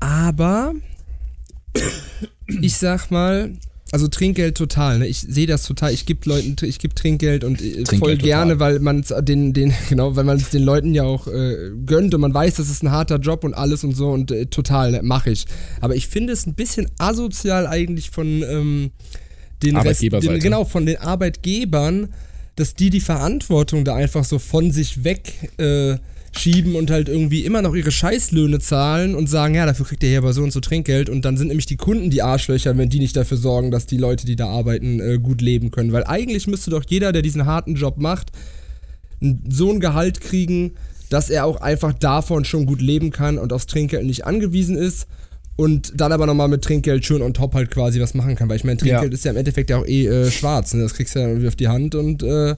Aber 0.00 0.74
ich 2.60 2.76
sag 2.76 3.10
mal, 3.10 3.52
also 3.92 4.08
Trinkgeld 4.08 4.56
total, 4.56 5.00
ne? 5.00 5.06
Ich 5.06 5.20
sehe 5.20 5.46
das 5.46 5.64
total. 5.64 5.92
Ich 5.92 6.06
gebe 6.06 6.26
Leuten, 6.26 6.56
ich 6.62 6.78
gebe 6.78 6.94
Trinkgeld 6.94 7.44
und 7.44 7.60
äh, 7.60 7.84
Trinkgeld 7.84 7.98
voll 7.98 8.12
total. 8.12 8.26
gerne, 8.26 8.58
weil 8.58 8.78
man 8.80 9.00
es 9.00 9.12
den, 9.20 9.52
den, 9.52 9.74
genau, 9.90 10.16
weil 10.16 10.24
man 10.24 10.38
es 10.38 10.48
den 10.48 10.62
Leuten 10.62 10.94
ja 10.94 11.02
auch 11.02 11.26
äh, 11.28 11.72
gönnt 11.84 12.14
und 12.14 12.22
man 12.22 12.32
weiß, 12.32 12.54
das 12.54 12.70
ist 12.70 12.82
ein 12.82 12.90
harter 12.90 13.18
Job 13.18 13.44
und 13.44 13.52
alles 13.52 13.84
und 13.84 13.94
so 13.94 14.10
und 14.10 14.30
äh, 14.30 14.46
total, 14.46 14.92
ne, 14.92 15.02
mache 15.02 15.30
ich. 15.30 15.44
Aber 15.82 15.94
ich 15.94 16.08
finde 16.08 16.32
es 16.32 16.46
ein 16.46 16.54
bisschen 16.54 16.88
asozial 16.96 17.66
eigentlich 17.66 18.10
von 18.10 18.42
ähm, 18.42 18.90
den 19.62 19.76
Rest, 19.76 20.00
den, 20.00 20.40
genau, 20.40 20.64
von 20.64 20.86
den 20.86 20.96
Arbeitgebern, 20.96 22.08
dass 22.56 22.74
die 22.74 22.90
die 22.90 23.00
Verantwortung 23.00 23.84
da 23.84 23.94
einfach 23.94 24.24
so 24.24 24.38
von 24.38 24.70
sich 24.70 25.04
weg 25.04 25.32
äh, 25.58 25.96
schieben 26.36 26.76
und 26.76 26.90
halt 26.90 27.08
irgendwie 27.08 27.44
immer 27.44 27.62
noch 27.62 27.74
ihre 27.74 27.90
Scheißlöhne 27.90 28.58
zahlen 28.58 29.14
und 29.14 29.28
sagen, 29.28 29.54
ja, 29.54 29.66
dafür 29.66 29.86
kriegt 29.86 30.02
ihr 30.02 30.10
hier 30.10 30.18
aber 30.18 30.32
so 30.32 30.42
und 30.42 30.52
so 30.52 30.60
Trinkgeld 30.60 31.10
und 31.10 31.24
dann 31.24 31.36
sind 31.36 31.48
nämlich 31.48 31.66
die 31.66 31.76
Kunden 31.76 32.10
die 32.10 32.22
Arschlöcher, 32.22 32.76
wenn 32.76 32.88
die 32.88 33.00
nicht 33.00 33.16
dafür 33.16 33.36
sorgen, 33.36 33.70
dass 33.70 33.86
die 33.86 33.98
Leute, 33.98 34.26
die 34.26 34.36
da 34.36 34.48
arbeiten, 34.48 35.00
äh, 35.00 35.18
gut 35.18 35.40
leben 35.42 35.70
können. 35.70 35.92
Weil 35.92 36.04
eigentlich 36.04 36.46
müsste 36.46 36.70
doch 36.70 36.84
jeder, 36.86 37.12
der 37.12 37.22
diesen 37.22 37.46
harten 37.46 37.74
Job 37.74 37.98
macht, 37.98 38.32
so 39.48 39.70
ein 39.70 39.80
Gehalt 39.80 40.20
kriegen, 40.20 40.72
dass 41.10 41.30
er 41.30 41.44
auch 41.44 41.60
einfach 41.60 41.92
davon 41.92 42.44
schon 42.44 42.66
gut 42.66 42.80
leben 42.80 43.10
kann 43.10 43.38
und 43.38 43.52
aufs 43.52 43.66
Trinkgeld 43.66 44.06
nicht 44.06 44.26
angewiesen 44.26 44.76
ist 44.76 45.06
und 45.56 45.92
dann 45.94 46.12
aber 46.12 46.26
nochmal 46.26 46.48
mit 46.48 46.62
Trinkgeld 46.62 47.04
schön 47.04 47.22
on 47.22 47.34
top 47.34 47.54
halt 47.54 47.70
quasi 47.70 48.00
was 48.00 48.14
machen 48.14 48.34
kann. 48.36 48.48
Weil 48.48 48.56
ich 48.56 48.64
meine, 48.64 48.78
Trinkgeld 48.78 49.12
Ja. 49.12 49.14
ist 49.14 49.24
ja 49.24 49.30
im 49.32 49.36
Endeffekt 49.36 49.70
ja 49.70 49.78
auch 49.78 49.86
eh 49.86 50.06
äh, 50.06 50.30
schwarz. 50.30 50.74
Ne? 50.74 50.82
Das 50.82 50.94
kriegst 50.94 51.14
du 51.14 51.18
ja 51.20 51.28
irgendwie 51.28 51.48
auf 51.48 51.56
die 51.56 51.68
Hand 51.68 51.94
und 51.94 52.22
äh, 52.22 52.54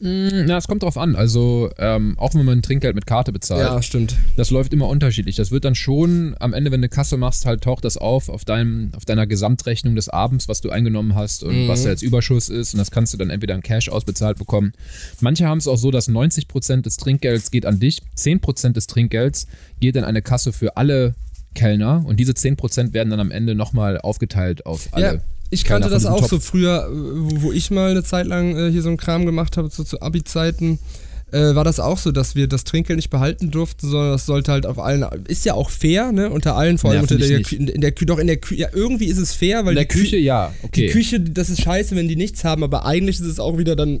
Mm, 0.00 0.46
Na, 0.46 0.58
es 0.58 0.68
kommt 0.68 0.84
drauf 0.84 0.96
an. 0.96 1.16
Also, 1.16 1.70
ähm, 1.76 2.14
auch 2.18 2.32
wenn 2.34 2.44
man 2.44 2.58
ein 2.58 2.62
Trinkgeld 2.62 2.94
mit 2.94 3.06
Karte 3.06 3.32
bezahlt, 3.32 3.62
ja, 3.62 3.82
stimmt. 3.82 4.14
das 4.36 4.50
läuft 4.50 4.72
immer 4.72 4.88
unterschiedlich. 4.88 5.34
Das 5.34 5.50
wird 5.50 5.64
dann 5.64 5.74
schon 5.74 6.36
am 6.38 6.52
Ende, 6.52 6.70
wenn 6.70 6.80
du 6.80 6.88
Kasse 6.88 7.16
machst, 7.16 7.46
halt 7.46 7.62
taucht 7.62 7.84
das 7.84 7.96
auf 7.96 8.28
auf, 8.28 8.44
deinem, 8.44 8.92
auf 8.96 9.04
deiner 9.04 9.26
Gesamtrechnung 9.26 9.96
des 9.96 10.08
Abends, 10.08 10.48
was 10.48 10.60
du 10.60 10.70
eingenommen 10.70 11.16
hast 11.16 11.42
und 11.42 11.66
was 11.66 11.82
da 11.82 11.90
jetzt 11.90 12.02
Überschuss 12.02 12.48
ist. 12.48 12.74
Und 12.74 12.78
das 12.78 12.92
kannst 12.92 13.12
du 13.12 13.18
dann 13.18 13.30
entweder 13.30 13.56
in 13.56 13.62
Cash 13.62 13.88
ausbezahlt 13.88 14.38
bekommen. 14.38 14.72
Manche 15.20 15.46
haben 15.48 15.58
es 15.58 15.66
auch 15.66 15.76
so, 15.78 15.90
dass 15.90 16.08
90% 16.08 16.82
des 16.82 16.96
Trinkgelds 16.96 17.50
geht 17.50 17.66
an 17.66 17.80
dich, 17.80 18.00
10% 18.16 18.74
des 18.74 18.86
Trinkgelds 18.86 19.48
geht 19.80 19.96
in 19.96 20.04
eine 20.04 20.22
Kasse 20.22 20.52
für 20.52 20.76
alle 20.76 21.14
Kellner 21.58 22.02
und 22.06 22.18
diese 22.20 22.32
10% 22.32 22.92
werden 22.92 23.10
dann 23.10 23.20
am 23.20 23.30
Ende 23.30 23.54
nochmal 23.54 23.98
aufgeteilt 23.98 24.64
auf 24.66 24.88
alle. 24.92 25.04
Ja, 25.04 25.14
ich 25.50 25.64
Kellner 25.64 25.80
kannte 25.86 25.94
das 25.94 26.06
auch 26.06 26.22
diesem 26.22 26.38
so 26.38 26.40
früher, 26.40 26.86
äh, 26.88 27.42
wo, 27.42 27.52
ich 27.52 27.70
mal 27.70 27.90
eine 27.90 28.04
Zeit 28.04 28.26
lang 28.26 28.56
äh, 28.56 28.70
hier 28.70 28.82
so 28.82 28.88
einen 28.88 28.96
Kram 28.98 29.26
gemacht 29.26 29.56
habe, 29.56 29.68
so 29.70 29.82
zu 29.84 30.00
Abi-Zeiten. 30.00 30.78
Äh, 31.30 31.54
war 31.54 31.64
das 31.64 31.78
auch 31.78 31.98
so, 31.98 32.10
dass 32.10 32.34
wir 32.36 32.46
das 32.48 32.64
Trinkgeld 32.64 32.96
nicht 32.96 33.10
behalten 33.10 33.50
durften, 33.50 33.86
sondern 33.90 34.12
das 34.12 34.24
sollte 34.24 34.50
halt 34.50 34.64
auf 34.64 34.78
allen, 34.78 35.04
ist 35.28 35.44
ja 35.44 35.52
auch 35.52 35.68
fair, 35.68 36.10
ne, 36.10 36.30
unter 36.30 36.56
allen, 36.56 36.78
vor 36.78 36.88
allem 36.90 36.98
Ja, 36.98 37.02
unter 37.02 37.16
der, 37.18 37.40
Kü- 37.42 37.56
in 37.70 37.80
der, 37.82 37.90
doch 37.90 38.18
in 38.18 38.26
der 38.28 38.38
Küche, 38.38 38.62
ja, 38.62 38.68
irgendwie 38.72 39.06
ist 39.06 39.18
es 39.18 39.34
fair, 39.34 39.66
weil 39.66 39.72
In 39.72 39.76
der 39.76 39.84
die 39.84 39.90
Kü- 39.90 40.00
Küche, 40.00 40.16
ja, 40.16 40.54
okay. 40.62 40.86
Die 40.86 40.92
Küche, 40.92 41.20
das 41.20 41.50
ist 41.50 41.60
scheiße, 41.60 41.94
wenn 41.96 42.08
die 42.08 42.16
nichts 42.16 42.44
haben, 42.44 42.64
aber 42.64 42.86
eigentlich 42.86 43.16
ist 43.20 43.26
es 43.26 43.40
auch 43.40 43.58
wieder 43.58 43.76
dann 43.76 44.00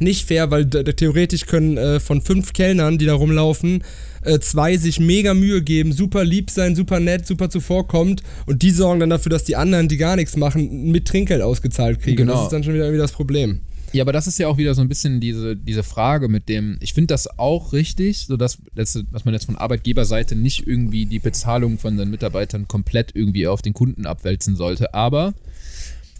nicht 0.00 0.26
fair, 0.26 0.50
weil 0.50 0.66
theoretisch 0.68 1.46
können 1.46 1.76
äh, 1.76 2.00
von 2.00 2.20
fünf 2.20 2.52
Kellnern, 2.52 2.98
die 2.98 3.06
da 3.06 3.14
rumlaufen, 3.14 3.84
äh, 4.22 4.38
zwei 4.38 4.76
sich 4.76 5.00
mega 5.00 5.34
Mühe 5.34 5.62
geben, 5.62 5.92
super 5.92 6.24
lieb 6.24 6.50
sein, 6.50 6.76
super 6.76 7.00
nett, 7.00 7.26
super 7.26 7.50
zuvorkommt 7.50 8.22
und 8.46 8.62
die 8.62 8.70
sorgen 8.70 9.00
dann 9.00 9.10
dafür, 9.10 9.30
dass 9.30 9.44
die 9.44 9.56
anderen, 9.56 9.88
die 9.88 9.96
gar 9.96 10.16
nichts 10.16 10.36
machen, 10.36 10.90
mit 10.90 11.06
Trinkgeld 11.06 11.42
ausgezahlt 11.42 12.00
kriegen. 12.00 12.18
Genau. 12.18 12.34
Das 12.34 12.42
ist 12.44 12.52
dann 12.52 12.64
schon 12.64 12.74
wieder 12.74 12.84
irgendwie 12.84 13.00
das 13.00 13.12
Problem. 13.12 13.60
Ja, 13.92 14.04
aber 14.04 14.12
das 14.12 14.28
ist 14.28 14.38
ja 14.38 14.46
auch 14.46 14.56
wieder 14.56 14.74
so 14.74 14.82
ein 14.82 14.88
bisschen 14.88 15.20
diese, 15.20 15.56
diese 15.56 15.82
Frage 15.82 16.28
mit 16.28 16.48
dem, 16.48 16.78
ich 16.80 16.94
finde 16.94 17.08
das 17.08 17.38
auch 17.38 17.72
richtig, 17.72 18.26
so 18.26 18.36
dass, 18.36 18.58
dass 18.74 19.24
man 19.24 19.34
jetzt 19.34 19.46
von 19.46 19.56
Arbeitgeberseite 19.56 20.36
nicht 20.36 20.66
irgendwie 20.66 21.06
die 21.06 21.18
Bezahlung 21.18 21.78
von 21.78 21.96
den 21.96 22.08
Mitarbeitern 22.08 22.68
komplett 22.68 23.10
irgendwie 23.14 23.48
auf 23.48 23.62
den 23.62 23.72
Kunden 23.72 24.06
abwälzen 24.06 24.54
sollte. 24.54 24.94
Aber 24.94 25.34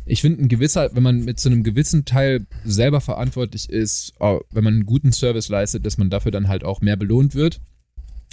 ich 0.07 0.21
finde 0.23 0.43
ein 0.43 0.49
gewisser, 0.49 0.91
wenn 0.95 1.03
man 1.03 1.25
mit 1.25 1.39
so 1.41 1.49
einem 1.49 1.63
gewissen 1.63 2.05
Teil 2.05 2.47
selber 2.65 3.01
verantwortlich 3.01 3.69
ist, 3.71 4.13
oh, 4.19 4.41
wenn 4.51 4.65
man 4.65 4.75
einen 4.75 4.87
guten 4.87 5.13
Service 5.13 5.49
leistet, 5.49 5.87
dass 5.87 5.99
man 5.99 6.11
dafür 6.11 6.33
dann 6.33 6.49
halt 6.49 6.65
auch 6.65 6.81
mehr 6.81 6.97
belohnt 6.97 7.35
wird, 7.35 7.61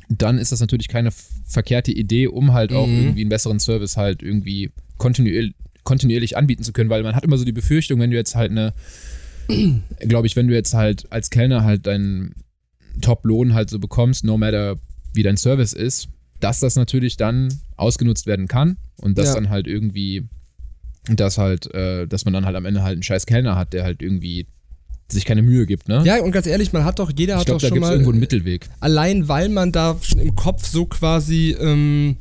dann 0.09 0.37
ist 0.37 0.51
das 0.51 0.61
natürlich 0.61 0.87
keine 0.87 1.11
verkehrte 1.45 1.91
Idee, 1.91 2.27
um 2.27 2.53
halt 2.53 2.71
auch 2.73 2.87
Mhm. 2.87 2.97
irgendwie 2.97 3.21
einen 3.21 3.29
besseren 3.29 3.59
Service 3.59 3.97
halt 3.97 4.23
irgendwie 4.23 4.71
kontinuierlich, 4.97 5.53
kontinuierlich 5.83 6.35
anbieten 6.37 6.63
zu 6.63 6.73
können, 6.73 6.89
weil 6.89 7.03
man 7.03 7.15
hat 7.15 7.23
immer 7.25 7.37
so 7.37 7.45
die 7.45 7.51
Befürchtung, 7.51 7.99
wenn 7.99 8.11
du 8.11 8.17
jetzt 8.17 8.35
halt 8.35 8.51
eine 8.51 8.73
glaube 9.99 10.27
ich, 10.27 10.35
wenn 10.35 10.47
du 10.47 10.53
jetzt 10.53 10.73
halt 10.73 11.11
als 11.11 11.29
Kellner 11.29 11.63
halt 11.63 11.85
deinen 11.87 12.33
Top-Lohn 13.01 13.53
halt 13.53 13.69
so 13.69 13.79
bekommst, 13.79 14.23
no 14.23 14.37
matter 14.37 14.77
wie 15.13 15.23
dein 15.23 15.37
Service 15.37 15.73
ist, 15.73 16.09
dass 16.39 16.59
das 16.59 16.75
natürlich 16.75 17.17
dann 17.17 17.53
ausgenutzt 17.75 18.25
werden 18.27 18.47
kann 18.47 18.77
und 18.97 19.17
dass 19.17 19.29
Ja. 19.29 19.35
dann 19.35 19.49
halt 19.49 19.67
irgendwie, 19.67 20.27
dass 21.09 21.37
halt, 21.37 21.73
äh, 21.73 22.07
dass 22.07 22.25
man 22.25 22.33
dann 22.33 22.45
halt 22.45 22.55
am 22.55 22.65
Ende 22.65 22.83
halt 22.83 22.93
einen 22.93 23.03
scheiß 23.03 23.25
Kellner 23.25 23.55
hat, 23.55 23.73
der 23.73 23.83
halt 23.83 24.01
irgendwie 24.01 24.47
sich 25.09 25.23
keine 25.23 25.41
Mühe 25.41 25.65
gibt, 25.65 25.87
ne? 25.87 26.01
Ja, 26.03 26.21
und 26.21 26.31
ganz 26.31 26.47
ehrlich, 26.47 26.73
man 26.73 26.83
hat 26.83 26.99
doch, 26.99 27.11
jeder 27.15 27.35
ich 27.35 27.39
hat 27.39 27.45
glaube, 27.45 27.57
doch 27.57 27.61
da 27.61 27.67
schon 27.69 27.75
gibt 27.75 27.83
es 27.85 27.89
mal, 27.89 27.93
irgendwo 27.93 28.11
einen 28.11 28.19
Mittelweg. 28.19 28.67
allein 28.81 29.27
weil 29.29 29.47
man 29.49 29.71
da 29.71 29.97
schon 30.01 30.19
im 30.19 30.35
Kopf 30.35 30.67
so 30.67 30.85
quasi 30.85 31.55
ähm, 31.59 32.17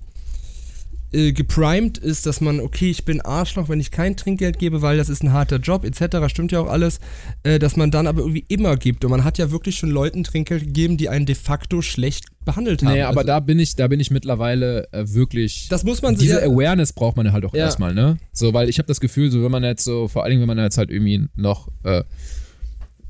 äh, 1.13 1.33
geprimed 1.33 1.99
ist, 1.99 2.27
dass 2.27 2.41
man, 2.41 2.61
okay, 2.61 2.91
ich 2.91 3.05
bin 3.05 3.21
Arschloch, 3.21 3.69
wenn 3.69 3.81
ich 3.81 3.91
kein 3.91 4.17
Trinkgeld 4.17 4.59
gebe, 4.59 4.83
weil 4.83 4.97
das 4.97 5.09
ist 5.09 5.23
ein 5.23 5.33
harter 5.33 5.57
Job, 5.59 5.85
etc., 5.85 6.29
stimmt 6.29 6.53
ja 6.53 6.61
auch 6.61 6.69
alles, 6.69 6.99
äh, 7.45 7.59
dass 7.59 7.77
man 7.77 7.91
dann 7.91 8.07
aber 8.07 8.21
irgendwie 8.21 8.45
immer 8.49 8.77
gibt. 8.77 9.05
Und 9.05 9.11
man 9.13 9.25
hat 9.25 9.39
ja 9.39 9.51
wirklich 9.51 9.77
schon 9.77 9.91
Leuten 9.91 10.25
Trinkgeld 10.25 10.65
gegeben, 10.65 10.97
die 10.97 11.09
einen 11.09 11.27
de 11.27 11.35
facto 11.37 11.81
schlecht 11.83 12.27
behandelt 12.45 12.83
haben. 12.83 12.93
Nee, 12.93 13.03
aber 13.03 13.19
Also, 13.21 13.27
da 13.29 13.41
bin 13.41 13.59
ich, 13.59 13.77
da 13.77 13.89
bin 13.89 14.01
ich 14.01 14.11
mittlerweile 14.11 14.93
äh, 14.93 15.05
wirklich. 15.13 15.69
Das 15.69 15.85
muss 15.85 16.03
man 16.03 16.17
Diese 16.17 16.41
ja- 16.41 16.47
Awareness 16.47 16.93
braucht 16.93 17.17
man 17.17 17.31
halt 17.33 17.45
auch 17.45 17.55
Ja. 17.55 17.65
erstmal, 17.67 17.95
ne? 17.95 18.19
So, 18.33 18.53
weil 18.53 18.69
ich 18.69 18.79
habe 18.79 18.87
das 18.89 19.01
Gefühl, 19.01 19.31
so 19.31 19.43
wenn 19.43 19.51
man 19.53 19.65
jetzt 19.65 19.85
so, 19.85 20.09
vor 20.09 20.23
allen 20.25 20.31
Dingen, 20.31 20.41
wenn 20.43 20.55
man 20.57 20.59
jetzt 20.65 20.79
halt 20.79 20.91
irgendwie 20.91 21.29
noch, 21.37 21.69
äh, 21.85 22.03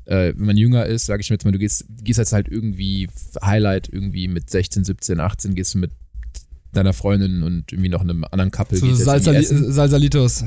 äh, 0.05 0.33
wenn 0.37 0.45
man 0.45 0.57
jünger 0.57 0.85
ist, 0.85 1.05
sage 1.05 1.21
ich 1.21 1.29
mir 1.29 1.35
jetzt 1.35 1.45
mal, 1.45 1.51
du 1.51 1.59
gehst, 1.59 1.85
gehst 2.03 2.17
jetzt 2.19 2.31
halt 2.33 2.47
irgendwie 2.47 3.09
Highlight 3.43 3.89
irgendwie 3.91 4.27
mit 4.27 4.49
16, 4.49 4.83
17, 4.85 5.19
18, 5.19 5.53
gehst 5.55 5.73
du 5.73 5.79
mit 5.79 5.91
deiner 6.73 6.93
Freundin 6.93 7.43
und 7.43 7.71
irgendwie 7.71 7.89
noch 7.89 8.01
einem 8.01 8.23
anderen 8.29 8.51
Couple 8.51 8.77
so 8.77 8.93
Salsali. 8.93 9.43
Salsalitos. 9.43 10.43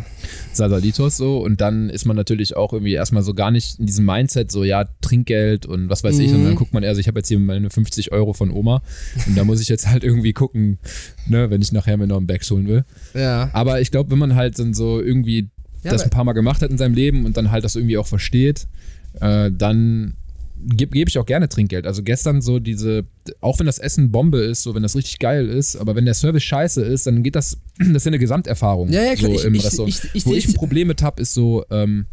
Salsalitos 0.53 1.17
so 1.17 1.39
und 1.43 1.61
dann 1.61 1.91
ist 1.91 2.05
man 2.05 2.17
natürlich 2.17 2.57
auch 2.57 2.73
irgendwie 2.73 2.93
erstmal 2.95 3.23
so 3.23 3.35
gar 3.35 3.51
nicht 3.51 3.79
in 3.79 3.87
diesem 3.87 4.05
Mindset 4.05 4.51
so, 4.53 4.65
ja, 4.65 4.85
Trinkgeld 5.01 5.67
und 5.67 5.89
was 5.89 6.05
weiß 6.05 6.19
ich 6.19 6.31
und 6.33 6.41
Mhm. 6.43 6.45
dann 6.45 6.55
guckt 6.57 6.73
man 6.75 6.83
eher 6.83 6.95
so, 6.95 7.01
ich 7.01 7.09
habe 7.09 7.19
jetzt 7.21 7.29
hier 7.29 7.39
meine 7.39 7.71
50 7.71 8.13
Euro 8.13 8.33
von 8.33 8.51
Oma 8.51 8.83
und 9.27 9.37
da 9.37 9.45
muss 9.45 9.61
ich 9.61 9.69
jetzt 9.69 9.89
halt 9.89 10.05
irgendwie 10.05 10.33
gucken, 10.33 10.79
ne, 11.27 11.51
wenn 11.51 11.63
ich 11.63 11.73
nachher 11.73 11.97
mir 11.97 12.07
noch 12.07 12.19
einen 12.19 12.27
Bags 12.27 12.51
holen 12.51 12.69
will. 12.69 12.85
Ja. 13.15 13.51
Aber 13.53 13.81
ich 13.81 13.91
glaube, 13.91 14.11
wenn 14.11 14.19
man 14.19 14.35
halt 14.35 14.59
dann 14.59 14.75
so 14.75 15.01
irgendwie 15.01 15.49
Ja, 15.83 15.93
das 15.93 16.03
ein 16.03 16.11
paar 16.11 16.25
Mal 16.25 16.35
gemacht 16.35 16.61
hat 16.63 16.71
in 16.71 16.79
seinem 16.79 16.95
Leben 16.95 17.25
und 17.25 17.37
dann 17.37 17.51
halt 17.51 17.65
das 17.65 17.75
irgendwie 17.77 17.97
auch 17.99 18.07
versteht, 18.07 18.67
äh, 19.21 19.51
dann 19.51 20.15
gebe 20.67 20.93
geb 20.93 21.09
ich 21.09 21.19
auch 21.19 21.27
gerne 21.27 21.49
Trinkgeld. 21.49 21.87
Also 21.87 22.03
gestern 22.03 22.41
so 22.43 22.59
diese, 22.59 23.05
auch 23.41 23.59
wenn 23.59 23.67
das 23.67 23.79
Essen 23.79 24.11
Bombe 24.11 24.39
ist, 24.41 24.63
so 24.63 24.75
wenn 24.75 24.83
das 24.83 24.97
richtig 24.97 25.19
geil 25.19 25.49
ist, 25.49 25.77
aber 25.77 25.95
wenn 25.97 26.05
der 26.05 26.15
Service 26.15 26.43
scheiße 26.43 26.83
ist, 26.83 27.07
dann 27.07 27.23
geht 27.23 27.35
das, 27.37 27.59
das 27.79 27.89
ist 27.89 28.05
ja 28.05 28.11
eine 28.11 28.19
Gesamterfahrung. 28.19 28.91
Ja, 28.91 29.03
ja, 29.03 29.15
klar. 29.15 29.31
So 29.31 29.37
Ich- 29.39 29.45
im 29.45 29.55
ich- 29.55 29.65
Restaurant. 29.65 29.89
ich- 30.05 30.11
ich 30.15 30.27
Wo 30.27 30.35
ich 30.35 30.49
ein 30.49 30.55
Problem 30.55 30.89
mit 30.89 31.03
habe, 31.03 31.21
ist 31.23 31.35
so, 31.35 31.65
ähm, 31.71 32.07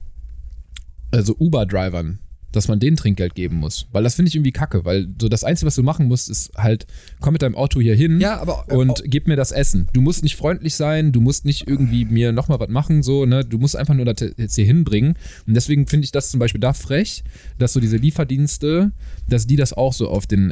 also 1.11 1.35
Uber-Drivern, 1.39 2.19
dass 2.51 2.67
man 2.67 2.79
denen 2.79 2.97
Trinkgeld 2.97 3.35
geben 3.35 3.57
muss. 3.57 3.87
Weil 3.91 4.03
das 4.03 4.15
finde 4.15 4.29
ich 4.29 4.35
irgendwie 4.35 4.51
kacke, 4.51 4.85
weil 4.85 5.07
so 5.21 5.29
das 5.29 5.43
Einzige, 5.43 5.67
was 5.67 5.75
du 5.75 5.83
machen 5.83 6.07
musst, 6.07 6.29
ist 6.29 6.51
halt, 6.57 6.87
komm 7.19 7.33
mit 7.33 7.41
deinem 7.41 7.55
Auto 7.55 7.79
hier 7.79 7.95
hin 7.95 8.19
Ja, 8.19 8.39
aber- 8.39 8.65
und 8.69 9.03
gib 9.05 9.27
mir 9.27 9.35
das 9.35 9.51
Essen. 9.51 9.87
Du 9.93 10.01
musst 10.01 10.23
nicht 10.23 10.35
freundlich 10.35 10.75
sein, 10.75 11.11
du 11.11 11.21
musst 11.21 11.45
nicht 11.45 11.67
irgendwie 11.67 12.05
mir 12.05 12.31
nochmal 12.31 12.59
was 12.59 12.69
machen, 12.69 13.03
so, 13.03 13.25
ne? 13.25 13.43
Du 13.43 13.57
musst 13.57 13.75
einfach 13.75 13.93
nur 13.93 14.05
das 14.05 14.33
jetzt 14.37 14.55
hier 14.55 14.65
hinbringen. 14.65 15.15
Und 15.45 15.53
deswegen 15.53 15.87
finde 15.87 16.05
ich 16.05 16.11
das 16.11 16.31
zum 16.31 16.39
Beispiel 16.39 16.61
da 16.61 16.73
frech, 16.73 17.23
dass 17.57 17.73
so 17.73 17.79
diese 17.79 17.97
Lieferdienste, 17.97 18.91
dass 19.27 19.47
die 19.47 19.55
das 19.55 19.73
auch 19.73 19.93
so 19.93 20.09
auf 20.09 20.27
den 20.27 20.51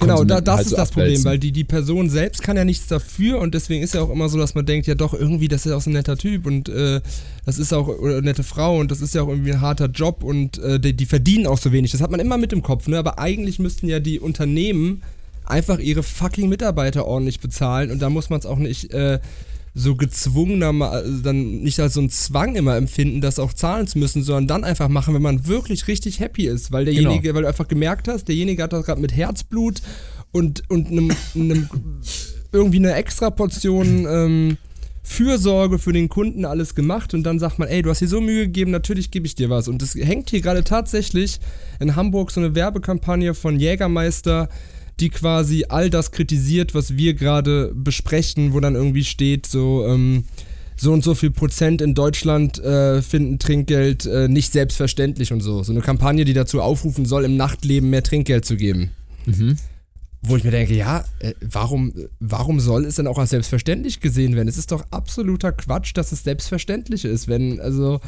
Genau, 0.00 0.24
da, 0.24 0.40
das 0.40 0.56
halt 0.56 0.66
ist 0.66 0.70
so 0.70 0.76
das 0.76 0.90
Problem, 0.90 1.24
weil 1.24 1.38
die, 1.38 1.52
die 1.52 1.64
Person 1.64 2.10
selbst 2.10 2.42
kann 2.42 2.56
ja 2.56 2.64
nichts 2.64 2.88
dafür 2.88 3.38
und 3.40 3.54
deswegen 3.54 3.82
ist 3.82 3.94
ja 3.94 4.02
auch 4.02 4.10
immer 4.10 4.28
so, 4.28 4.38
dass 4.38 4.54
man 4.54 4.66
denkt, 4.66 4.86
ja 4.86 4.94
doch, 4.94 5.14
irgendwie, 5.14 5.48
das 5.48 5.66
ist 5.66 5.72
auch 5.72 5.80
so 5.80 5.90
ein 5.90 5.94
netter 5.94 6.16
Typ 6.16 6.46
und 6.46 6.68
äh, 6.68 7.00
das 7.46 7.58
ist 7.58 7.72
auch 7.72 7.88
eine 8.02 8.22
nette 8.22 8.42
Frau 8.42 8.78
und 8.78 8.90
das 8.90 9.00
ist 9.00 9.14
ja 9.14 9.22
auch 9.22 9.28
irgendwie 9.28 9.52
ein 9.52 9.60
harter 9.60 9.86
Job 9.86 10.24
und 10.24 10.58
äh, 10.58 10.80
die, 10.80 10.94
die 10.94 11.06
verdienen 11.06 11.46
auch 11.46 11.58
so 11.58 11.72
wenig. 11.72 11.92
Das 11.92 12.00
hat 12.00 12.10
man 12.10 12.20
immer 12.20 12.38
mit 12.38 12.52
im 12.52 12.62
Kopf, 12.62 12.88
ne? 12.88 12.98
Aber 12.98 13.18
eigentlich 13.18 13.58
müssten 13.58 13.88
ja 13.88 14.00
die 14.00 14.18
Unternehmen 14.18 15.02
einfach 15.44 15.78
ihre 15.78 16.02
fucking 16.02 16.48
Mitarbeiter 16.48 17.06
ordentlich 17.06 17.40
bezahlen 17.40 17.90
und 17.90 18.00
da 18.00 18.10
muss 18.10 18.30
man 18.30 18.40
es 18.40 18.46
auch 18.46 18.58
nicht 18.58 18.92
äh, 18.92 19.20
so 19.76 19.96
gezwungener, 19.96 20.72
also 20.90 21.20
dann 21.22 21.62
nicht 21.62 21.80
als 21.80 21.94
so 21.94 22.00
ein 22.00 22.08
Zwang 22.08 22.54
immer 22.54 22.76
empfinden, 22.76 23.20
das 23.20 23.40
auch 23.40 23.52
zahlen 23.52 23.88
zu 23.88 23.98
müssen, 23.98 24.22
sondern 24.22 24.46
dann 24.46 24.64
einfach 24.64 24.88
machen, 24.88 25.14
wenn 25.14 25.22
man 25.22 25.46
wirklich 25.48 25.88
richtig 25.88 26.20
happy 26.20 26.46
ist, 26.46 26.70
weil 26.70 26.84
derjenige, 26.84 27.22
Genau. 27.22 27.34
weil 27.34 27.42
du 27.42 27.48
einfach 27.48 27.66
gemerkt 27.66 28.06
hast, 28.06 28.28
derjenige 28.28 28.62
hat 28.62 28.72
das 28.72 28.86
gerade 28.86 29.00
mit 29.00 29.16
Herzblut 29.16 29.82
und, 30.30 30.62
und 30.70 30.86
einem, 30.88 31.10
einem 31.34 31.68
irgendwie 32.52 32.78
eine 32.78 32.94
extra 32.94 33.30
Portion 33.30 34.06
ähm, 34.08 34.56
Fürsorge 35.02 35.78
für 35.78 35.92
den 35.92 36.08
Kunden 36.08 36.44
alles 36.44 36.74
gemacht 36.74 37.12
und 37.12 37.24
dann 37.24 37.38
sagt 37.38 37.58
man, 37.58 37.68
ey, 37.68 37.82
du 37.82 37.90
hast 37.90 38.00
dir 38.00 38.08
so 38.08 38.20
Mühe 38.20 38.44
gegeben, 38.46 38.70
natürlich 38.70 39.10
gebe 39.10 39.26
ich 39.26 39.34
dir 39.34 39.50
was. 39.50 39.68
Und 39.68 39.82
es 39.82 39.94
hängt 39.96 40.30
hier 40.30 40.40
gerade 40.40 40.64
tatsächlich 40.64 41.40
in 41.78 41.94
Hamburg 41.94 42.30
so 42.30 42.40
eine 42.40 42.54
Werbekampagne 42.54 43.34
von 43.34 43.58
Jägermeister, 43.58 44.48
die 45.00 45.10
quasi 45.10 45.66
all 45.68 45.90
das 45.90 46.12
kritisiert, 46.12 46.74
was 46.74 46.96
wir 46.96 47.14
gerade 47.14 47.72
besprechen, 47.74 48.52
wo 48.52 48.60
dann 48.60 48.74
irgendwie 48.74 49.04
steht, 49.04 49.46
so, 49.46 49.84
ähm, 49.86 50.24
so 50.76 50.92
und 50.92 51.02
so 51.02 51.14
viel 51.14 51.30
Prozent 51.30 51.80
in 51.80 51.94
Deutschland 51.94 52.58
äh, 52.58 53.02
finden 53.02 53.38
Trinkgeld 53.38 54.06
äh, 54.06 54.28
nicht 54.28 54.52
selbstverständlich 54.52 55.32
und 55.32 55.40
so. 55.40 55.62
So 55.62 55.72
eine 55.72 55.80
Kampagne, 55.80 56.24
die 56.24 56.32
dazu 56.32 56.60
aufrufen 56.60 57.06
soll, 57.06 57.24
im 57.24 57.36
Nachtleben 57.36 57.90
mehr 57.90 58.02
Trinkgeld 58.02 58.44
zu 58.44 58.56
geben. 58.56 58.90
Wo 60.26 60.36
ich 60.36 60.44
mir 60.44 60.52
denke, 60.52 60.74
ja, 60.74 61.04
äh, 61.18 61.34
warum, 61.40 61.92
warum 62.18 62.58
soll 62.60 62.86
es 62.86 62.96
denn 62.96 63.06
auch 63.06 63.18
als 63.18 63.30
selbstverständlich 63.30 64.00
gesehen 64.00 64.36
werden? 64.36 64.48
Es 64.48 64.56
ist 64.56 64.72
doch 64.72 64.84
absoluter 64.90 65.52
Quatsch, 65.52 65.92
dass 65.94 66.12
es 66.12 66.22
selbstverständlich 66.24 67.04
ist, 67.04 67.28
wenn, 67.28 67.60
also, 67.60 68.00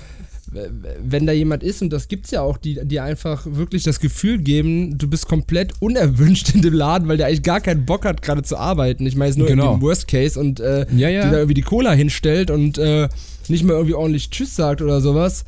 wenn 0.51 1.26
da 1.26 1.32
jemand 1.32 1.62
ist, 1.62 1.82
und 1.82 1.90
das 1.90 2.09
gibt's 2.09 2.30
ja 2.30 2.40
auch, 2.40 2.57
die, 2.57 2.78
die 2.84 3.01
einfach 3.01 3.47
wirklich 3.49 3.82
das 3.82 3.99
Gefühl 4.01 4.38
geben, 4.38 4.97
du 4.97 5.09
bist 5.09 5.26
komplett 5.26 5.72
unerwünscht 5.80 6.55
in 6.55 6.62
dem 6.62 6.72
Laden, 6.74 7.09
weil 7.09 7.16
der 7.16 7.26
eigentlich 7.26 7.42
gar 7.42 7.61
keinen 7.61 7.84
Bock 7.84 8.05
hat, 8.05 8.22
gerade 8.22 8.42
zu 8.42 8.57
arbeiten. 8.57 9.05
Ich 9.07 9.16
meine, 9.16 9.30
es 9.30 9.34
ist 9.36 9.38
nur 9.38 9.49
Genau. 9.49 9.74
im 9.74 9.82
Worst 9.82 10.07
Case 10.09 10.38
und 10.38 10.61
äh, 10.61 10.86
Ja, 10.97 11.09
ja. 11.09 11.24
die 11.24 11.30
da 11.30 11.36
irgendwie 11.38 11.55
die 11.55 11.62
Cola 11.62 11.92
hinstellt 11.92 12.51
und 12.51 12.78
äh, 12.78 13.09
nicht 13.49 13.64
mehr 13.64 13.74
irgendwie 13.76 13.94
ordentlich 13.94 14.30
Tschüss 14.30 14.55
sagt 14.55 14.82
oder 14.82 15.01
sowas, 15.01 15.44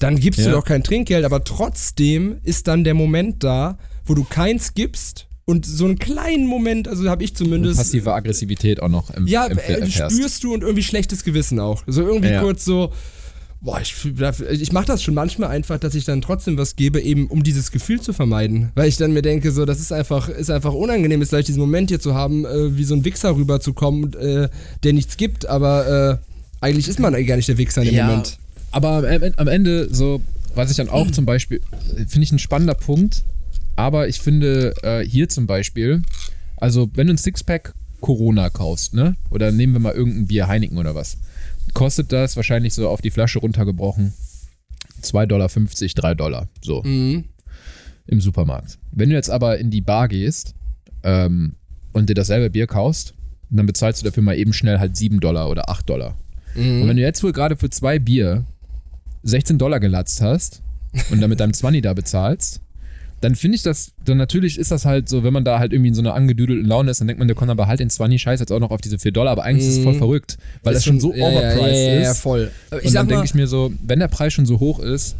dann 0.00 0.18
gibst 0.18 0.40
du 0.40 0.44
Ja. 0.44 0.52
doch 0.52 0.64
kein 0.64 0.82
Trinkgeld, 0.82 1.24
aber 1.24 1.42
trotzdem 1.44 2.36
ist 2.44 2.68
dann 2.68 2.84
der 2.84 2.94
Moment 2.94 3.42
da, 3.44 3.78
wo 4.04 4.14
du 4.14 4.24
keins 4.24 4.74
gibst 4.74 5.26
und 5.44 5.64
so 5.66 5.84
einen 5.86 5.98
kleinen 5.98 6.46
Moment, 6.46 6.88
also 6.88 7.08
habe 7.08 7.24
ich 7.24 7.34
zumindest. 7.34 7.78
Passive 7.78 8.12
Aggressivität 8.12 8.82
auch 8.82 8.88
noch 8.88 9.10
im, 9.10 9.26
ja, 9.26 9.46
im 9.46 9.58
äh, 9.58 9.86
spürst 9.90 10.44
du 10.44 10.52
und 10.54 10.62
irgendwie 10.62 10.82
schlechtes 10.82 11.24
Gewissen 11.24 11.58
auch. 11.58 11.82
So 11.86 12.02
irgendwie 12.02 12.30
Ja. 12.30 12.40
kurz 12.42 12.64
so, 12.64 12.92
boah, 13.62 13.80
ich, 13.80 13.94
ich 14.50 14.72
mache 14.72 14.86
das 14.86 15.02
schon 15.02 15.14
manchmal 15.14 15.50
einfach, 15.50 15.78
dass 15.78 15.94
ich 15.94 16.04
dann 16.04 16.20
trotzdem 16.20 16.58
was 16.58 16.76
gebe, 16.76 17.00
eben 17.00 17.28
um 17.28 17.42
dieses 17.42 17.70
Gefühl 17.70 18.00
zu 18.00 18.12
vermeiden. 18.12 18.72
Weil 18.74 18.88
ich 18.88 18.96
dann 18.96 19.12
mir 19.12 19.22
denke, 19.22 19.52
so, 19.52 19.64
das 19.64 19.80
ist 19.80 19.92
einfach, 19.92 20.28
ist 20.28 20.50
einfach 20.50 20.72
unangenehm, 20.72 21.20
jetzt 21.20 21.30
gleich 21.30 21.46
diesen 21.46 21.60
Moment 21.60 21.90
hier 21.90 22.00
zu 22.00 22.14
haben, 22.14 22.44
äh, 22.44 22.76
wie 22.76 22.84
so 22.84 22.94
ein 22.94 23.04
Wichser 23.04 23.36
rüberzukommen, 23.36 24.12
äh, 24.14 24.48
der 24.82 24.92
nichts 24.92 25.16
gibt, 25.16 25.46
aber 25.46 26.20
äh, 26.20 26.64
eigentlich 26.64 26.88
ist 26.88 26.98
man 26.98 27.12
gar 27.24 27.36
nicht 27.36 27.48
der 27.48 27.58
Wichser 27.58 27.82
in 27.82 27.88
dem 27.88 27.96
ja, 27.96 28.06
Moment. 28.06 28.38
Aber 28.72 29.04
am, 29.36 29.48
Ende, 29.48 29.88
so, 29.94 30.20
was 30.54 30.70
ich 30.70 30.76
dann 30.76 30.88
auch 30.88 31.10
zum 31.10 31.24
Beispiel, 31.24 31.60
finde 32.08 32.24
ich 32.24 32.32
ein 32.32 32.38
spannender 32.38 32.74
Punkt, 32.74 33.22
aber 33.76 34.08
ich 34.08 34.20
finde 34.20 34.74
äh, 34.82 35.06
hier 35.06 35.28
zum 35.28 35.46
Beispiel, 35.46 36.02
also 36.56 36.90
wenn 36.94 37.06
du 37.06 37.14
ein 37.14 37.18
Sixpack 37.18 37.74
Corona 38.00 38.50
kaufst, 38.50 38.94
ne? 38.94 39.16
Oder 39.30 39.52
nehmen 39.52 39.74
wir 39.74 39.80
mal 39.80 39.94
irgendein 39.94 40.26
Bier, 40.26 40.48
Heineken 40.48 40.76
oder 40.76 40.94
was, 40.94 41.18
kostet 41.74 42.12
das 42.12 42.36
wahrscheinlich 42.36 42.74
so 42.74 42.88
auf 42.88 43.00
die 43.00 43.10
Flasche 43.10 43.38
runtergebrochen 43.38 44.12
2,50 45.02 45.26
Dollar, 45.26 45.48
3 45.48 46.14
Dollar. 46.14 46.48
So. 46.62 46.82
Mhm. 46.82 47.24
Im 48.06 48.20
Supermarkt. 48.20 48.78
Wenn 48.90 49.10
du 49.10 49.14
jetzt 49.14 49.30
aber 49.30 49.58
in 49.58 49.70
die 49.70 49.80
Bar 49.80 50.08
gehst 50.08 50.54
ähm, 51.02 51.56
und 51.92 52.08
dir 52.08 52.14
dasselbe 52.14 52.50
Bier 52.50 52.66
kaufst, 52.66 53.14
dann 53.50 53.66
bezahlst 53.66 54.02
du 54.02 54.06
dafür 54.06 54.22
mal 54.22 54.36
eben 54.36 54.52
schnell 54.52 54.78
halt 54.78 54.96
7 54.96 55.20
Dollar 55.20 55.50
oder 55.50 55.68
8 55.68 55.88
Dollar. 55.88 56.16
Und 56.54 56.88
wenn 56.88 56.96
du 56.96 57.02
jetzt 57.02 57.22
wohl 57.22 57.32
gerade 57.32 57.56
für 57.56 57.70
zwei 57.70 57.98
Bier 57.98 58.44
16 59.22 59.58
Dollar 59.58 59.80
gelatzt 59.80 60.20
hast 60.20 60.62
und 61.10 61.20
dann 61.20 61.30
mit 61.30 61.40
deinem 61.40 61.54
20 61.54 61.82
da 61.82 61.94
bezahlst, 61.94 62.60
dann 63.22 63.36
finde 63.36 63.54
ich 63.54 63.62
das, 63.62 63.92
dann 64.04 64.18
natürlich 64.18 64.58
ist 64.58 64.72
das 64.72 64.84
halt 64.84 65.08
so, 65.08 65.22
wenn 65.22 65.32
man 65.32 65.44
da 65.44 65.60
halt 65.60 65.72
irgendwie 65.72 65.88
in 65.88 65.94
so 65.94 66.02
einer 66.02 66.14
angedüdelten 66.14 66.66
Laune 66.66 66.90
ist, 66.90 67.00
dann 67.00 67.06
denkt 67.06 67.20
man, 67.20 67.28
der 67.28 67.36
kommt 67.36 67.52
aber 67.52 67.68
halt 67.68 67.78
den 67.78 67.88
20 67.88 68.20
Scheiß 68.20 68.40
jetzt 68.40 68.52
auch 68.52 68.58
noch 68.58 68.72
auf 68.72 68.80
diese 68.80 68.98
4 68.98 69.12
Dollar, 69.12 69.30
aber 69.30 69.44
eigentlich 69.44 69.68
ist 69.68 69.78
es 69.78 69.84
voll 69.84 69.94
verrückt, 69.94 70.38
weil 70.64 70.74
das 70.74 70.84
schon 70.84 70.98
so 70.98 71.14
ja, 71.14 71.30
ja, 71.30 71.38
overpriced 71.38 71.72
ja, 71.72 71.94
ja, 71.94 72.00
ja, 72.00 72.10
ist. 72.10 72.18
voll. 72.18 72.50
Aber 72.70 72.80
ich 72.80 72.88
und 72.88 72.94
dann 72.94 73.06
denke 73.06 73.24
ich 73.24 73.34
mir 73.34 73.46
so, 73.46 73.72
wenn 73.86 74.00
der 74.00 74.08
Preis 74.08 74.32
schon 74.32 74.44
so 74.44 74.58
hoch 74.58 74.80
ist, 74.80 75.14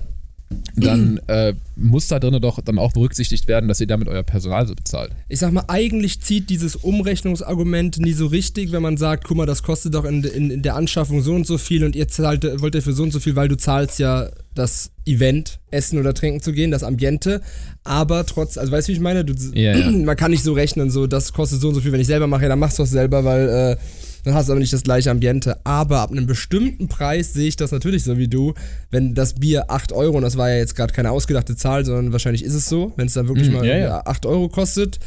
dann 0.76 1.18
äh, 1.26 1.54
muss 1.76 2.08
da 2.08 2.18
drin 2.18 2.40
doch 2.40 2.60
dann 2.60 2.78
auch 2.78 2.92
berücksichtigt 2.92 3.48
werden, 3.48 3.68
dass 3.68 3.80
ihr 3.80 3.86
damit 3.86 4.08
euer 4.08 4.22
Personal 4.22 4.66
so 4.66 4.74
bezahlt. 4.74 5.12
ich 5.28 5.38
sag 5.38 5.52
mal, 5.52 5.64
eigentlich 5.68 6.20
zieht 6.20 6.50
dieses 6.50 6.76
Umrechnungsargument 6.76 7.98
nie 7.98 8.12
so 8.12 8.26
richtig, 8.26 8.72
wenn 8.72 8.82
man 8.82 8.96
sagt, 8.96 9.24
guck 9.24 9.36
mal, 9.36 9.46
das 9.46 9.62
kostet 9.62 9.94
doch 9.94 10.04
in, 10.04 10.24
in, 10.24 10.50
in 10.50 10.62
der 10.62 10.76
Anschaffung 10.76 11.22
so 11.22 11.34
und 11.34 11.46
so 11.46 11.58
viel 11.58 11.84
und 11.84 11.96
ihr 11.96 12.08
zahlt, 12.08 12.44
wollt 12.60 12.74
dafür 12.74 12.92
so 12.92 13.02
und 13.02 13.12
so 13.12 13.20
viel, 13.20 13.36
weil 13.36 13.48
du 13.48 13.56
zahlst 13.56 13.98
ja 13.98 14.28
das 14.54 14.90
Event, 15.06 15.58
essen 15.70 15.98
oder 15.98 16.14
trinken 16.14 16.40
zu 16.40 16.52
gehen, 16.52 16.70
das 16.70 16.82
Ambiente. 16.82 17.40
Aber 17.84 18.26
trotz, 18.26 18.58
also 18.58 18.70
weißt 18.70 18.88
du, 18.88 18.92
wie 18.92 18.96
ich 18.96 19.00
meine? 19.00 19.24
Du, 19.24 19.34
Ja, 19.54 19.76
ja. 19.76 19.90
Man 19.90 20.16
kann 20.16 20.30
nicht 20.30 20.44
so 20.44 20.52
rechnen, 20.52 20.90
so, 20.90 21.06
das 21.06 21.32
kostet 21.32 21.60
so 21.60 21.68
und 21.68 21.74
so 21.74 21.80
viel. 21.80 21.92
Wenn 21.92 22.00
ich 22.00 22.06
selber 22.06 22.26
mache, 22.26 22.42
ja, 22.42 22.48
dann 22.48 22.58
machst 22.58 22.78
du 22.78 22.82
es 22.82 22.90
selber, 22.90 23.24
weil 23.24 23.48
äh, 23.48 23.76
dann 24.24 24.34
hast 24.34 24.48
du 24.48 24.52
aber 24.52 24.60
nicht 24.60 24.72
das 24.72 24.82
gleiche 24.82 25.10
Ambiente. 25.10 25.58
Aber 25.64 26.00
ab 26.00 26.10
einem 26.10 26.26
bestimmten 26.26 26.88
Preis 26.88 27.32
sehe 27.32 27.48
ich 27.48 27.56
das 27.56 27.72
natürlich 27.72 28.04
so 28.04 28.18
wie 28.18 28.28
du. 28.28 28.54
Wenn 28.90 29.14
das 29.14 29.34
Bier 29.34 29.70
8 29.70 29.92
Euro, 29.92 30.16
und 30.16 30.22
das 30.22 30.36
war 30.36 30.50
ja 30.50 30.56
jetzt 30.56 30.76
gerade 30.76 30.92
keine 30.92 31.10
ausgedachte 31.10 31.56
Zahl, 31.56 31.84
sondern 31.84 32.12
wahrscheinlich 32.12 32.44
ist 32.44 32.54
es 32.54 32.68
so, 32.68 32.92
wenn 32.96 33.06
es 33.06 33.14
dann 33.14 33.28
wirklich 33.28 33.48
Mhm, 33.48 33.54
mal 33.54 33.66
ja, 33.66 33.76
ja. 33.76 34.06
8 34.06 34.26
Euro 34.26 34.48
kostet, 34.48 34.98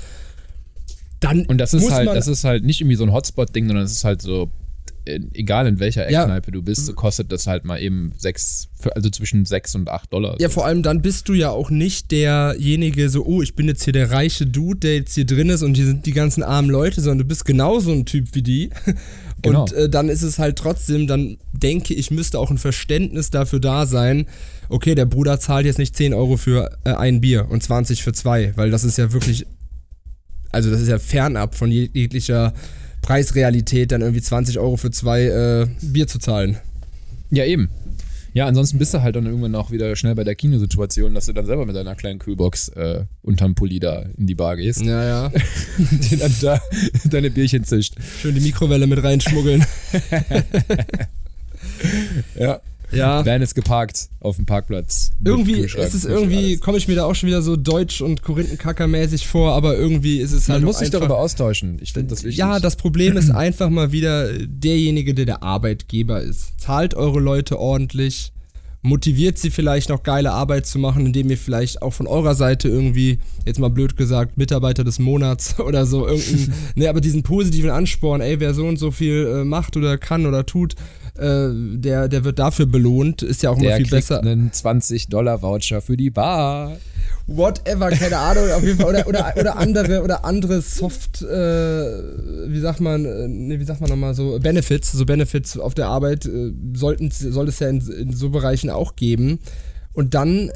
dann 1.20 1.46
Und 1.46 1.58
das 1.60 1.74
ist 1.74 1.90
halt, 1.92 2.08
das 2.08 2.28
ist 2.28 2.44
halt 2.44 2.64
nicht 2.66 2.82
irgendwie 2.82 2.98
so 2.98 3.04
ein 3.04 3.14
Hotspot-Ding, 3.14 3.68
sondern 3.68 3.86
es 3.86 3.94
ist 3.94 4.04
halt 4.04 4.22
so, 4.22 4.50
egal 5.06 5.68
in 5.68 5.80
welcher 5.80 6.10
Ja. 6.10 6.22
Eckkneipe 6.24 6.52
du 6.52 6.62
bist, 6.62 6.86
so 6.86 6.94
kostet 6.94 7.32
das 7.32 7.48
halt 7.48 7.64
mal 7.66 7.80
eben 7.82 8.12
sechs, 8.18 8.68
also 8.96 9.10
zwischen 9.10 9.46
sechs 9.46 9.76
und 9.76 9.90
acht 9.90 10.12
Dollar. 10.14 10.36
Ja, 10.40 10.48
so. 10.50 10.56
vor 10.56 10.66
allem 10.66 10.82
dann 10.84 11.02
bist 11.02 11.30
du 11.30 11.34
ja 11.34 11.50
auch 11.50 11.70
nicht 11.70 12.12
derjenige, 12.12 13.10
so, 13.10 13.26
oh, 13.26 13.42
ich 13.42 13.56
bin 13.56 13.68
jetzt 13.68 13.84
hier 13.84 13.94
der 13.94 14.12
reiche 14.12 14.46
Dude, 14.46 14.80
der 14.80 14.96
jetzt 14.96 15.14
hier 15.16 15.26
drin 15.26 15.50
ist 15.50 15.62
und 15.64 15.76
hier 15.76 15.86
sind 15.86 16.06
die 16.06 16.12
ganzen 16.14 16.44
armen 16.44 16.70
Leute, 16.70 17.02
sondern 17.02 17.20
du 17.20 17.26
bist 17.26 17.46
genauso 17.46 17.92
ein 17.92 18.06
Typ 18.06 18.30
wie 18.34 18.42
die. 18.44 18.70
Genau. 19.42 19.64
Und 19.64 19.74
äh, 19.74 19.90
dann 19.90 20.10
ist 20.10 20.24
es 20.24 20.40
halt 20.40 20.58
trotzdem, 20.58 21.06
dann 21.06 21.38
denke 21.54 21.94
ich, 21.94 22.10
müsste 22.10 22.40
auch 22.40 22.50
ein 22.50 22.58
Verständnis 22.58 23.30
dafür 23.30 23.60
da 23.60 23.86
sein, 23.86 24.26
okay, 24.70 24.96
der 24.96 25.06
Bruder 25.06 25.40
zahlt 25.40 25.68
jetzt 25.68 25.78
nicht 25.78 25.96
10 25.96 26.16
Euro 26.16 26.38
für 26.38 26.72
äh, 26.84 26.94
ein 26.94 27.22
Bier 27.22 27.46
und 27.52 27.62
20 27.62 28.02
für 28.02 28.12
zwei, 28.14 28.54
weil 28.56 28.72
das 28.72 28.84
ist 28.84 28.98
ja 28.98 29.14
wirklich, 29.14 29.46
also 30.52 30.72
das 30.72 30.82
ist 30.82 30.88
ja 30.88 30.98
fernab 30.98 31.54
von 31.54 31.70
jeg- 31.70 31.92
jeglicher 31.94 32.54
Preisrealität, 33.06 33.92
dann 33.92 34.02
irgendwie 34.02 34.22
20 34.22 34.58
Euro 34.58 34.78
für 34.78 34.90
zwei 34.90 35.26
äh, 35.26 35.68
Bier 35.82 36.08
zu 36.08 36.18
zahlen. 36.18 36.58
Ja, 37.30 37.46
eben. 37.46 37.70
Ja, 38.34 38.48
ansonsten 38.48 38.80
bist 38.80 38.94
du 38.96 39.02
halt 39.04 39.16
dann 39.16 39.28
irgendwann 39.28 39.54
auch 39.54 39.70
wieder 39.70 39.96
schnell 39.96 40.16
bei 40.16 40.24
der 40.24 40.34
Kinosituation, 40.34 41.14
dass 41.14 41.28
du 41.28 41.34
dann 41.34 41.46
selber 41.46 41.68
mit 41.68 41.76
deiner 41.76 41.96
kleinen 41.96 42.18
Kühlbox 42.18 42.70
äh, 42.70 43.06
unterm 43.22 43.54
Pulli 43.54 43.80
da 43.80 44.06
in 44.18 44.26
die 44.26 44.34
Bar 44.34 44.58
gehst, 44.58 44.82
Ja, 44.82 45.06
ja. 45.06 45.32
die 45.78 46.18
dann 46.18 46.34
da 46.42 46.60
deine 47.06 47.30
Bierchen 47.30 47.64
zischt. 47.64 47.94
Schön 48.22 48.34
die 48.34 48.42
Mikrowelle 48.42 48.88
mit 48.88 49.04
reinschmuggeln. 49.04 49.64
Ja. 52.36 52.62
Ja. 52.96 53.26
Van 53.26 53.42
ist 53.42 53.56
geparkt 53.56 54.10
auf 54.20 54.38
dem 54.38 54.46
Parkplatz. 54.46 55.12
Irgendwie 55.24 55.62
ist 55.62 55.94
es 55.94 56.06
irgendwie, 56.06 56.58
komme 56.58 56.78
ich 56.78 56.88
mir 56.88 56.96
da 56.96 57.06
auch 57.06 57.16
schon 57.16 57.28
wieder 57.28 57.42
so 57.42 57.56
deutsch 57.56 58.02
und 58.02 58.22
Korinthenkacker-mäßig 58.24 59.28
vor, 59.28 59.54
aber 59.54 59.76
irgendwie 59.76 60.20
ist 60.20 60.32
es 60.32 60.50
halt 60.50 60.62
Man 60.62 60.68
muss 60.68 60.80
sich 60.80 60.90
darüber 60.90 61.18
austauschen. 61.18 61.78
Ich 61.82 61.94
finde 61.94 62.10
das 62.10 62.24
wichtig. 62.24 62.38
Ja, 62.38 62.60
das 62.60 62.76
Problem 62.76 63.18
ist 63.18 63.30
einfach 63.32 63.70
mal 63.70 63.92
wieder 63.92 64.32
derjenige, 64.40 65.14
der 65.14 65.26
der 65.26 65.44
Arbeitgeber 65.44 66.22
ist. 66.22 66.60
Zahlt 66.60 66.94
eure 66.94 67.20
Leute 67.20 67.60
ordentlich, 67.60 68.32
motiviert 68.86 69.38
sie 69.38 69.50
vielleicht 69.50 69.90
noch 69.90 70.04
geile 70.04 70.32
Arbeit 70.32 70.68
zu 70.68 70.80
machen, 70.80 71.08
indem 71.08 71.30
ihr 71.30 71.38
vielleicht 71.38 71.82
auch 71.82 71.92
von 71.92 72.08
eurer 72.08 72.36
Seite 72.36 72.70
irgendwie, 72.70 73.20
jetzt 73.46 73.60
mal 73.60 73.70
blöd 73.70 73.98
gesagt, 73.98 74.38
Mitarbeiter 74.38 74.84
des 74.84 75.00
Monats 75.00 75.60
oder 75.60 75.86
so, 75.86 76.08
irgendeinen, 76.08 76.54
ne, 76.76 76.88
aber 76.88 77.02
diesen 77.02 77.24
positiven 77.24 77.72
Ansporn, 77.72 78.22
ey, 78.22 78.40
wer 78.40 78.54
so 78.54 78.66
und 78.66 78.78
so 78.78 78.92
viel 78.92 79.42
äh, 79.42 79.44
macht 79.44 79.76
oder 79.76 79.98
kann 79.98 80.26
oder 80.26 80.46
tut, 80.46 80.76
äh, 81.18 81.50
der, 81.78 82.08
der 82.08 82.24
wird 82.24 82.40
dafür 82.40 82.66
belohnt, 82.66 83.22
ist 83.22 83.44
ja 83.44 83.50
auch 83.50 83.58
immer 83.58 83.68
der 83.68 83.78
viel 83.78 83.88
besser. 83.88 84.22
einen 84.22 84.52
20-Dollar-Voucher 84.52 85.82
für 85.82 85.98
die 85.98 86.10
Bar. 86.10 86.78
whatever, 87.28 87.90
keine 87.92 88.18
Ahnung, 88.18 88.52
auf 88.52 88.64
jeden 88.64 88.78
Fall. 88.80 88.88
Oder, 88.88 89.08
oder, 89.08 89.34
oder 89.38 89.58
andere, 89.58 90.04
oder 90.04 90.26
andere 90.26 90.62
Soft, 90.62 91.22
äh, 91.22 91.26
wie 91.26 92.60
sagt 92.60 92.82
man, 92.82 93.06
äh, 93.06 93.28
nee, 93.28 93.60
wie 93.60 93.66
sagt 93.66 93.82
man 93.82 93.90
nochmal 93.90 94.14
so, 94.14 94.40
Benefits, 94.40 94.92
so 94.92 95.06
Benefits 95.06 95.58
auf 95.58 95.74
der 95.74 95.88
Arbeit 95.88 96.26
äh, 96.26 96.52
sollten, 96.74 97.12
soll 97.12 97.48
es 97.48 97.60
ja 97.60 97.70
in, 97.70 97.82
in 97.82 98.14
so 98.14 98.30
Bereichen 98.30 98.70
auch 98.70 98.96
geben. 98.96 99.40
Und 99.94 100.14
dann 100.14 100.52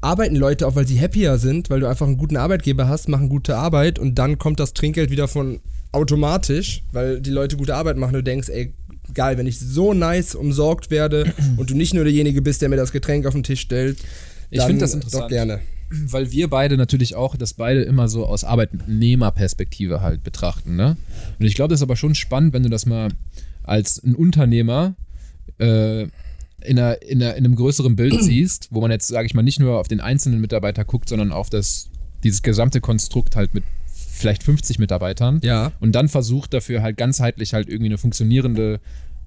arbeiten 0.00 0.36
Leute 0.36 0.66
auch, 0.66 0.76
weil 0.76 0.86
sie 0.86 1.00
happier 1.00 1.38
sind, 1.38 1.70
weil 1.70 1.80
du 1.80 1.88
einfach 1.88 2.06
einen 2.06 2.16
guten 2.16 2.36
Arbeitgeber 2.36 2.88
hast, 2.88 3.08
machen 3.08 3.28
gute 3.28 3.56
Arbeit 3.56 3.98
und 3.98 4.16
dann 4.16 4.38
kommt 4.38 4.60
das 4.60 4.72
Trinkgeld 4.72 5.10
wieder 5.10 5.26
von 5.26 5.60
automatisch, 5.92 6.82
weil 6.92 7.20
die 7.20 7.30
Leute 7.30 7.56
gute 7.56 7.74
Arbeit 7.74 7.96
machen. 7.96 8.12
Du 8.12 8.22
denkst, 8.22 8.48
ey, 8.48 8.74
geil, 9.14 9.38
wenn 9.38 9.46
ich 9.46 9.58
so 9.58 9.94
nice 9.94 10.34
umsorgt 10.34 10.90
werde 10.90 11.32
und 11.56 11.70
du 11.70 11.74
nicht 11.74 11.94
nur 11.94 12.04
derjenige 12.04 12.42
bist, 12.42 12.62
der 12.62 12.68
mir 12.68 12.76
das 12.76 12.92
Getränk 12.92 13.26
auf 13.26 13.34
den 13.34 13.42
Tisch 13.42 13.60
stellt. 13.60 13.98
Ich 14.50 14.62
finde 14.62 14.80
das 14.80 14.94
interessant. 14.94 15.24
Doch 15.24 15.28
gerne. 15.28 15.60
Weil 15.90 16.32
wir 16.32 16.50
beide 16.50 16.76
natürlich 16.76 17.14
auch 17.14 17.36
das 17.36 17.54
beide 17.54 17.82
immer 17.82 18.08
so 18.08 18.26
aus 18.26 18.42
Arbeitnehmerperspektive 18.42 20.00
halt 20.00 20.24
betrachten, 20.24 20.74
ne? 20.74 20.96
Und 21.38 21.46
ich 21.46 21.54
glaube, 21.54 21.68
das 21.70 21.78
ist 21.78 21.84
aber 21.84 21.94
schon 21.94 22.16
spannend, 22.16 22.52
wenn 22.54 22.64
du 22.64 22.68
das 22.68 22.86
mal 22.86 23.08
als 23.62 24.02
ein 24.02 24.16
Unternehmer 24.16 24.96
äh, 25.58 26.02
in, 26.02 26.10
einer, 26.78 27.02
in, 27.02 27.22
einer, 27.22 27.34
in 27.36 27.44
einem 27.44 27.54
größeren 27.54 27.94
Bild 27.94 28.14
siehst, 28.22 28.68
wo 28.72 28.80
man 28.80 28.90
jetzt, 28.90 29.06
sage 29.06 29.26
ich 29.26 29.34
mal, 29.34 29.42
nicht 29.42 29.60
nur 29.60 29.78
auf 29.78 29.88
den 29.88 30.00
einzelnen 30.00 30.40
Mitarbeiter 30.40 30.84
guckt, 30.84 31.08
sondern 31.08 31.30
auf 31.30 31.50
das, 31.50 31.88
dieses 32.24 32.42
gesamte 32.42 32.80
Konstrukt 32.80 33.36
halt 33.36 33.54
mit 33.54 33.62
vielleicht 34.16 34.42
50 34.42 34.78
Mitarbeitern 34.78 35.40
Ja. 35.42 35.72
und 35.80 35.92
dann 35.92 36.08
versucht 36.08 36.52
dafür 36.54 36.82
halt 36.82 36.96
ganzheitlich 36.96 37.54
halt 37.54 37.68
irgendwie 37.68 37.86
eine 37.90 37.98
funktionierende, 37.98 38.80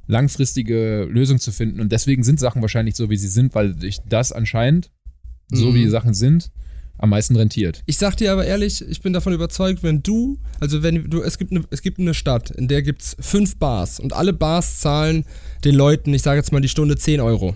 langfristige 0.08 1.04
Lösung 1.10 1.40
zu 1.40 1.52
finden. 1.52 1.80
Und 1.80 1.92
deswegen 1.92 2.24
sind 2.24 2.40
Sachen 2.40 2.62
wahrscheinlich 2.62 2.96
so, 2.96 3.10
wie 3.10 3.18
sie 3.18 3.28
sind, 3.28 3.54
weil 3.56 3.78
sich 3.80 4.00
das 4.08 4.32
anscheinend, 4.32 4.90
so 5.52 5.68
Mhm. 5.72 5.76
wie 5.76 5.84
die 5.84 5.90
Sachen 5.90 6.14
sind, 6.14 6.52
am 6.98 7.12
meisten 7.12 7.36
rentiert. 7.36 7.82
Ich 7.86 7.98
sag 7.98 8.18
dir 8.18 8.32
aber 8.34 8.46
ehrlich, 8.46 8.84
ich 8.88 9.02
bin 9.02 9.14
davon 9.14 9.32
überzeugt, 9.34 9.84
wenn 9.84 10.04
du, 10.04 10.38
also 10.60 10.84
wenn 10.84 11.10
du, 11.10 11.22
es 11.22 11.38
gibt 11.38 11.52
eine, 11.52 11.64
es 11.70 11.82
gibt 11.82 11.98
eine 12.00 12.14
Stadt, 12.14 12.52
in 12.52 12.68
der 12.68 12.82
gibt's 12.82 13.16
fünf 13.20 13.56
Bars 13.58 14.00
und 14.00 14.12
alle 14.14 14.34
Bars 14.34 14.80
zahlen 14.82 15.24
den 15.64 15.76
Leuten, 15.76 16.14
ich 16.14 16.24
sage 16.24 16.38
jetzt 16.40 16.52
mal 16.52 16.60
die 16.60 16.68
Stunde 16.70 16.98
10 16.98 17.22
Euro. 17.22 17.56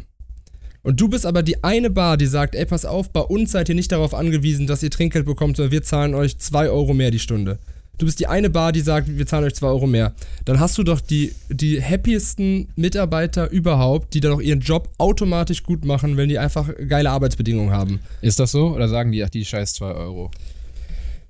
Und 0.84 1.00
du 1.00 1.08
bist 1.08 1.26
aber 1.26 1.44
die 1.44 1.64
eine 1.64 1.90
Bar, 1.90 2.18
die 2.18 2.26
sagt, 2.26 2.56
ey, 2.56 2.66
pass 2.66 2.84
auf, 2.84 3.10
bei 3.10 3.22
uns 3.22 3.52
seid 3.52 3.70
ihr 3.70 3.76
nicht 3.76 3.92
darauf 3.92 4.14
angewiesen, 4.14 4.68
dass 4.68 4.84
ihr 4.84 4.92
Trinkgeld 4.92 5.26
bekommt, 5.26 5.56
sondern 5.56 5.72
wir 5.72 5.82
zahlen 5.82 6.14
euch 6.14 6.38
2 6.38 6.70
Euro 6.70 6.94
mehr 6.94 7.10
die 7.10 7.20
Stunde. 7.20 7.58
Du 7.98 8.06
bist 8.06 8.20
die 8.20 8.28
eine 8.28 8.50
Bar, 8.50 8.74
die 8.74 8.82
sagt, 8.82 9.08
wir 9.08 9.26
zahlen 9.26 9.46
euch 9.46 9.56
2 9.56 9.68
Euro 9.68 9.88
mehr. 9.88 10.14
Dann 10.44 10.60
hast 10.60 10.78
du 10.78 10.84
doch 10.84 11.00
die, 11.00 11.34
die 11.48 11.82
happiesten 11.82 12.68
Mitarbeiter 12.76 13.50
überhaupt, 13.50 14.14
die 14.14 14.20
dann 14.20 14.34
auch 14.34 14.42
ihren 14.42 14.60
Job 14.60 14.90
automatisch 14.98 15.64
gut 15.64 15.86
machen, 15.86 16.18
wenn 16.18 16.28
die 16.28 16.38
einfach 16.38 16.70
geile 16.90 17.12
Arbeitsbedingungen 17.12 17.72
haben. 17.72 18.02
Ist 18.22 18.42
das 18.42 18.52
so? 18.52 18.76
Oder 18.76 18.90
sagen 18.90 19.14
die, 19.14 19.24
ach, 19.24 19.30
die 19.30 19.46
scheiß 19.46 19.76
2 19.76 19.86
Euro? 19.86 20.32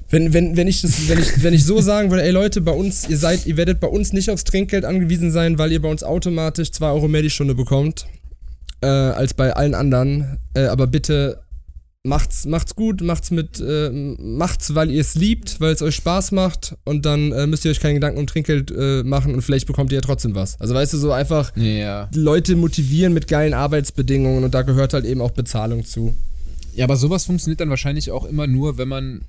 Wenn, 0.10 0.34
wenn, 0.34 0.58
wenn, 0.58 0.68
ich 0.68 0.82
das, 0.82 1.08
wenn, 1.10 1.20
ich, 1.20 1.44
wenn 1.44 1.54
ich 1.54 1.66
so 1.66 1.80
sagen 1.80 2.10
würde, 2.10 2.24
ey 2.24 2.32
Leute, 2.32 2.62
bei 2.62 2.72
uns, 2.72 3.08
ihr 3.08 3.18
seid, 3.18 3.46
ihr 3.46 3.58
werdet 3.58 3.80
bei 3.80 3.88
uns 3.88 4.14
nicht 4.14 4.32
aufs 4.32 4.46
Trinkgeld 4.46 4.86
angewiesen 4.86 5.32
sein, 5.32 5.60
weil 5.60 5.72
ihr 5.72 5.82
bei 5.82 5.90
uns 5.90 6.04
automatisch 6.04 6.72
2 6.72 6.88
Euro 6.88 7.08
mehr 7.08 7.22
die 7.22 7.30
Stunde 7.30 7.56
bekommt, 7.56 8.08
äh, 8.84 8.86
als 8.86 9.34
bei 9.34 9.54
allen 9.54 9.74
anderen. 9.76 10.40
Äh, 10.54 10.66
aber 10.66 10.88
bitte 10.88 11.40
macht's, 12.04 12.46
macht's 12.46 12.76
gut, 12.76 13.02
macht's 13.02 13.32
mit, 13.32 13.60
äh, 13.62 13.90
macht's, 14.20 14.76
weil 14.76 14.92
ihr 14.92 15.02
es 15.02 15.16
liebt, 15.16 15.62
weil 15.62 15.74
es 15.74 15.82
euch 15.82 15.96
Spaß 15.96 16.34
macht 16.34 16.76
und 16.84 17.06
dann 17.06 17.32
äh, 17.32 17.48
müsst 17.48 17.64
ihr 17.66 17.72
euch 17.72 17.80
keine 17.80 17.96
Gedanken 17.96 18.20
um 18.20 18.28
Trinkgeld 18.28 18.72
äh, 18.72 19.04
machen 19.04 19.34
und 19.34 19.42
vielleicht 19.42 19.68
bekommt 19.68 19.92
ihr 19.92 19.96
ja 19.96 20.02
trotzdem 20.02 20.36
was. 20.36 20.60
Also 20.60 20.74
weißt 20.74 20.94
du, 20.94 20.98
so 20.98 21.12
einfach 21.12 21.56
Ja. 21.56 22.10
Leute 22.14 22.56
motivieren 22.56 23.14
mit 23.14 23.28
geilen 23.28 23.54
Arbeitsbedingungen 23.54 24.44
und 24.44 24.54
da 24.54 24.64
gehört 24.64 24.94
halt 24.94 25.06
eben 25.06 25.22
auch 25.22 25.32
Bezahlung 25.32 25.86
zu. 25.86 26.14
Ja, 26.76 26.86
aber 26.86 26.98
sowas 26.98 27.26
funktioniert 27.26 27.62
dann 27.62 27.70
wahrscheinlich 27.70 28.12
auch 28.12 28.26
immer 28.26 28.48
nur, 28.48 28.78
wenn 28.78 28.88
man, 28.88 29.22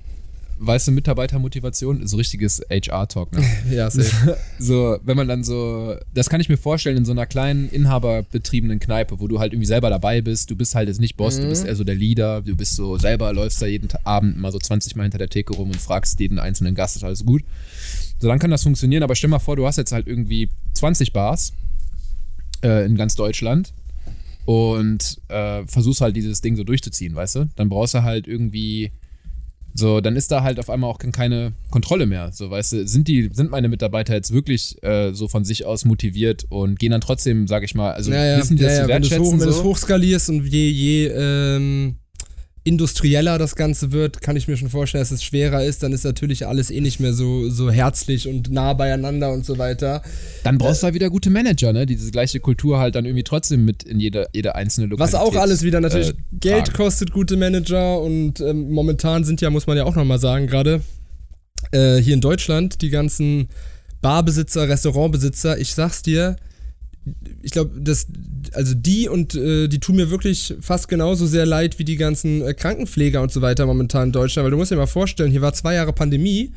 weißt 0.59 0.89
du, 0.89 0.93
Mitarbeitermotivation, 0.93 2.07
so 2.07 2.17
richtiges 2.17 2.63
HR-Talk, 2.71 3.33
ne? 3.33 3.45
Ja, 3.71 3.91
safe. 3.91 4.37
so, 4.59 4.99
wenn 5.03 5.17
man 5.17 5.29
dann 5.29 5.45
so, 5.45 5.97
das 6.13 6.31
kann 6.31 6.41
ich 6.41 6.49
mir 6.49 6.57
vorstellen 6.57 6.97
in 6.97 7.05
so 7.05 7.13
einer 7.13 7.27
kleinen 7.27 7.69
inhaberbetriebenen 7.69 8.79
Kneipe, 8.79 9.21
wo 9.21 9.29
du 9.29 9.39
halt 9.39 9.53
irgendwie 9.53 9.67
selber 9.67 9.91
dabei 9.91 10.21
bist, 10.21 10.51
du 10.51 10.57
bist 10.57 10.75
halt 10.75 10.89
jetzt 10.89 11.01
nicht 11.01 11.17
Boss, 11.17 11.37
du 11.37 11.49
bist 11.49 11.65
eher 11.65 11.77
so 11.77 11.85
der 11.85 11.95
Leader, 11.95 12.43
du 12.43 12.57
bist 12.57 12.77
so 12.77 12.97
selber, 12.99 13.33
läufst 13.33 13.61
da 13.61 13.67
jeden 13.67 13.89
Abend 14.05 14.39
mal 14.39 14.53
so 14.53 14.59
20 14.59 14.97
Mal 14.97 15.05
hinter 15.05 15.19
der 15.19 15.29
Theke 15.29 15.55
rum 15.55 15.71
und 15.71 15.81
fragst 15.81 16.21
jeden 16.21 16.39
einzelnen 16.39 16.75
Gast, 16.75 16.97
ist 16.97 17.05
alles 17.05 17.25
gut. 17.25 17.43
So, 18.21 18.29
dann 18.29 18.39
kann 18.39 18.51
das 18.51 18.63
funktionieren, 18.63 19.03
aber 19.03 19.17
stell 19.17 19.31
mal 19.31 19.39
vor, 19.39 19.57
du 19.57 19.67
hast 19.67 19.77
jetzt 19.77 19.93
halt 19.93 20.07
irgendwie 20.07 20.49
20 20.75 21.13
Bars 21.13 21.53
äh, 22.63 22.87
in 22.87 22.97
ganz 22.97 23.17
Deutschland 23.17 23.73
und 24.45 25.21
äh, 25.29 25.67
versuchst 25.67 26.01
halt 26.01 26.17
dieses 26.17 26.41
Ding 26.41 26.57
so 26.57 26.65
durchzuziehen, 26.65 27.15
weißt 27.15 27.37
du? 27.37 27.49
Dann 27.57 27.69
brauchst 27.69 27.95
du 27.95 28.03
halt 28.03 28.27
irgendwie 28.27 28.93
so, 29.77 30.01
dann 30.01 30.15
ist 30.15 30.31
da 30.31 30.45
halt 30.45 30.61
auf 30.61 30.71
einmal 30.71 30.89
auch 30.89 30.99
keine 30.99 31.53
Kontrolle 31.71 32.07
mehr. 32.07 32.31
So, 32.33 32.49
weißt 32.49 32.73
du, 32.73 32.87
sind 32.87 33.09
die, 33.09 33.29
sind 33.33 33.51
meine 33.51 33.69
Mitarbeiter 33.69 34.15
jetzt 34.15 34.33
wirklich 34.33 34.81
äh, 34.85 35.13
so 35.13 35.27
von 35.27 35.45
sich 35.45 35.67
aus 35.67 35.85
motiviert 35.85 36.47
und 36.49 36.79
gehen 36.79 36.93
dann 36.93 37.01
trotzdem, 37.01 37.49
sag 37.49 37.65
ich 37.65 37.75
mal, 37.75 37.93
also 37.93 38.13
ja, 38.13 38.25
ja, 38.25 38.39
wissen 38.39 38.57
die 38.57 38.63
ja, 38.63 38.69
das 38.69 38.79
ja, 38.79 38.85
zu 38.85 38.89
wenn 38.89 39.03
du 39.03 39.09
es 39.09 39.11
wertschätzen? 39.13 39.41
hoch, 39.41 39.53
so? 39.53 39.65
hochskalierst 39.65 40.29
und 40.31 40.45
je, 40.47 40.71
je 40.71 41.07
ähm, 41.09 41.97
industrieller 42.65 43.39
das 43.39 43.57
Ganze 43.57 43.93
wird, 43.93 44.23
kann 44.23 44.37
ich 44.37 44.49
mir 44.49 44.57
schon 44.57 44.71
vorstellen, 44.71 45.03
dass 45.03 45.11
es 45.11 45.23
schwerer 45.23 45.63
ist, 45.63 45.83
dann 45.83 45.93
ist 45.93 46.03
natürlich 46.05 46.47
alles 46.47 46.71
eh 46.71 46.81
nicht 46.81 46.99
mehr 46.99 47.13
so, 47.13 47.51
so 47.51 47.71
herzlich 47.71 48.27
und 48.27 48.51
nah 48.51 48.73
beieinander 48.73 49.33
und 49.33 49.45
so 49.45 49.59
weiter. 49.59 50.03
Dann 50.45 50.57
brauchst 50.57 50.83
du 50.83 50.85
halt 50.85 50.95
wieder 50.95 51.11
gute 51.11 51.29
Manager, 51.29 51.75
ne? 51.75 51.85
Die 51.85 51.95
diese 51.95 52.11
gleiche 52.11 52.41
Kultur 52.41 52.79
halt 52.79 52.95
dann 52.95 53.05
irgendwie 53.05 53.23
trotzdem 53.23 53.67
mit 53.67 53.83
in 53.83 54.01
jede, 54.01 54.29
jede 54.33 54.55
einzelne 54.55 54.91
Was 54.99 55.13
Lokalität 55.13 55.37
auch 55.37 55.41
alles 55.41 55.63
wieder 55.63 55.81
natürlich 55.81 56.11
äh, 56.11 56.15
Geld 56.41 56.67
tragen. 56.67 56.77
kostet, 56.77 57.13
gute 57.13 57.37
Manager 57.37 58.01
und 58.01 58.41
ähm, 58.41 58.71
momentan 58.71 59.25
sind 59.25 59.43
ja, 59.43 59.51
muss 59.51 59.67
man 59.67 59.77
ja 59.77 59.85
auch 59.85 59.95
nochmal 59.95 60.19
sagen, 60.19 60.47
gerade 60.47 60.81
äh, 61.73 61.99
hier 61.99 62.15
in 62.15 62.23
Deutschland, 62.23 62.81
die 62.81 62.89
ganzen 62.89 63.49
Barbesitzer, 64.01 64.71
Restaurantbesitzer, 64.71 65.59
ich 65.59 65.75
sag's 65.75 66.03
dir, 66.03 66.37
ich 67.43 67.51
glaube, 67.51 67.79
das, 67.81 68.07
also 68.53 68.75
die 68.75 69.09
und 69.09 69.35
äh, 69.35 69.69
die 69.69 69.79
tun 69.79 69.97
mir 69.97 70.11
wirklich 70.11 70.55
fast 70.61 70.89
genauso 70.89 71.27
sehr 71.27 71.47
leid 71.47 71.79
wie 71.79 71.85
die 71.85 71.97
ganzen 71.97 72.43
äh, 72.43 72.55
Krankenpfleger 72.55 73.21
und 73.21 73.33
so 73.33 73.43
weiter 73.43 73.67
momentan 73.67 74.09
in 74.09 74.13
Deutschland, 74.13 74.45
weil 74.45 74.51
du 74.51 74.57
musst 74.57 74.71
dir 74.71 74.77
mal 74.77 74.87
vorstellen, 74.87 75.31
hier 75.31 75.43
war 75.43 75.53
zwei 75.53 75.75
Jahre 75.75 75.93
Pandemie. 75.93 76.53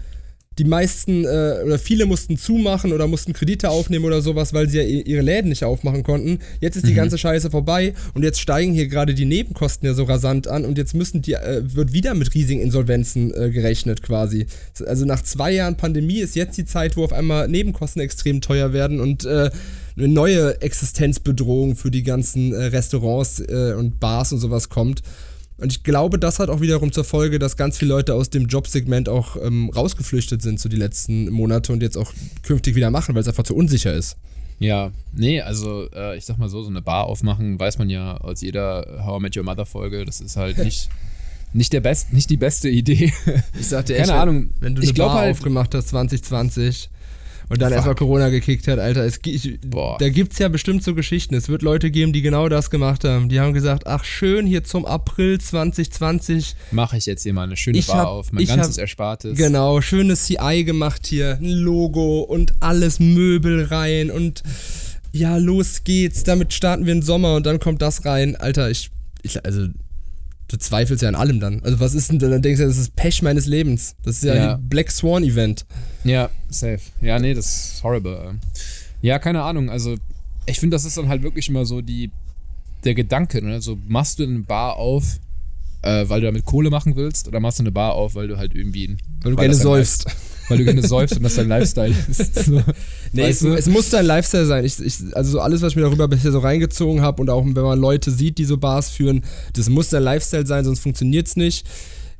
Die 0.58 0.64
meisten 0.64 1.24
äh, 1.24 1.62
oder 1.64 1.78
viele 1.78 2.08
mussten 2.08 2.36
zumachen 2.36 2.92
oder 2.92 3.06
mussten 3.06 3.34
Kredite 3.34 3.70
aufnehmen 3.70 4.06
oder 4.06 4.24
sowas, 4.24 4.54
weil 4.54 4.68
sie 4.68 4.78
ja 4.78 4.84
ihre 4.84 5.22
Läden 5.22 5.50
nicht 5.50 5.64
aufmachen 5.64 6.02
konnten. 6.02 6.40
Jetzt 6.60 6.78
ist 6.78 6.88
die 6.88 6.96
ganze 6.96 7.20
Scheiße 7.20 7.52
vorbei 7.52 7.94
und 8.16 8.24
jetzt 8.24 8.40
steigen 8.40 8.74
hier 8.74 8.88
gerade 8.88 9.14
die 9.14 9.26
Nebenkosten 9.26 9.88
ja 9.88 9.94
so 9.94 10.06
rasant 10.06 10.48
an 10.48 10.66
und 10.66 10.80
jetzt 10.80 10.96
müssen 10.96 11.22
die, 11.22 11.34
äh, 11.34 11.62
wird 11.64 11.94
wieder 11.94 12.16
mit 12.16 12.34
riesigen 12.34 12.62
Insolvenzen 12.62 13.32
äh, 13.36 13.52
gerechnet 13.52 14.02
quasi. 14.02 14.48
Also 14.84 15.06
nach 15.06 15.22
zwei 15.22 15.52
Jahren 15.52 15.78
Pandemie 15.78 16.22
ist 16.22 16.36
jetzt 16.36 16.58
die 16.58 16.66
Zeit, 16.66 16.98
wo 16.98 17.04
auf 17.04 17.14
einmal 17.14 17.48
Nebenkosten 17.48 18.02
extrem 18.02 18.42
teuer 18.42 18.74
werden 18.74 19.00
und 19.00 19.26
äh, 19.26 19.52
eine 19.98 20.08
neue 20.08 20.62
Existenzbedrohung 20.62 21.76
für 21.76 21.92
die 21.92 22.04
ganzen 22.04 22.54
äh, 22.54 22.66
Restaurants 22.66 23.40
äh, 23.40 23.74
und 23.78 24.00
Bars 24.00 24.32
und 24.32 24.40
sowas 24.40 24.70
kommt. 24.70 25.02
Und 25.58 25.72
ich 25.72 25.84
glaube, 25.84 26.20
das 26.20 26.38
hat 26.38 26.50
auch 26.50 26.62
wiederum 26.62 26.92
zur 26.92 27.04
Folge, 27.04 27.40
dass 27.40 27.58
ganz 27.58 27.80
viele 27.80 27.90
Leute 27.90 28.14
aus 28.14 28.30
dem 28.30 28.46
Jobsegment 28.46 29.10
auch 29.10 29.36
ähm, 29.42 29.72
rausgeflüchtet 29.76 30.42
sind 30.44 30.60
so 30.60 30.70
die 30.70 30.76
letzten 30.76 31.32
Monate 31.32 31.74
und 31.74 31.82
jetzt 31.82 31.98
auch 31.98 32.14
künftig 32.44 32.76
wieder 32.76 32.92
machen, 32.92 33.16
weil 33.16 33.22
es 33.22 33.28
einfach 33.28 33.44
zu 33.44 33.56
unsicher 33.56 33.94
ist. 33.94 34.18
Ja, 34.60 34.92
nee, 35.14 35.42
also 35.42 35.88
äh, 35.96 36.16
ich 36.18 36.26
sag 36.26 36.38
mal 36.38 36.50
so, 36.50 36.62
so 36.62 36.70
eine 36.70 36.82
Bar 36.84 37.06
aufmachen, 37.06 37.60
weiß 37.60 37.80
man 37.80 37.90
ja 37.90 38.18
aus 38.18 38.42
jeder 38.42 39.04
How 39.04 39.20
I 39.20 39.22
Met 39.24 39.38
Your 39.38 39.44
Mother 39.44 39.66
Folge, 39.66 40.06
das 40.06 40.22
ist 40.22 40.36
halt 40.36 40.58
nicht, 40.64 40.90
nicht, 41.54 41.74
der 41.74 41.82
best, 41.82 42.14
nicht 42.14 42.30
die 42.30 42.38
beste 42.38 42.70
Idee. 42.70 43.12
Ich 43.60 43.68
sagte 43.68 43.96
Keine 43.96 44.14
Ahnung, 44.14 44.52
wenn 44.60 44.76
du 44.76 44.82
eine 44.84 44.94
Bar 44.94 45.14
halt- 45.14 45.32
aufgemacht 45.32 45.74
hast 45.74 45.90
2020 45.90 46.90
und 47.50 47.62
dann 47.62 47.72
erstmal 47.72 47.96
Corona 47.96 48.30
gekickt 48.30 48.68
hat, 48.68 48.78
Alter, 48.80 49.06
es, 49.06 49.20
ich, 49.26 49.60
da 50.00 50.10
gibt's 50.10 50.38
ja 50.40 50.48
bestimmt 50.50 50.84
so 50.84 50.94
Geschichten. 50.94 51.34
Es 51.36 51.48
wird 51.50 51.62
Leute 51.62 51.92
geben, 51.92 52.12
die 52.14 52.22
genau 52.22 52.50
das 52.50 52.70
gemacht 52.70 53.04
haben. 53.04 53.30
Die 53.30 53.40
haben 53.40 53.54
gesagt, 53.54 53.88
ach 53.88 54.04
schön, 54.04 54.46
hier 54.46 54.64
zum 54.64 54.86
April 54.86 55.40
2020 55.40 56.56
Mache 56.72 56.98
ich 56.98 57.06
jetzt 57.06 57.24
hier 57.24 57.34
mal 57.34 57.44
eine 57.44 57.56
schöne 57.58 57.78
Ich 57.78 57.88
Bar 57.88 57.98
hab- 57.98 58.08
auf, 58.08 58.32
mein 58.32 58.46
ganzes 58.46 58.76
hab- 58.78 58.82
Erspartes. 58.82 59.38
Genau, 59.38 59.82
schönes 59.82 60.26
CI 60.26 60.64
gemacht 60.66 61.06
hier, 61.08 61.38
ein 61.42 61.46
Logo 61.50 62.22
und 62.22 62.54
alles 62.60 63.00
Möbel 63.00 63.64
rein 63.66 64.12
und 64.12 64.44
ja, 65.12 65.38
los 65.38 65.84
geht's. 65.84 66.24
Damit 66.24 66.54
starten 66.54 66.86
wir 66.86 66.94
den 66.94 67.02
Sommer 67.02 67.36
und 67.36 67.46
dann 67.46 67.60
kommt 67.60 67.82
das 67.82 68.06
rein. 68.06 68.36
Alter, 68.36 68.70
ich, 68.70 68.90
ich 69.24 69.44
also 69.46 69.68
du 70.48 70.58
zweifelst 70.58 71.02
ja 71.04 71.10
an 71.10 71.16
allem 71.16 71.40
dann. 71.40 71.62
Also 71.64 71.80
was 71.80 71.94
ist 71.94 72.10
denn 72.12 72.20
dann? 72.20 72.32
Dann 72.32 72.42
denkst 72.42 72.60
du, 72.60 72.68
das 72.68 72.78
ist 72.78 72.96
Pech 72.96 73.22
meines 73.22 73.46
Lebens. 73.48 73.96
Das 74.04 74.18
ist 74.18 74.24
ja, 74.24 74.36
Ja. 74.36 74.56
ein 74.56 74.68
Black 74.70 74.92
Swan 74.92 75.24
Event. 75.24 75.66
Ja, 76.04 76.30
safe. 76.50 76.80
Ja, 77.02 77.20
nee, 77.20 77.34
das 77.34 77.74
ist 77.76 77.84
horrible. 77.84 78.36
Ja, 79.02 79.20
keine 79.20 79.44
Ahnung. 79.44 79.70
Also, 79.70 79.96
ich 80.46 80.60
finde, 80.60 80.76
das 80.76 80.86
ist 80.86 80.98
dann 80.98 81.10
halt 81.10 81.22
wirklich 81.24 81.50
immer 81.50 81.66
so 81.66 81.82
die, 81.82 82.10
der 82.84 82.94
Gedanke, 82.96 83.44
ne? 83.44 83.62
So, 83.62 83.78
machst 83.88 84.20
du 84.20 84.24
eine 84.24 84.40
Bar 84.40 84.78
auf, 84.78 85.20
äh, 85.82 86.08
weil 86.08 86.22
du 86.22 86.28
damit 86.28 86.46
Kohle 86.46 86.70
machen 86.70 86.96
willst, 86.96 87.28
oder 87.28 87.40
machst 87.40 87.60
du 87.60 87.64
eine 87.64 87.72
Bar 87.72 87.94
auf, 87.94 88.16
weil 88.16 88.28
du 88.28 88.38
halt 88.38 88.56
irgendwie. 88.56 88.96
Weil 89.22 89.32
du 89.32 89.38
gerne 89.38 89.54
säufst. 89.54 90.06
Weil 90.50 90.60
du 90.60 90.64
gerne 90.64 90.86
säufst 90.88 91.18
und 91.18 91.24
das 91.24 91.36
dein 91.36 91.48
Lifestyle 91.50 91.94
ist. 92.10 92.36
So. 92.46 92.62
Nee, 93.12 93.24
weißt 93.24 93.32
es, 93.32 93.40
du? 93.40 93.54
es 93.54 93.68
muss 93.68 93.90
dein 93.90 94.06
Lifestyle 94.06 94.46
sein. 94.46 94.64
Ich, 94.66 94.80
ich, 94.80 94.96
also 95.14 95.32
so 95.32 95.40
alles, 95.40 95.62
was 95.62 95.74
ich 95.74 95.76
mir 95.76 95.82
darüber 95.84 96.08
bisher 96.08 96.32
so 96.32 96.40
reingezogen 96.40 97.02
habe 97.02 97.22
und 97.22 97.30
auch 97.30 97.44
wenn 97.46 97.54
man 97.54 97.80
Leute 97.80 98.12
sieht, 98.12 98.38
die 98.38 98.46
so 98.46 98.58
Bars 98.58 98.90
führen, 98.90 99.24
das 99.54 99.70
muss 99.70 99.90
dein 99.90 100.04
Lifestyle 100.04 100.46
sein, 100.46 100.64
sonst 100.66 100.80
funktioniert's 100.80 101.36
nicht. 101.36 101.68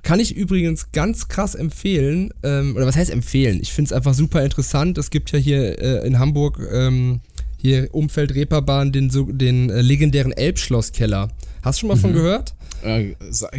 Kann 0.04 0.20
ich 0.20 0.36
übrigens 0.36 0.92
ganz 0.94 1.28
krass 1.28 1.56
empfehlen, 1.56 2.32
ähm, 2.44 2.76
oder 2.76 2.86
was 2.88 2.96
heißt 2.96 3.12
empfehlen? 3.12 3.60
Ich 3.62 3.74
finde 3.74 3.90
es 3.90 3.94
einfach 3.94 4.14
super 4.14 4.44
interessant. 4.44 4.98
Es 4.98 5.10
gibt 5.10 5.32
ja 5.32 5.40
hier 5.40 5.80
äh, 5.82 6.08
in 6.08 6.20
Hamburg, 6.20 6.60
ähm, 6.72 7.20
hier 7.58 7.90
Umfeld 7.94 8.34
Reeperbahn, 8.36 8.92
den, 8.92 9.10
so, 9.10 9.24
den 9.24 9.70
äh, 9.70 9.82
legendären 9.82 10.32
Elbschlosskeller. 10.32 11.30
Hast 11.62 11.78
du 11.78 11.82
schon 11.82 11.90
mal 11.90 11.98
von 11.98 12.14
gehört? 12.14 12.54
Äh, 12.84 13.16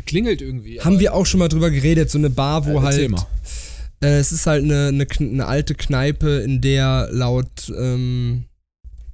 klingelt 0.06 0.40
irgendwie. 0.40 0.80
Haben 0.80 1.00
wir 1.00 1.12
auch 1.12 1.26
schon 1.26 1.40
mal 1.40 1.48
drüber 1.48 1.70
geredet, 1.70 2.10
so 2.10 2.18
eine 2.18 2.30
Bar, 2.30 2.64
wo 2.64 2.78
Äh, 2.78 2.82
halt. 2.82 3.10
mal. 3.10 3.26
Äh, 4.00 4.18
es 4.18 4.32
ist 4.32 4.46
halt 4.46 4.64
eine, 4.64 4.88
eine, 4.88 5.06
eine 5.18 5.46
alte 5.46 5.74
Kneipe, 5.74 6.38
in 6.38 6.60
der 6.60 7.08
laut, 7.10 7.72
ähm, 7.76 8.44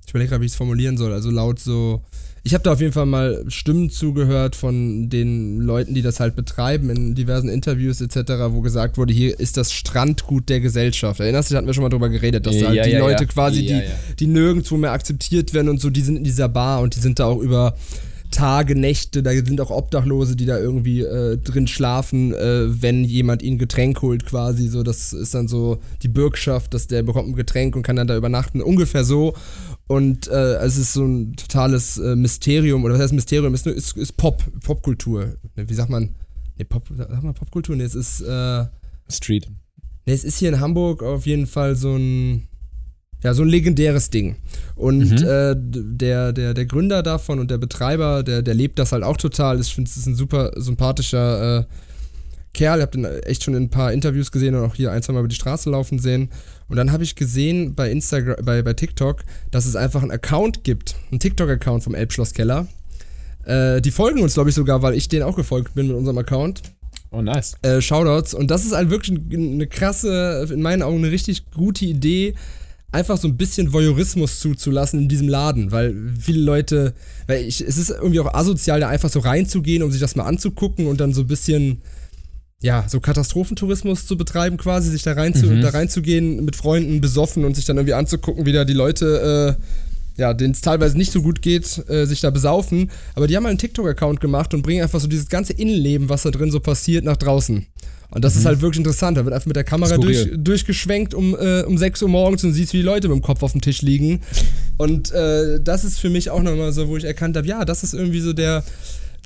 ich 0.04 0.10
überlege 0.10 0.30
gerade, 0.30 0.42
wie 0.42 0.46
ich 0.46 0.52
es 0.52 0.56
formulieren 0.56 0.96
soll, 0.96 1.12
also 1.12 1.30
laut 1.30 1.58
so, 1.58 2.02
ich 2.46 2.52
habe 2.52 2.62
da 2.62 2.72
auf 2.72 2.80
jeden 2.80 2.92
Fall 2.92 3.06
mal 3.06 3.42
Stimmen 3.48 3.88
zugehört 3.88 4.54
von 4.54 5.08
den 5.08 5.60
Leuten, 5.60 5.94
die 5.94 6.02
das 6.02 6.20
halt 6.20 6.36
betreiben, 6.36 6.90
in 6.90 7.14
diversen 7.14 7.48
Interviews 7.48 8.02
etc., 8.02 8.32
wo 8.50 8.60
gesagt 8.60 8.98
wurde, 8.98 9.14
hier 9.14 9.40
ist 9.40 9.56
das 9.56 9.72
Strandgut 9.72 10.50
der 10.50 10.60
Gesellschaft. 10.60 11.20
Erinnerst 11.20 11.48
du, 11.48 11.54
da 11.54 11.58
hatten 11.58 11.66
wir 11.66 11.72
schon 11.72 11.84
mal 11.84 11.88
drüber 11.88 12.10
geredet, 12.10 12.44
dass 12.46 12.58
da 12.58 12.66
halt 12.66 12.76
Ja, 12.76 12.84
die 12.84 12.90
ja, 12.90 12.98
Leute 12.98 13.24
ja. 13.24 13.30
quasi, 13.30 13.62
Ja, 13.62 13.78
die, 13.78 13.86
ja. 13.86 13.92
die 14.20 14.26
nirgendwo 14.26 14.76
mehr 14.76 14.92
akzeptiert 14.92 15.54
werden 15.54 15.70
und 15.70 15.80
so, 15.80 15.88
die 15.88 16.02
sind 16.02 16.16
in 16.16 16.24
dieser 16.24 16.50
Bar 16.50 16.82
und 16.82 16.94
die 16.94 17.00
sind 17.00 17.18
da 17.18 17.24
auch 17.24 17.40
über 17.40 17.76
Tage, 18.34 18.74
Nächte, 18.74 19.22
da 19.22 19.30
sind 19.30 19.60
auch 19.60 19.70
Obdachlose, 19.70 20.34
die 20.34 20.44
da 20.44 20.58
irgendwie 20.58 21.02
äh, 21.02 21.38
drin 21.38 21.68
schlafen, 21.68 22.34
äh, 22.34 22.82
wenn 22.82 23.04
jemand 23.04 23.42
ihnen 23.42 23.58
Getränk 23.58 24.02
holt 24.02 24.26
quasi, 24.26 24.66
so, 24.66 24.82
das 24.82 25.12
ist 25.12 25.34
dann 25.34 25.46
so 25.46 25.78
die 26.02 26.08
Bürgschaft, 26.08 26.74
dass 26.74 26.88
der 26.88 27.04
bekommt 27.04 27.28
ein 27.28 27.36
Getränk 27.36 27.76
und 27.76 27.82
kann 27.82 27.96
dann 27.96 28.08
da 28.08 28.16
übernachten, 28.16 28.60
ungefähr 28.60 29.04
so. 29.04 29.34
Und 29.86 30.26
äh, 30.28 30.56
es 30.56 30.76
ist 30.76 30.94
so 30.94 31.04
ein 31.04 31.36
totales 31.36 31.96
äh, 31.98 32.16
Mysterium, 32.16 32.84
oder 32.84 32.94
was 32.94 33.02
heißt 33.02 33.12
Mysterium, 33.12 33.54
ist, 33.54 33.66
ist, 33.66 33.96
ist 33.96 34.16
Pop, 34.16 34.42
Popkultur, 34.64 35.36
Ne, 35.56 35.68
wie 35.68 35.74
sagt 35.74 35.90
man, 35.90 36.10
ne, 36.58 36.64
Pop, 36.64 36.88
sagt 36.96 37.22
man 37.22 37.34
Popkultur, 37.34 37.76
ne, 37.76 37.84
es 37.84 37.94
ist, 37.94 38.20
äh, 38.20 38.64
Street. 39.08 39.48
Ne, 40.06 40.12
es 40.12 40.24
ist 40.24 40.38
hier 40.38 40.48
in 40.48 40.58
Hamburg 40.58 41.04
auf 41.04 41.24
jeden 41.24 41.46
Fall 41.46 41.76
so 41.76 41.94
ein, 41.94 42.48
ja, 43.24 43.34
so 43.34 43.42
ein 43.42 43.48
legendäres 43.48 44.10
Ding. 44.10 44.36
Und 44.76 45.10
Mhm. 45.20 45.26
äh, 45.26 45.54
der, 45.58 46.32
der, 46.32 46.54
der 46.54 46.66
Gründer 46.66 47.02
davon 47.02 47.38
und 47.40 47.50
der 47.50 47.58
Betreiber, 47.58 48.22
der, 48.22 48.42
der 48.42 48.54
lebt 48.54 48.78
das 48.78 48.92
halt 48.92 49.02
auch 49.02 49.16
total. 49.16 49.58
Ich 49.60 49.74
finde, 49.74 49.90
es 49.90 49.96
ist 49.96 50.06
ein 50.06 50.14
super 50.14 50.52
sympathischer 50.56 51.60
äh, 51.60 51.64
Kerl. 52.52 52.78
Ich 52.78 52.82
habe 52.82 52.92
den 52.92 53.04
echt 53.04 53.42
schon 53.42 53.54
in 53.54 53.64
ein 53.64 53.70
paar 53.70 53.92
Interviews 53.92 54.30
gesehen 54.30 54.54
und 54.54 54.64
auch 54.64 54.74
hier 54.74 54.92
ein, 54.92 55.02
zwei 55.02 55.12
Mal 55.14 55.20
über 55.20 55.28
die 55.28 55.34
Straße 55.34 55.70
laufen 55.70 55.98
sehen. 55.98 56.28
Und 56.68 56.76
dann 56.76 56.92
habe 56.92 57.02
ich 57.02 57.16
gesehen 57.16 57.74
bei 57.74 57.90
Instagram, 57.90 58.44
bei, 58.44 58.62
bei 58.62 58.72
TikTok, 58.74 59.22
dass 59.50 59.66
es 59.66 59.74
einfach 59.76 60.02
einen 60.02 60.10
Account 60.12 60.62
gibt, 60.64 60.94
einen 61.10 61.18
TikTok-Account 61.20 61.82
vom 61.82 61.94
Elbschlosskeller. 61.94 62.66
Äh, 63.44 63.80
die 63.80 63.90
folgen 63.90 64.20
uns, 64.22 64.34
glaube 64.34 64.50
ich, 64.50 64.54
sogar, 64.56 64.82
weil 64.82 64.94
ich 64.94 65.08
denen 65.08 65.22
auch 65.24 65.36
gefolgt 65.36 65.74
bin 65.74 65.88
mit 65.88 65.96
unserem 65.96 66.18
Account 66.18 66.62
Oh, 67.10 67.22
nice. 67.22 67.54
äh, 67.62 67.80
Shoutouts. 67.80 68.34
Und 68.34 68.50
das 68.50 68.64
ist 68.64 68.72
halt 68.72 68.90
wirklich 68.90 69.18
eine 69.32 69.66
krasse, 69.66 70.46
in 70.52 70.62
meinen 70.62 70.82
Augen 70.82 70.98
eine 70.98 71.10
richtig 71.10 71.50
gute 71.52 71.84
Idee, 71.84 72.34
einfach 72.94 73.18
so 73.18 73.28
ein 73.28 73.36
bisschen 73.36 73.72
Voyeurismus 73.72 74.40
zuzulassen 74.40 75.00
in 75.02 75.08
diesem 75.08 75.28
Laden, 75.28 75.72
weil 75.72 75.94
viele 76.18 76.40
Leute, 76.40 76.94
weil 77.26 77.44
ich, 77.44 77.60
es 77.60 77.76
ist 77.76 77.90
irgendwie 77.90 78.20
auch 78.20 78.32
asozial, 78.32 78.80
da 78.80 78.88
einfach 78.88 79.10
so 79.10 79.20
reinzugehen, 79.20 79.82
um 79.82 79.90
sich 79.90 80.00
das 80.00 80.16
mal 80.16 80.24
anzugucken 80.24 80.86
und 80.86 81.00
dann 81.00 81.12
so 81.12 81.22
ein 81.22 81.26
bisschen, 81.26 81.82
ja, 82.62 82.86
so 82.88 83.00
Katastrophentourismus 83.00 84.06
zu 84.06 84.16
betreiben 84.16 84.56
quasi, 84.56 84.90
sich 84.90 85.02
da, 85.02 85.12
rein 85.12 85.34
zu, 85.34 85.60
da 85.60 85.70
reinzugehen 85.70 86.44
mit 86.44 86.56
Freunden 86.56 87.00
besoffen 87.00 87.44
und 87.44 87.56
sich 87.56 87.64
dann 87.64 87.76
irgendwie 87.76 87.94
anzugucken, 87.94 88.46
wie 88.46 88.52
da 88.52 88.64
die 88.64 88.72
Leute, 88.72 89.58
äh, 89.58 90.20
ja, 90.20 90.32
denen 90.32 90.54
es 90.54 90.60
teilweise 90.60 90.96
nicht 90.96 91.10
so 91.10 91.22
gut 91.22 91.42
geht, 91.42 91.82
äh, 91.88 92.06
sich 92.06 92.20
da 92.20 92.30
besaufen. 92.30 92.90
Aber 93.16 93.26
die 93.26 93.36
haben 93.36 93.44
halt 93.44 93.50
einen 93.50 93.58
TikTok-Account 93.58 94.20
gemacht 94.20 94.54
und 94.54 94.62
bringen 94.62 94.82
einfach 94.82 95.00
so 95.00 95.08
dieses 95.08 95.28
ganze 95.28 95.52
Innenleben, 95.52 96.08
was 96.08 96.22
da 96.22 96.30
drin 96.30 96.52
so 96.52 96.60
passiert, 96.60 97.04
nach 97.04 97.16
draußen. 97.16 97.66
Und 98.14 98.24
das 98.24 98.36
ist 98.36 98.46
halt 98.46 98.60
wirklich 98.60 98.78
interessant. 98.78 99.18
Da 99.18 99.24
wird 99.24 99.34
einfach 99.34 99.48
mit 99.48 99.56
der 99.56 99.64
Kamera 99.64 99.96
durch, 99.98 100.30
durchgeschwenkt 100.36 101.14
um, 101.14 101.34
äh, 101.34 101.62
um 101.62 101.76
6 101.76 102.02
Uhr 102.02 102.08
morgens 102.08 102.44
und 102.44 102.52
siehst, 102.52 102.72
wie 102.72 102.78
die 102.78 102.84
Leute 102.84 103.08
mit 103.08 103.16
dem 103.16 103.22
Kopf 103.22 103.42
auf 103.42 103.52
dem 103.52 103.60
Tisch 103.60 103.82
liegen. 103.82 104.20
Und 104.76 105.10
äh, 105.10 105.60
das 105.60 105.84
ist 105.84 105.98
für 105.98 106.10
mich 106.10 106.30
auch 106.30 106.42
nochmal 106.42 106.72
so, 106.72 106.86
wo 106.86 106.96
ich 106.96 107.04
erkannt 107.04 107.36
habe, 107.36 107.46
ja, 107.46 107.64
das 107.64 107.82
ist 107.82 107.92
irgendwie 107.92 108.20
so 108.20 108.32
der, 108.32 108.62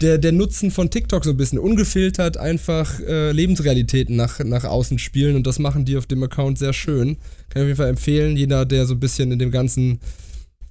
der, 0.01 0.17
der 0.17 0.33
Nutzen 0.33 0.71
von 0.71 0.89
TikTok 0.89 1.23
so 1.23 1.31
ein 1.31 1.37
bisschen. 1.37 1.59
Ungefiltert 1.59 2.39
einfach 2.39 2.99
äh, 3.01 3.31
Lebensrealitäten 3.31 4.17
nach, 4.17 4.43
nach 4.43 4.65
außen 4.65 4.99
spielen 4.99 5.37
und 5.37 5.47
das 5.47 5.59
machen 5.59 5.85
die 5.85 5.99
auf 5.99 6.07
dem 6.07 6.23
Account 6.23 6.59
sehr 6.59 6.73
schön. 6.73 7.19
Kann 7.51 7.61
ich 7.61 7.63
auf 7.63 7.67
jeden 7.67 7.77
Fall 7.77 7.91
empfehlen. 7.91 8.39
Jeder, 8.39 8.65
der 8.65 8.87
so 8.87 8.95
ein 8.95 9.01
bisschen 9.01 9.31
in 9.33 9.39
dem 9.39 9.51
ganzen 9.51 10.01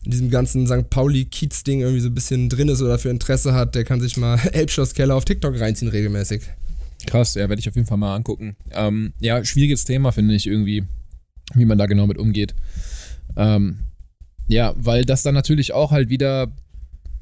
in 0.05 0.11
diesem 0.11 0.29
ganzen 0.29 0.65
St. 0.65 0.89
Pauli-Kiez-Ding 0.89 1.81
irgendwie 1.81 1.99
so 1.99 2.07
ein 2.07 2.15
bisschen 2.15 2.47
drin 2.47 2.69
ist 2.69 2.81
oder 2.81 2.91
dafür 2.91 3.11
Interesse 3.11 3.53
hat, 3.53 3.75
der 3.75 3.83
kann 3.83 3.99
sich 3.99 4.15
mal 4.15 4.39
Elbschlosskeller 4.53 5.13
auf 5.13 5.25
TikTok 5.25 5.59
reinziehen 5.59 5.91
regelmäßig. 5.91 6.43
Krass, 7.07 7.35
ja, 7.35 7.49
werde 7.49 7.59
ich 7.59 7.69
auf 7.69 7.75
jeden 7.75 7.87
Fall 7.87 7.97
mal 7.97 8.15
angucken. 8.15 8.55
Ähm, 8.71 9.13
ja, 9.19 9.43
schwieriges 9.43 9.85
Thema, 9.85 10.11
finde 10.11 10.35
ich 10.35 10.45
irgendwie, 10.45 10.83
wie 11.55 11.65
man 11.65 11.77
da 11.77 11.85
genau 11.85 12.05
mit 12.05 12.17
umgeht. 12.17 12.53
Ähm, 13.35 13.79
ja, 14.47 14.73
weil 14.77 15.05
das 15.05 15.23
dann 15.23 15.33
natürlich 15.33 15.73
auch 15.73 15.91
halt 15.91 16.09
wieder, 16.09 16.51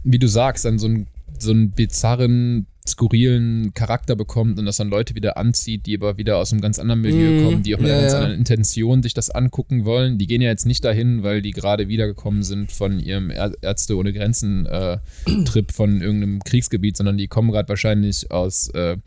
wie 0.04 0.20
du 0.20 0.28
sagst, 0.28 0.66
dann 0.66 0.80
so, 0.80 0.88
ein, 0.88 1.08
so 1.40 1.52
einen 1.52 1.72
bizarren, 1.72 2.68
skurrilen 2.88 3.74
Charakter 3.74 4.16
bekommt 4.16 4.60
und 4.60 4.66
das 4.66 4.78
dann 4.78 4.90
Leute 4.90 5.16
wieder 5.16 5.38
anzieht, 5.38 5.88
die 5.88 5.96
aber 5.96 6.18
wieder 6.18 6.38
aus 6.38 6.52
einem 6.52 6.62
ganz 6.62 6.78
anderen 6.78 7.02
Milieu 7.02 7.32
Mhm, 7.32 7.44
kommen, 7.44 7.64
die 7.64 7.74
auch 7.74 7.80
mit 7.80 7.88
ja, 7.88 7.96
einer 7.96 8.04
ganz 8.04 8.14
anderen 8.14 8.38
Intention 8.38 9.02
sich 9.02 9.16
das 9.16 9.32
angucken 9.32 9.86
wollen. 9.86 10.20
Die 10.20 10.28
gehen 10.28 10.42
ja 10.42 10.50
jetzt 10.50 10.68
nicht 10.68 10.86
dahin, 10.86 11.24
weil 11.24 11.42
die 11.42 11.52
gerade 11.52 11.88
wiedergekommen 11.88 12.44
sind 12.44 12.72
von 12.72 13.00
ihrem 13.00 13.32
Är 13.32 13.54
Ärzte 13.62 13.98
ohne 13.98 14.14
Grenzen 14.14 14.68
äh, 14.68 15.00
von 15.72 16.02
irgendeinem 16.02 16.44
Kriegsgebiet, 16.44 16.96
sondern 16.96 17.18
die 17.18 17.28
kommen 17.28 17.52
gerade 17.52 17.70
wahrscheinlich 17.70 18.30
aus 18.30 18.70
äh, 18.70 18.98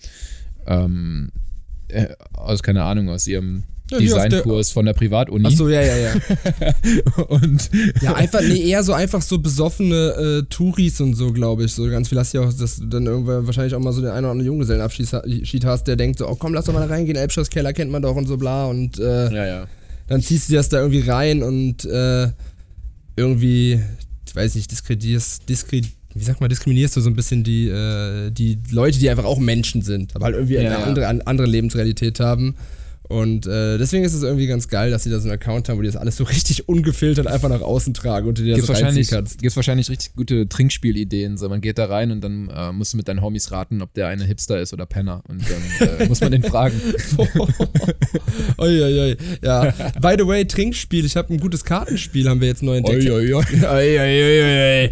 ähm, 0.68 1.30
äh, 1.88 2.08
aus, 2.34 2.62
keine 2.62 2.84
Ahnung, 2.84 3.08
aus 3.08 3.26
ihrem 3.26 3.64
Ja, 3.90 3.98
Designkurs 3.98 4.70
von 4.70 4.84
der 4.84 4.92
Privatuni. 4.92 5.46
Achso, 5.46 5.68
ja, 5.68 5.80
ja, 5.80 5.96
ja. 5.96 6.14
Und 7.28 7.70
Ja, 8.02 8.14
einfach, 8.14 8.42
nee, 8.42 8.68
eher 8.68 8.84
so 8.84 8.92
einfach 8.92 9.22
so 9.22 9.38
besoffene 9.38 10.42
äh, 10.42 10.42
Touris 10.50 11.00
und 11.00 11.14
so, 11.14 11.32
glaube 11.32 11.64
ich. 11.64 11.72
So 11.72 11.88
ganz 11.88 12.10
viel 12.10 12.18
hast 12.18 12.34
du 12.34 12.38
ja 12.38 12.46
auch, 12.46 12.52
dass 12.52 12.76
du 12.76 12.86
dann 12.86 13.06
irgendwann 13.06 13.46
wahrscheinlich 13.46 13.74
auch 13.74 13.80
mal 13.80 13.92
so 13.92 14.02
den 14.02 14.10
einen 14.10 14.26
oder 14.26 14.32
anderen 14.32 14.46
Junggesellenabschied 14.46 15.64
hast, 15.64 15.84
der 15.84 15.96
denkt 15.96 16.18
so, 16.18 16.28
oh 16.28 16.34
komm, 16.34 16.52
lass 16.52 16.66
doch 16.66 16.74
mal 16.74 16.86
da 16.86 16.94
reingehen, 16.94 17.16
Elbschlosskeller 17.16 17.72
kennt 17.72 17.90
man 17.90 18.02
doch 18.02 18.14
und 18.14 18.26
so 18.26 18.36
bla 18.36 18.66
und 18.66 18.98
äh, 18.98 19.32
ja, 19.32 19.46
ja. 19.46 19.66
dann 20.06 20.20
ziehst 20.20 20.50
du 20.50 20.54
das 20.54 20.68
da 20.68 20.80
irgendwie 20.80 21.08
rein 21.08 21.42
und 21.42 21.86
äh, 21.86 22.28
irgendwie, 23.16 23.80
ich 24.26 24.36
weiß 24.36 24.54
nicht, 24.54 24.70
diskreditierst, 24.70 25.48
diskri 25.48 25.82
wie 26.14 26.24
sagt 26.24 26.40
man, 26.40 26.48
diskriminierst 26.48 26.96
du 26.96 27.00
so 27.00 27.10
ein 27.10 27.16
bisschen 27.16 27.44
die, 27.44 27.68
äh, 27.68 28.30
die 28.30 28.58
Leute, 28.70 28.98
die 28.98 29.10
einfach 29.10 29.24
auch 29.24 29.38
Menschen 29.38 29.82
sind, 29.82 30.16
aber 30.16 30.26
halt 30.26 30.34
irgendwie 30.36 30.54
Ja, 30.54 30.60
eine 30.62 30.78
andere, 30.78 31.06
eine 31.06 31.26
andere 31.26 31.46
Lebensrealität 31.46 32.20
haben. 32.20 32.54
Und 33.08 33.46
äh, 33.46 33.78
deswegen 33.78 34.04
ist 34.04 34.12
es 34.12 34.22
irgendwie 34.22 34.46
ganz 34.46 34.68
geil, 34.68 34.90
dass 34.90 35.02
sie 35.02 35.10
da 35.10 35.18
so 35.18 35.28
einen 35.28 35.38
Account 35.40 35.68
haben, 35.68 35.78
wo 35.78 35.82
die 35.82 35.88
das 35.88 35.96
alles 35.96 36.16
so 36.16 36.24
richtig 36.24 36.68
ungefiltert 36.68 37.26
einfach 37.26 37.48
nach 37.48 37.62
außen 37.62 37.94
tragen 37.94 38.28
und 38.28 38.38
du 38.38 38.42
dir 38.42 38.50
das 38.50 38.56
Gibt's 38.56 38.66
so 38.66 38.74
wahrscheinlich, 38.74 39.08
kannst. 39.08 39.38
gibt's 39.38 39.56
wahrscheinlich 39.56 39.88
richtig 39.88 40.14
gute 40.14 40.46
Trinkspielideen. 40.46 41.38
So, 41.38 41.48
man 41.48 41.62
geht 41.62 41.78
da 41.78 41.86
rein 41.86 42.10
und 42.10 42.20
dann 42.22 42.50
äh, 42.50 42.70
musst 42.72 42.92
du 42.92 42.98
mit 42.98 43.08
deinen 43.08 43.22
Homies 43.22 43.50
raten, 43.50 43.80
ob 43.80 43.94
der 43.94 44.08
eine 44.08 44.24
Hipster 44.24 44.60
ist 44.60 44.74
oder 44.74 44.84
Penner. 44.84 45.22
Und 45.26 45.42
dann 45.48 45.88
äh, 46.00 46.06
muss 46.08 46.20
man 46.20 46.32
den 46.32 46.42
fragen. 46.42 46.78
Uiuiui. 48.58 49.16
Ja. 49.42 49.72
By 50.00 50.16
the 50.18 50.26
way, 50.26 50.44
Trinkspiel. 50.44 51.06
Ich 51.06 51.16
habe 51.16 51.32
ein 51.32 51.40
gutes 51.40 51.64
Kartenspiel, 51.64 52.28
haben 52.28 52.42
wir 52.42 52.48
jetzt 52.48 52.62
neu 52.62 52.76
entdeckt. 52.76 53.08
Uiuiui. 53.08 53.42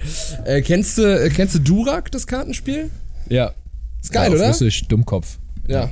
Äh, 0.47 0.63
kennst, 0.63 0.99
du, 0.99 1.03
äh, 1.03 1.29
kennst 1.31 1.55
du 1.55 1.59
Durak, 1.59 2.11
das 2.13 2.27
Kartenspiel? 2.27 2.91
Ja. 3.29 3.53
Ist 4.03 4.13
geil, 4.13 4.31
ja, 4.31 4.37
oder? 4.37 4.49
Russisch, 4.49 4.87
Dummkopf. 4.89 5.39
Ja. 5.69 5.91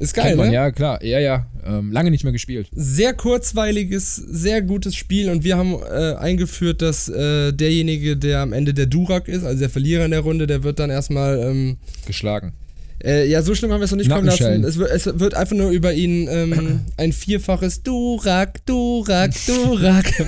Ist 0.00 0.14
geil, 0.14 0.36
man, 0.36 0.48
ne? 0.48 0.54
ja, 0.54 0.70
klar. 0.70 1.02
Ja, 1.02 1.18
ja. 1.18 1.46
Ähm, 1.66 1.90
lange 1.90 2.10
nicht 2.10 2.22
mehr 2.22 2.32
gespielt. 2.32 2.68
Sehr 2.72 3.14
kurzweiliges, 3.14 4.14
sehr 4.14 4.62
gutes 4.62 4.94
Spiel 4.94 5.28
und 5.28 5.42
wir 5.42 5.56
haben 5.56 5.74
äh, 5.74 6.14
eingeführt, 6.14 6.82
dass 6.82 7.08
äh, 7.08 7.52
derjenige, 7.52 8.16
der 8.16 8.40
am 8.40 8.52
Ende 8.52 8.74
der 8.74 8.86
Durak 8.86 9.26
ist, 9.26 9.44
also 9.44 9.58
der 9.58 9.70
Verlierer 9.70 10.04
in 10.04 10.12
der 10.12 10.20
Runde, 10.20 10.46
der 10.46 10.62
wird 10.62 10.78
dann 10.78 10.90
erstmal 10.90 11.38
ähm, 11.40 11.78
Geschlagen. 12.06 12.52
Äh, 13.04 13.28
ja, 13.28 13.42
so 13.42 13.54
schlimm 13.54 13.70
haben 13.72 13.80
wir 13.80 13.84
es 13.84 13.92
noch 13.92 13.98
nicht 13.98 14.10
kommen 14.10 14.26
lassen. 14.26 14.64
Es 14.64 14.76
wird, 14.76 14.90
es 14.90 15.06
wird 15.20 15.34
einfach 15.34 15.54
nur 15.54 15.70
über 15.70 15.92
ihn 15.92 16.26
ähm, 16.28 16.80
ein 16.96 17.12
vierfaches 17.12 17.84
Durak, 17.84 18.64
Durak, 18.66 19.30
Durak. 19.46 20.12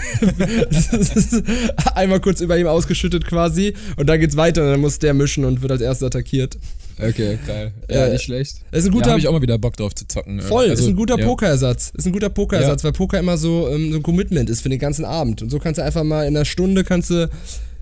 Einmal 1.94 2.20
kurz 2.20 2.40
über 2.40 2.58
ihm 2.58 2.66
ausgeschüttet 2.66 3.26
quasi 3.26 3.74
und 3.96 4.08
dann 4.08 4.20
geht's 4.20 4.36
weiter 4.36 4.62
und 4.64 4.70
dann 4.70 4.80
muss 4.80 4.98
der 4.98 5.14
mischen 5.14 5.44
und 5.44 5.62
wird 5.62 5.72
als 5.72 5.80
erster 5.80 6.06
attackiert. 6.06 6.58
Okay, 6.98 7.38
geil. 7.46 7.72
Ja, 7.90 8.06
Äh, 8.06 8.12
nicht 8.12 8.24
schlecht. 8.24 8.56
ist 8.72 8.84
ein 8.86 8.92
guter- 8.92 9.06
ja, 9.06 9.10
habe 9.12 9.20
ich 9.20 9.28
auch 9.28 9.32
mal 9.32 9.40
wieder 9.42 9.56
Bock 9.58 9.76
drauf 9.76 9.94
zu 9.94 10.06
zocken. 10.06 10.40
Voll, 10.40 10.68
Also, 10.68 10.82
ist 10.84 10.88
ein 10.90 10.96
guter 10.96 11.18
ja. 11.18 11.24
Pokerersatz. 11.24 11.92
Ist 11.96 12.06
ein 12.06 12.12
guter 12.12 12.28
Pokerersatz, 12.28 12.82
Ja. 12.82 12.84
weil 12.84 12.92
Poker 12.92 13.18
immer 13.18 13.38
so, 13.38 13.68
ähm, 13.70 13.90
so 13.90 13.98
ein 13.98 14.02
Commitment 14.02 14.50
ist 14.50 14.60
für 14.60 14.68
den 14.68 14.78
ganzen 14.78 15.04
Abend. 15.06 15.40
Und 15.42 15.50
so 15.50 15.58
kannst 15.58 15.78
du 15.78 15.84
einfach 15.84 16.04
mal 16.04 16.26
in 16.26 16.36
einer 16.36 16.44
Stunde 16.44 16.84
kannst 16.84 17.08
du 17.10 17.30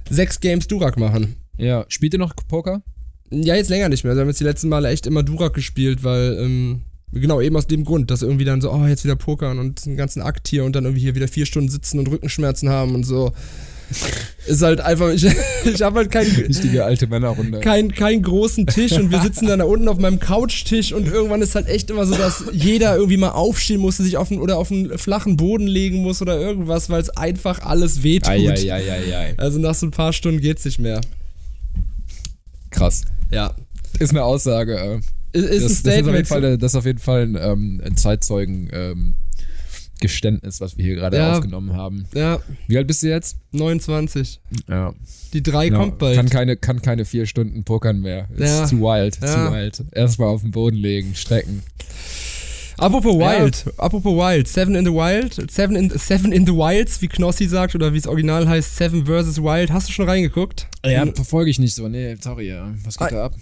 sechs 0.09 0.39
Games 0.41 0.69
Durak 0.69 0.99
machen. 0.99 1.35
Ja, 1.57 1.85
spielt 1.89 2.13
ihr 2.13 2.21
noch 2.21 2.35
Poker? 2.49 2.83
Ja, 3.31 3.55
jetzt 3.55 3.69
länger 3.69 3.89
nicht 3.89 4.05
mehr. 4.05 4.15
Wir 4.15 4.23
haben 4.23 4.29
jetzt 4.29 4.41
die 4.41 4.45
letzten 4.45 4.69
Male 4.69 4.89
echt 4.89 5.07
immer 5.07 5.23
Durak 5.23 5.55
gespielt, 5.55 6.03
weil, 6.03 6.39
ähm, 6.41 6.83
genau, 7.13 7.41
eben 7.41 7.57
aus 7.57 7.67
dem 7.67 7.85
Grund, 7.85 8.11
dass 8.11 8.23
irgendwie 8.23 8.45
dann 8.45 8.61
so, 8.61 8.73
oh, 8.73 8.87
jetzt 8.87 9.05
wieder 9.05 9.17
Pokern 9.17 9.59
und 9.59 9.85
den 9.85 9.97
ganzen 9.97 10.23
Akt 10.23 10.49
hier 10.49 10.65
und 10.65 10.75
dann 10.75 10.85
irgendwie 10.85 11.03
hier 11.03 11.15
wieder 11.15 11.29
vier 11.29 11.47
Stunden 11.47 11.69
sitzen 11.69 11.99
und 11.99 12.09
Rückenschmerzen 12.09 12.69
haben 12.69 12.95
und 12.95 13.05
so. 13.05 13.33
Ist 14.47 14.63
halt 14.63 14.81
einfach, 14.81 15.11
ich, 15.11 15.27
ich 15.65 15.83
habe 15.83 15.99
halt 15.99 16.11
keinen 16.11 16.31
Richtige 16.31 16.85
alte 16.85 17.07
Männerrunde. 17.07 17.61
kein, 17.61 17.93
keinen 17.93 18.23
großen 18.23 18.67
Tisch 18.67 18.93
und 18.93 19.11
wir 19.11 19.21
sitzen 19.21 19.47
dann 19.47 19.59
da 19.59 19.65
unten 19.65 19.89
auf 19.89 19.99
meinem 19.99 20.21
Couchtisch 20.21 20.93
und 20.93 21.07
irgendwann 21.07 21.43
ist 21.43 21.55
halt 21.55 21.69
echt 21.69 21.91
immer 21.91 22.07
so, 22.07 22.15
dass 22.15 22.45
jeder 22.53 22.97
irgendwie 22.97 23.17
mal 23.17 23.31
aufstehen 23.31 23.81
muss, 23.81 23.99
sich 23.99 24.17
auf 24.17 24.31
einen, 24.31 24.41
oder 24.41 24.59
auf 24.59 24.71
einen 24.71 24.97
flachen 24.99 25.37
Boden 25.37 25.67
legen 25.67 25.99
muss 25.99 26.23
oder 26.23 26.39
irgendwas, 26.39 26.91
weil 26.91 27.01
es 27.01 27.11
einfach 27.11 27.61
alles 27.61 28.03
wehtut. 28.03 28.29
Eieieiei. 28.29 29.35
Also 29.37 29.59
nach 29.59 29.75
so 29.75 29.87
ein 29.87 29.91
paar 29.91 30.13
Stunden 30.13 30.41
geht's 30.41 30.65
nicht 30.65 30.79
mehr. 30.79 31.01
Krass. 32.71 33.05
Ja. 33.31 33.55
Ist 33.99 34.11
eine 34.11 34.23
Aussage. 34.25 34.77
Äh. 34.79 35.01
Ist, 35.33 35.45
Das, 35.45 35.45
ein 35.45 35.51
das, 35.51 35.61
ist 35.61 35.65
auf 35.73 35.79
Statement. 35.79 36.17
jeden 36.17 36.27
Fall, 36.27 36.59
das 36.59 36.75
auf 36.75 36.87
jeden 36.87 36.99
Fall 36.99 37.23
ein, 37.23 37.37
ähm, 37.41 37.83
ein 37.85 37.97
Zeitzeugen 37.97 38.69
ähm, 38.73 39.15
Geständnis, 40.01 40.61
was 40.61 40.79
wir 40.79 40.85
hier 40.85 40.95
gerade 40.95 41.17
Ja. 41.17 41.33
aufgenommen 41.37 41.73
haben. 41.75 42.07
ja, 42.15 42.39
Wie 42.69 42.77
alt 42.79 42.87
bist 42.87 43.03
du 43.03 43.09
jetzt? 43.09 43.37
29. 43.53 44.41
Ja. 44.69 44.95
Die 45.33 45.43
3 45.43 45.69
Genau. 45.69 45.81
kommt 45.81 45.99
bald. 45.99 46.15
Kann 46.17 46.29
keine, 46.29 46.57
kann 46.57 46.81
keine 46.83 47.05
vier 47.05 47.27
Stunden 47.27 47.65
pokern 47.65 48.01
mehr. 48.01 48.29
Ist 48.37 48.41
Ja. 48.41 48.65
zu 48.67 48.81
wild, 48.81 49.19
Ja. 49.21 49.27
zu 49.49 49.53
wild. 49.53 49.85
Erstmal 49.93 50.29
auf 50.29 50.43
den 50.43 50.53
Boden 50.53 50.77
legen, 50.77 51.15
strecken. 51.17 51.63
Apropos 52.79 53.15
Ja. 53.21 53.43
Wild, 53.43 53.65
apropos 53.77 54.15
Wild, 54.17 54.49
Seven 54.49 54.75
in 54.75 54.85
the 54.85 54.93
Wild, 54.93 55.51
Seven 55.51 55.77
in, 55.77 55.91
Seven 55.91 56.33
in 56.33 56.47
the 56.47 56.53
Wilds, 56.53 57.01
wie 57.03 57.09
Knossi 57.09 57.47
sagt, 57.47 57.75
oder 57.75 57.93
wie 57.93 57.99
es 57.99 58.07
original 58.07 58.49
heißt, 58.49 58.77
Seven 58.77 59.07
vs. 59.07 59.43
Wild. 59.43 59.71
Hast 59.73 59.89
du 59.89 59.93
schon 59.93 60.09
reingeguckt? 60.09 60.67
Ja, 60.85 61.05
verfolge 61.07 61.51
ich 61.51 61.59
nicht 61.59 61.75
so. 61.75 61.89
Nee, 61.89 62.17
sorry, 62.21 62.49
ja. 62.49 62.73
Was 62.85 62.97
geht 62.99 63.09
Ah, 63.09 63.11
da 63.11 63.25
ab? 63.27 63.35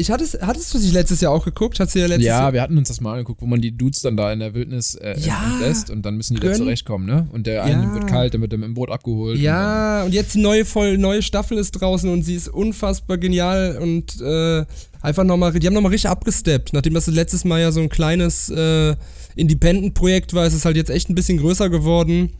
Ich 0.00 0.10
hattest, 0.10 0.40
hattest 0.40 0.72
du 0.72 0.78
dich 0.78 0.92
letztes 0.92 1.20
Jahr 1.20 1.30
auch 1.32 1.44
geguckt? 1.44 1.78
Hast 1.78 1.94
du 1.94 1.98
ja 1.98 2.06
letztes 2.06 2.24
Ja, 2.26 2.40
Jahr? 2.40 2.52
wir 2.54 2.62
hatten 2.62 2.78
uns 2.78 2.88
das 2.88 3.00
mal 3.02 3.12
angeguckt, 3.12 3.42
wo 3.42 3.46
man 3.46 3.60
die 3.60 3.76
Dudes 3.76 4.00
dann 4.00 4.16
da 4.16 4.32
in 4.32 4.38
der 4.38 4.54
Wildnis 4.54 4.94
äh, 4.94 5.14
Ja. 5.20 5.42
entlässt 5.52 5.90
und 5.90 6.02
dann 6.06 6.16
müssen 6.16 6.34
die 6.36 6.40
da 6.40 6.48
Gönn. 6.48 6.56
zurechtkommen, 6.56 7.06
ne? 7.06 7.28
Und 7.32 7.46
der 7.46 7.64
eine 7.64 7.82
Ja. 7.84 7.94
wird 7.94 8.06
kalt, 8.06 8.32
der 8.32 8.40
wird 8.40 8.52
dann 8.54 8.62
im 8.62 8.72
Boot 8.74 8.90
abgeholt. 8.90 9.36
und 9.36 9.42
Ja, 9.42 10.02
und 10.04 10.14
jetzt 10.14 10.34
die 10.34 10.40
neue, 10.40 10.64
voll, 10.64 10.96
neue 10.96 11.20
Staffel 11.22 11.58
ist 11.58 11.72
draußen 11.72 12.08
und 12.10 12.22
sie 12.22 12.34
ist 12.34 12.48
unfassbar 12.48 13.18
genial 13.18 13.76
und 13.80 14.20
äh, 14.22 14.64
einfach 15.02 15.24
nochmal, 15.24 15.52
die 15.52 15.66
haben 15.66 15.74
nochmal 15.74 15.92
richtig 15.92 16.10
abgesteppt. 16.10 16.72
Nachdem 16.72 16.94
das 16.94 17.06
letztes 17.06 17.44
Mal 17.44 17.60
ja 17.60 17.70
so 17.70 17.80
ein 17.80 17.90
kleines 17.90 18.48
äh, 18.48 18.96
Independent-Projekt 19.36 20.32
war, 20.34 20.46
ist 20.46 20.54
es 20.54 20.64
halt 20.64 20.76
jetzt 20.76 20.90
echt 20.90 21.10
ein 21.10 21.14
bisschen 21.14 21.38
größer 21.38 21.68
geworden. 21.68 22.30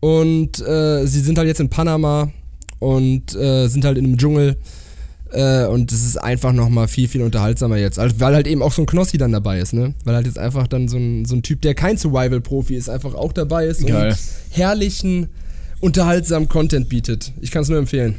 Und 0.00 0.60
äh, 0.60 1.06
sie 1.06 1.20
sind 1.20 1.36
halt 1.38 1.46
jetzt 1.48 1.60
in 1.60 1.68
Panama 1.68 2.30
und 2.78 3.34
äh, 3.34 3.68
sind 3.68 3.84
halt 3.84 3.98
in 3.98 4.04
einem 4.06 4.16
Dschungel. 4.18 4.56
Äh, 5.32 5.66
und 5.66 5.90
es 5.92 6.04
ist 6.04 6.16
einfach 6.18 6.52
nochmal 6.52 6.88
viel, 6.88 7.08
viel 7.08 7.22
unterhaltsamer 7.22 7.78
jetzt. 7.78 7.98
Also, 7.98 8.20
weil 8.20 8.34
halt 8.34 8.46
eben 8.46 8.62
auch 8.62 8.72
so 8.72 8.82
ein 8.82 8.86
Knossi 8.86 9.16
dann 9.18 9.32
dabei 9.32 9.58
ist, 9.60 9.72
ne? 9.72 9.94
Weil 10.04 10.14
halt 10.14 10.26
jetzt 10.26 10.38
einfach 10.38 10.66
dann 10.66 10.88
so 10.88 10.98
ein, 10.98 11.24
so 11.24 11.34
ein 11.34 11.42
Typ, 11.42 11.62
der 11.62 11.74
kein 11.74 11.96
Survival-Profi 11.96 12.74
ist, 12.74 12.88
einfach 12.90 13.14
auch 13.14 13.32
dabei 13.32 13.66
ist 13.66 13.86
Geil. 13.86 14.10
und 14.10 14.18
herrlichen, 14.50 15.28
unterhaltsamen 15.80 16.48
Content 16.48 16.88
bietet. 16.88 17.32
Ich 17.40 17.50
kann 17.50 17.62
es 17.62 17.68
nur 17.68 17.78
empfehlen. 17.78 18.16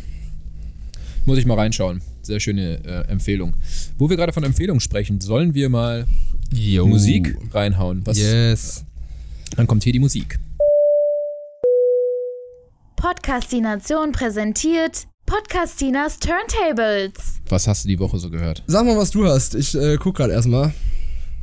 Muss 1.25 1.37
ich 1.37 1.45
mal 1.45 1.55
reinschauen. 1.57 2.01
Sehr 2.23 2.39
schöne 2.39 2.83
äh, 2.83 3.11
Empfehlung. 3.11 3.53
Wo 3.97 4.09
wir 4.09 4.17
gerade 4.17 4.33
von 4.33 4.43
Empfehlungen 4.43 4.79
sprechen, 4.79 5.21
sollen 5.21 5.53
wir 5.53 5.69
mal 5.69 6.05
Musik 6.85 7.37
reinhauen? 7.51 8.01
Was, 8.05 8.17
Yes. 8.17 8.85
Dann 9.55 9.67
kommt 9.67 9.83
hier 9.83 9.93
die 9.93 9.99
Musik. 9.99 10.39
Podcastination 12.95 14.13
präsentiert 14.13 15.07
Podcastinas 15.25 16.19
Turntables. 16.19 17.41
Was 17.47 17.67
hast 17.67 17.85
du 17.85 17.87
die 17.87 17.99
Woche 17.99 18.19
so 18.19 18.29
gehört? 18.29 18.63
Sag 18.67 18.85
mal, 18.85 18.97
was 18.97 19.11
du 19.11 19.25
hast. 19.25 19.55
Ich 19.55 19.73
äh, 19.75 19.97
guck 19.97 20.17
gerade 20.17 20.33
erstmal. 20.33 20.73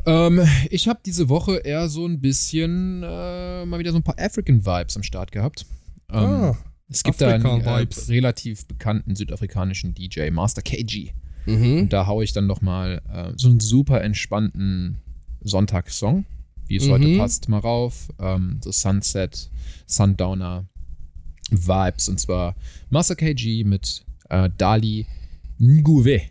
Ähm, 0.07 0.47
ich 0.71 0.87
habe 0.87 1.01
diese 1.05 1.29
Woche 1.29 1.57
eher 1.57 1.89
so 1.89 2.07
ein 2.07 2.21
bisschen 2.21 3.03
äh, 3.03 3.65
mal 3.65 3.79
wieder 3.79 3.93
so 3.93 3.99
ein 3.99 4.03
paar 4.03 4.19
African 4.19 4.65
Vibes 4.65 4.97
am 4.97 5.03
Start 5.03 5.33
gehabt. 5.33 5.67
Ähm, 6.13 6.19
Ah, 6.19 6.57
es 6.89 7.03
gibt 7.03 7.21
da 7.21 7.29
einen 7.29 7.45
äh, 7.63 7.87
relativ 8.09 8.67
bekannten 8.67 9.15
südafrikanischen 9.17 9.95
DJ, 9.95 10.31
Master 10.31 10.63
KG. 10.63 11.11
Mhm. 11.47 11.81
Und 11.83 11.93
da 11.93 12.07
haue 12.07 12.23
ich 12.25 12.33
dann 12.33 12.47
noch 12.47 12.61
mal 12.61 13.01
äh, 13.13 13.33
so 13.37 13.49
einen 13.49 13.61
super 13.61 14.03
entspannten 14.03 14.99
Sonntagssong, 15.41 16.27
wie 16.67 16.77
es 16.77 16.87
Mhm. 16.87 16.91
heute 16.93 17.17
passt, 17.19 17.49
mal 17.49 17.59
rauf. 17.59 18.09
Ähm, 18.19 18.61
so 18.63 18.71
Sunset, 18.73 19.51
Sundowner 19.87 20.67
Vibes. 21.51 22.09
Und 22.09 22.21
zwar 22.21 22.55
Master 22.91 23.17
KG 23.17 23.65
mit 23.65 24.05
äh, 24.29 24.49
Dali 24.57 25.07
Nguwe. 25.61 26.23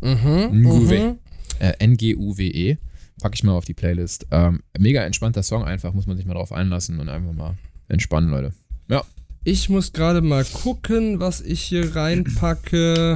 Mhm. 0.00 0.62
Nguwe. 0.62 1.16
Äh, 1.58 1.72
N-G-U-W-E. 1.78 2.76
Packe 3.20 3.34
ich 3.34 3.44
mal 3.44 3.52
auf 3.52 3.64
die 3.64 3.74
Playlist. 3.74 4.26
Ähm, 4.30 4.60
mega 4.78 5.02
entspannter 5.02 5.42
Song 5.42 5.64
einfach, 5.64 5.94
muss 5.94 6.06
man 6.06 6.16
sich 6.16 6.26
mal 6.26 6.34
drauf 6.34 6.52
einlassen 6.52 7.00
und 7.00 7.08
einfach 7.08 7.32
mal 7.32 7.56
entspannen, 7.88 8.30
Leute. 8.30 8.52
Ja. 8.88 9.02
Ich 9.44 9.68
muss 9.68 9.92
gerade 9.92 10.22
mal 10.22 10.44
gucken, 10.44 11.20
was 11.20 11.40
ich 11.40 11.62
hier 11.62 11.94
reinpacke. 11.94 13.14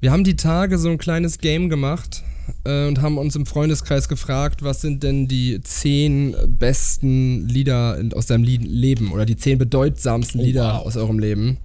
Wir 0.00 0.12
haben 0.12 0.22
die 0.22 0.36
Tage 0.36 0.78
so 0.78 0.90
ein 0.90 0.98
kleines 0.98 1.38
Game 1.38 1.70
gemacht 1.70 2.22
äh, 2.64 2.86
und 2.86 3.02
haben 3.02 3.18
uns 3.18 3.36
im 3.36 3.46
Freundeskreis 3.46 4.08
gefragt, 4.08 4.62
was 4.62 4.80
sind 4.80 5.02
denn 5.02 5.28
die 5.28 5.60
zehn 5.62 6.34
besten 6.46 7.48
Lieder 7.48 7.98
in, 7.98 8.12
aus 8.12 8.26
deinem 8.26 8.44
Leben 8.44 9.12
oder 9.12 9.26
die 9.26 9.36
zehn 9.36 9.58
bedeutsamsten 9.58 10.40
Lieder 10.40 10.82
aus 10.82 10.96
eurem 10.96 11.18
Leben. 11.18 11.58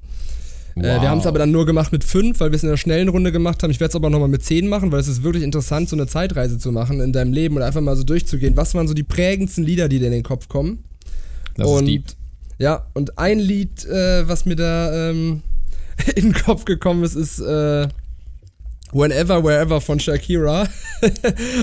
Äh, 0.75 1.01
wir 1.01 1.09
haben 1.09 1.19
es 1.19 1.25
aber 1.25 1.39
dann 1.39 1.51
nur 1.51 1.65
gemacht 1.65 1.91
mit 1.91 2.03
fünf, 2.03 2.39
weil 2.39 2.51
wir 2.51 2.55
es 2.55 2.63
in 2.63 2.69
einer 2.69 2.77
schnellen 2.77 3.09
Runde 3.09 3.31
gemacht 3.31 3.63
haben. 3.63 3.71
Ich 3.71 3.79
werde 3.79 3.89
es 3.89 3.95
aber 3.95 4.09
nochmal 4.09 4.29
mit 4.29 4.43
zehn 4.43 4.67
machen, 4.67 4.91
weil 4.91 4.99
es 4.99 5.07
ist 5.07 5.23
wirklich 5.23 5.43
interessant, 5.43 5.89
so 5.89 5.95
eine 5.95 6.07
Zeitreise 6.07 6.57
zu 6.57 6.71
machen 6.71 7.01
in 7.01 7.11
deinem 7.11 7.33
Leben 7.33 7.57
und 7.57 7.63
einfach 7.63 7.81
mal 7.81 7.95
so 7.95 8.03
durchzugehen. 8.03 8.55
Was 8.55 8.75
waren 8.75 8.87
so 8.87 8.93
die 8.93 9.03
prägendsten 9.03 9.65
Lieder, 9.65 9.89
die 9.89 9.99
dir 9.99 10.05
in 10.05 10.13
den 10.13 10.23
Kopf 10.23 10.47
kommen? 10.47 10.83
das 11.55 11.67
und 11.67 11.83
ist 11.83 11.87
deep. 11.87 12.03
ja, 12.57 12.85
und 12.93 13.17
ein 13.17 13.39
Lied, 13.39 13.85
äh, 13.85 14.27
was 14.27 14.45
mir 14.45 14.55
da 14.55 15.09
ähm, 15.09 15.41
in 16.15 16.31
den 16.31 16.33
Kopf 16.33 16.65
gekommen 16.65 17.03
ist, 17.03 17.15
ist 17.15 17.39
äh, 17.39 17.87
Whenever, 18.91 19.43
Wherever 19.43 19.81
von 19.81 19.99
Shakira. 19.99 20.67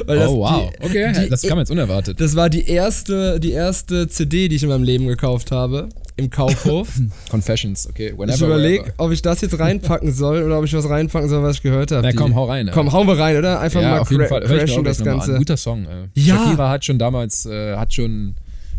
Oh, 0.09 0.39
wow. 0.39 0.71
Die, 0.71 0.85
okay, 0.87 1.13
die, 1.13 1.29
das 1.29 1.43
kam 1.43 1.59
jetzt 1.59 1.71
unerwartet. 1.71 2.19
das 2.19 2.35
war 2.35 2.49
die 2.49 2.67
erste, 2.67 3.39
die 3.39 3.53
erste 3.53 4.09
CD, 4.09 4.49
die 4.49 4.57
ich 4.57 4.63
in 4.63 4.71
meinem 4.71 4.83
Leben 4.83 5.07
gekauft 5.07 5.51
habe. 5.51 5.91
Im 6.17 6.31
Kaufhof. 6.31 6.89
Confessions, 7.31 7.87
okay. 7.87 8.15
Whenever, 8.17 8.35
ich 8.35 8.41
überlege, 8.41 8.93
ob 8.97 9.13
ich 9.13 9.21
das 9.21 9.43
jetzt 9.43 9.59
reinpacken 9.59 10.11
soll 10.11 10.43
oder 10.43 10.59
ob 10.59 10.65
ich 10.65 10.73
was 10.73 10.89
reinpacken 10.89 11.29
soll, 11.29 11.43
was 11.43 11.57
ich 11.57 11.63
gehört 11.63 11.91
habe. 11.93 12.03
Na 12.03 12.13
komm, 12.15 12.35
hau 12.35 12.47
rein. 12.47 12.71
Komm, 12.73 12.91
hauen 12.93 13.07
wir 13.07 13.19
rein, 13.19 13.37
oder? 13.37 13.61
Einfach 13.61 13.83
ja, 13.83 13.91
mal 13.91 13.99
auf 13.99 14.11
jeden 14.11 14.27
Fall. 14.27 14.49
Hör 14.49 14.65
ich 14.65 14.75
das 14.75 15.01
mal 15.01 15.11
an. 15.11 15.19
Ganze. 15.19 15.37
Guter 15.37 15.57
Song. 15.59 15.85
Äh. 15.85 16.09
Ja. 16.15 16.37
Shakira 16.37 16.71
hat 16.71 16.85
schon 16.87 16.99
damals, 16.99 17.45
äh, 17.45 17.77
hat 17.77 17.93
schon 17.93 18.37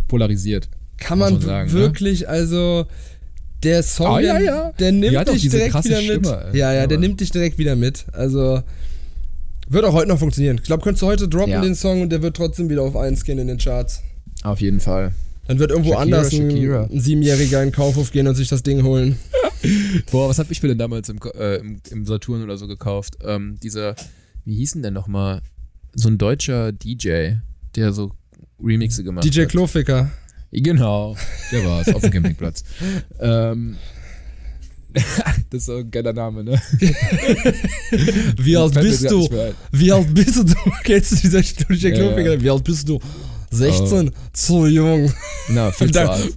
polarisiert. 0.07 0.67
Kann 0.97 1.19
man, 1.19 1.33
man 1.33 1.41
sagen, 1.43 1.71
ne? 1.71 1.79
wirklich, 1.79 2.27
also 2.27 2.87
der 3.63 3.83
Song, 3.83 4.07
Ah, 4.07 4.19
ja, 4.19 4.33
der, 4.33 4.43
ja. 4.43 4.71
der 4.79 4.91
nimmt 4.91 5.27
dich 5.29 5.49
direkt 5.49 5.83
wieder 5.85 6.01
mit. 6.01 6.25
Stimme, 6.25 6.45
ey. 6.53 6.57
ja, 6.59 6.73
ja, 6.73 6.87
der 6.87 6.97
nimmt 6.99 7.19
dich 7.19 7.31
direkt 7.31 7.57
wieder 7.57 7.75
mit. 7.75 8.05
Also 8.13 8.61
wird 9.69 9.83
auch 9.85 9.93
heute 9.93 10.07
noch 10.09 10.19
funktionieren. 10.19 10.57
Ich 10.57 10.63
glaube, 10.63 10.83
könntest 10.83 11.01
du 11.01 11.07
heute 11.07 11.27
droppen 11.27 11.51
Ja. 11.51 11.61
den 11.61 11.75
Song 11.75 12.01
und 12.01 12.09
der 12.09 12.21
wird 12.21 12.35
trotzdem 12.37 12.69
wieder 12.69 12.83
auf 12.83 12.95
1 12.95 13.23
gehen 13.25 13.37
in 13.39 13.47
den 13.47 13.57
Charts. 13.57 14.01
Auf 14.43 14.61
jeden 14.61 14.79
Fall. 14.79 15.13
Dann 15.47 15.59
wird 15.59 15.71
irgendwo 15.71 15.91
Shakira, 15.93 16.03
anders 16.17 16.33
ein, 16.33 16.51
Shakira. 16.51 16.83
ein 16.91 16.99
Siebenjähriger 16.99 17.63
in 17.63 17.69
den 17.69 17.73
Kaufhof 17.75 18.11
gehen 18.11 18.27
und 18.27 18.35
sich 18.35 18.49
das 18.49 18.63
Ding 18.63 18.83
holen. 18.83 19.17
Boah, 20.11 20.29
was 20.29 20.39
hab 20.39 20.51
ich 20.51 20.61
mir 20.61 20.69
denn 20.69 20.77
damals 20.77 21.09
im, 21.09 21.19
äh, 21.37 21.55
im, 21.57 21.79
im 21.89 22.05
Saturn 22.05 22.43
oder 22.43 22.57
so 22.57 22.67
gekauft? 22.67 23.17
Ähm, 23.25 23.57
dieser, 23.63 23.95
wie 24.45 24.55
hieß 24.55 24.73
denn 24.73 24.81
der 24.83 24.91
nochmal? 24.91 25.41
So 25.95 26.09
ein 26.09 26.17
deutscher 26.17 26.71
DJ, 26.71 27.31
der 27.75 27.91
so 27.91 28.11
Remixe 28.63 29.03
gemacht 29.03 29.25
DJ 29.25 29.41
hat. 29.43 29.49
Kloficker. 29.49 30.11
Genau, 30.51 31.15
der 31.51 31.65
war's, 31.65 31.93
auf 31.93 32.01
dem 32.01 32.11
Campingplatz. 32.11 32.63
ähm, 33.19 33.77
das 34.93 35.59
ist 35.59 35.65
so 35.65 35.77
ein 35.77 35.91
geiler 35.91 36.13
Name, 36.13 36.43
ne? 36.43 36.61
Wie 38.37 38.57
alt 38.57 38.73
bist 38.73 39.09
du? 39.11 39.27
Wie 39.71 39.91
alt 39.91 40.13
bist 40.13 40.37
du? 40.37 40.55
Kennst 40.83 41.11
du 41.11 41.15
dieser 41.17 41.41
DJ 41.41 41.89
Ja, 41.89 42.17
ja. 42.19 42.41
Wie 42.41 42.49
alt 42.49 42.63
bist 42.63 42.87
du? 42.87 42.99
16? 43.51 44.11
Zu 44.33 44.65
jung. 44.67 45.11
Na, 45.49 45.71
viel 45.71 45.91
zu 45.91 46.09
alt. 46.09 46.33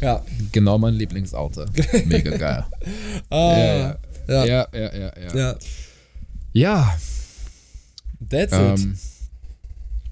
Ja. 0.00 0.24
Genau 0.52 0.78
mein 0.78 0.94
Lieblingsalter. 0.94 1.66
Mega 2.06 2.36
geil. 2.36 2.64
Ah, 3.28 3.56
Ja, 3.58 3.78
ja. 3.78 3.96
ja. 4.28 4.44
Ja, 4.44 4.68
ja, 4.72 4.94
ja, 4.94 5.12
ja. 5.22 5.36
ja. 5.36 5.56
Ja, 6.52 6.96
That's 8.28 8.52
it. 8.52 8.88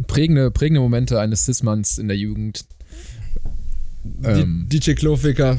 Prägende, 0.06 0.50
prägende 0.50 0.80
Momente 0.80 1.20
eines 1.20 1.44
Cis-Manns 1.44 1.98
in 1.98 2.08
der 2.08 2.16
Jugend. 2.16 2.64
Ähm, 4.24 4.66
DJ 4.70 4.92
Kloficker. 4.92 5.58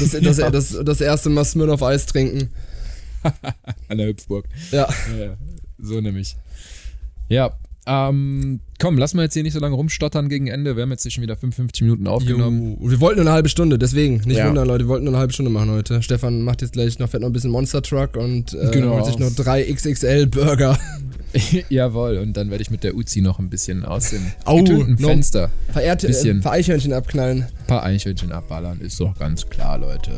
Das, 0.00 0.10
das, 0.22 0.38
Ja. 0.38 0.50
das, 0.50 0.78
das 0.84 1.00
erste 1.00 1.28
Mal 1.30 1.44
Smirn 1.44 1.70
auf 1.70 1.82
Eis 1.82 2.06
trinken. 2.06 2.50
an 3.88 3.98
der 3.98 4.08
Hüpfburg. 4.08 4.46
Ja. 4.70 4.88
Ja, 5.18 5.36
so 5.78 6.00
nämlich. 6.00 6.36
Ja, 7.28 7.58
ähm, 7.86 8.60
komm, 8.80 8.96
lass 8.98 9.12
mal 9.14 9.22
jetzt 9.24 9.34
hier 9.34 9.42
nicht 9.42 9.52
so 9.52 9.60
lange 9.60 9.74
rumstottern 9.74 10.28
gegen 10.28 10.46
Ende. 10.46 10.74
Wir 10.76 10.82
haben 10.84 10.90
jetzt 10.90 11.02
hier 11.02 11.10
schon 11.10 11.22
wieder 11.22 11.36
55 11.36 11.82
Minuten 11.82 12.06
aufgenommen. 12.06 12.78
Jo. 12.80 12.90
Wir 12.90 13.00
wollten 13.00 13.18
nur 13.20 13.26
eine 13.26 13.34
halbe 13.34 13.48
Stunde, 13.48 13.78
deswegen. 13.78 14.22
Nicht 14.24 14.38
Ja. 14.38 14.48
wundern, 14.48 14.66
Leute. 14.66 14.84
Wir 14.84 14.88
wollten 14.88 15.04
nur 15.04 15.12
eine 15.12 15.20
halbe 15.20 15.32
Stunde 15.32 15.50
machen 15.50 15.70
heute. 15.70 16.02
Stefan 16.02 16.42
macht 16.42 16.62
jetzt 16.62 16.72
gleich 16.72 16.98
noch, 16.98 17.08
fährt 17.10 17.20
noch 17.22 17.28
ein 17.28 17.32
bisschen 17.32 17.50
Monster 17.50 17.82
Truck 17.82 18.16
und 18.16 18.54
äh, 18.54 18.70
Genau. 18.72 18.94
holt 18.94 19.04
sich 19.06 19.18
noch 19.18 19.30
drei 19.34 19.62
XXL 19.64 20.26
Burger. 20.26 20.78
Jawohl, 21.68 22.18
und 22.18 22.36
dann 22.36 22.50
werde 22.50 22.62
ich 22.62 22.70
mit 22.70 22.84
der 22.84 22.94
Uzi 22.94 23.20
noch 23.20 23.38
ein 23.38 23.50
bisschen 23.50 23.84
aus 23.84 24.10
dem 24.10 24.22
Au, 24.44 24.58
getönten 24.62 24.96
no. 25.00 25.08
Fenster 25.08 25.50
Verehrte, 25.72 26.06
Bisschen. 26.06 26.38
äh, 26.38 26.42
Vereichhörnchen 26.42 26.92
abknallen. 26.92 27.42
ein 27.42 27.66
paar 27.66 27.82
Eichhörnchen 27.82 28.30
abballern. 28.32 28.80
Ist 28.80 29.00
doch 29.00 29.18
ganz 29.18 29.44
klar, 29.48 29.78
Leute. 29.78 30.12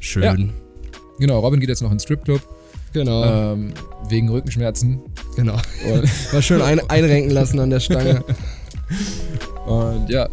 Schön. 0.00 0.22
Ja. 0.22 0.36
Genau, 1.18 1.38
Robin 1.38 1.60
geht 1.60 1.68
jetzt 1.68 1.82
noch 1.82 1.92
ins 1.92 2.02
Stripclub 2.02 2.40
Genau, 2.96 3.52
ähm, 3.52 3.74
wegen 4.08 4.30
Rückenschmerzen. 4.30 5.02
genau. 5.36 5.56
Und, 5.92 6.04
Mal 6.32 6.40
schön 6.40 6.62
ein, 6.62 6.80
einrenken 6.88 7.30
lassen 7.30 7.60
an 7.60 7.68
der 7.68 7.80
Stange. 7.80 8.24
und 9.66 10.08
ja, 10.08 10.26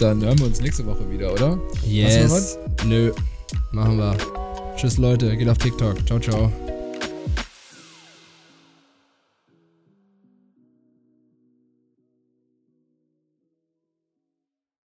dann 0.00 0.20
hören 0.20 0.36
wir 0.40 0.46
uns 0.46 0.60
nächste 0.60 0.84
Woche 0.86 1.08
wieder, 1.08 1.32
oder? 1.32 1.56
Noch 2.80 2.88
Nö. 2.88 3.12
Machen 3.70 3.98
wir. 3.98 4.16
Tschüss 4.74 4.96
Leute, 4.96 5.36
geht 5.36 5.48
auf 5.48 5.58
TikTok. 5.58 6.04
Ciao, 6.04 6.18
ciao. 6.18 6.50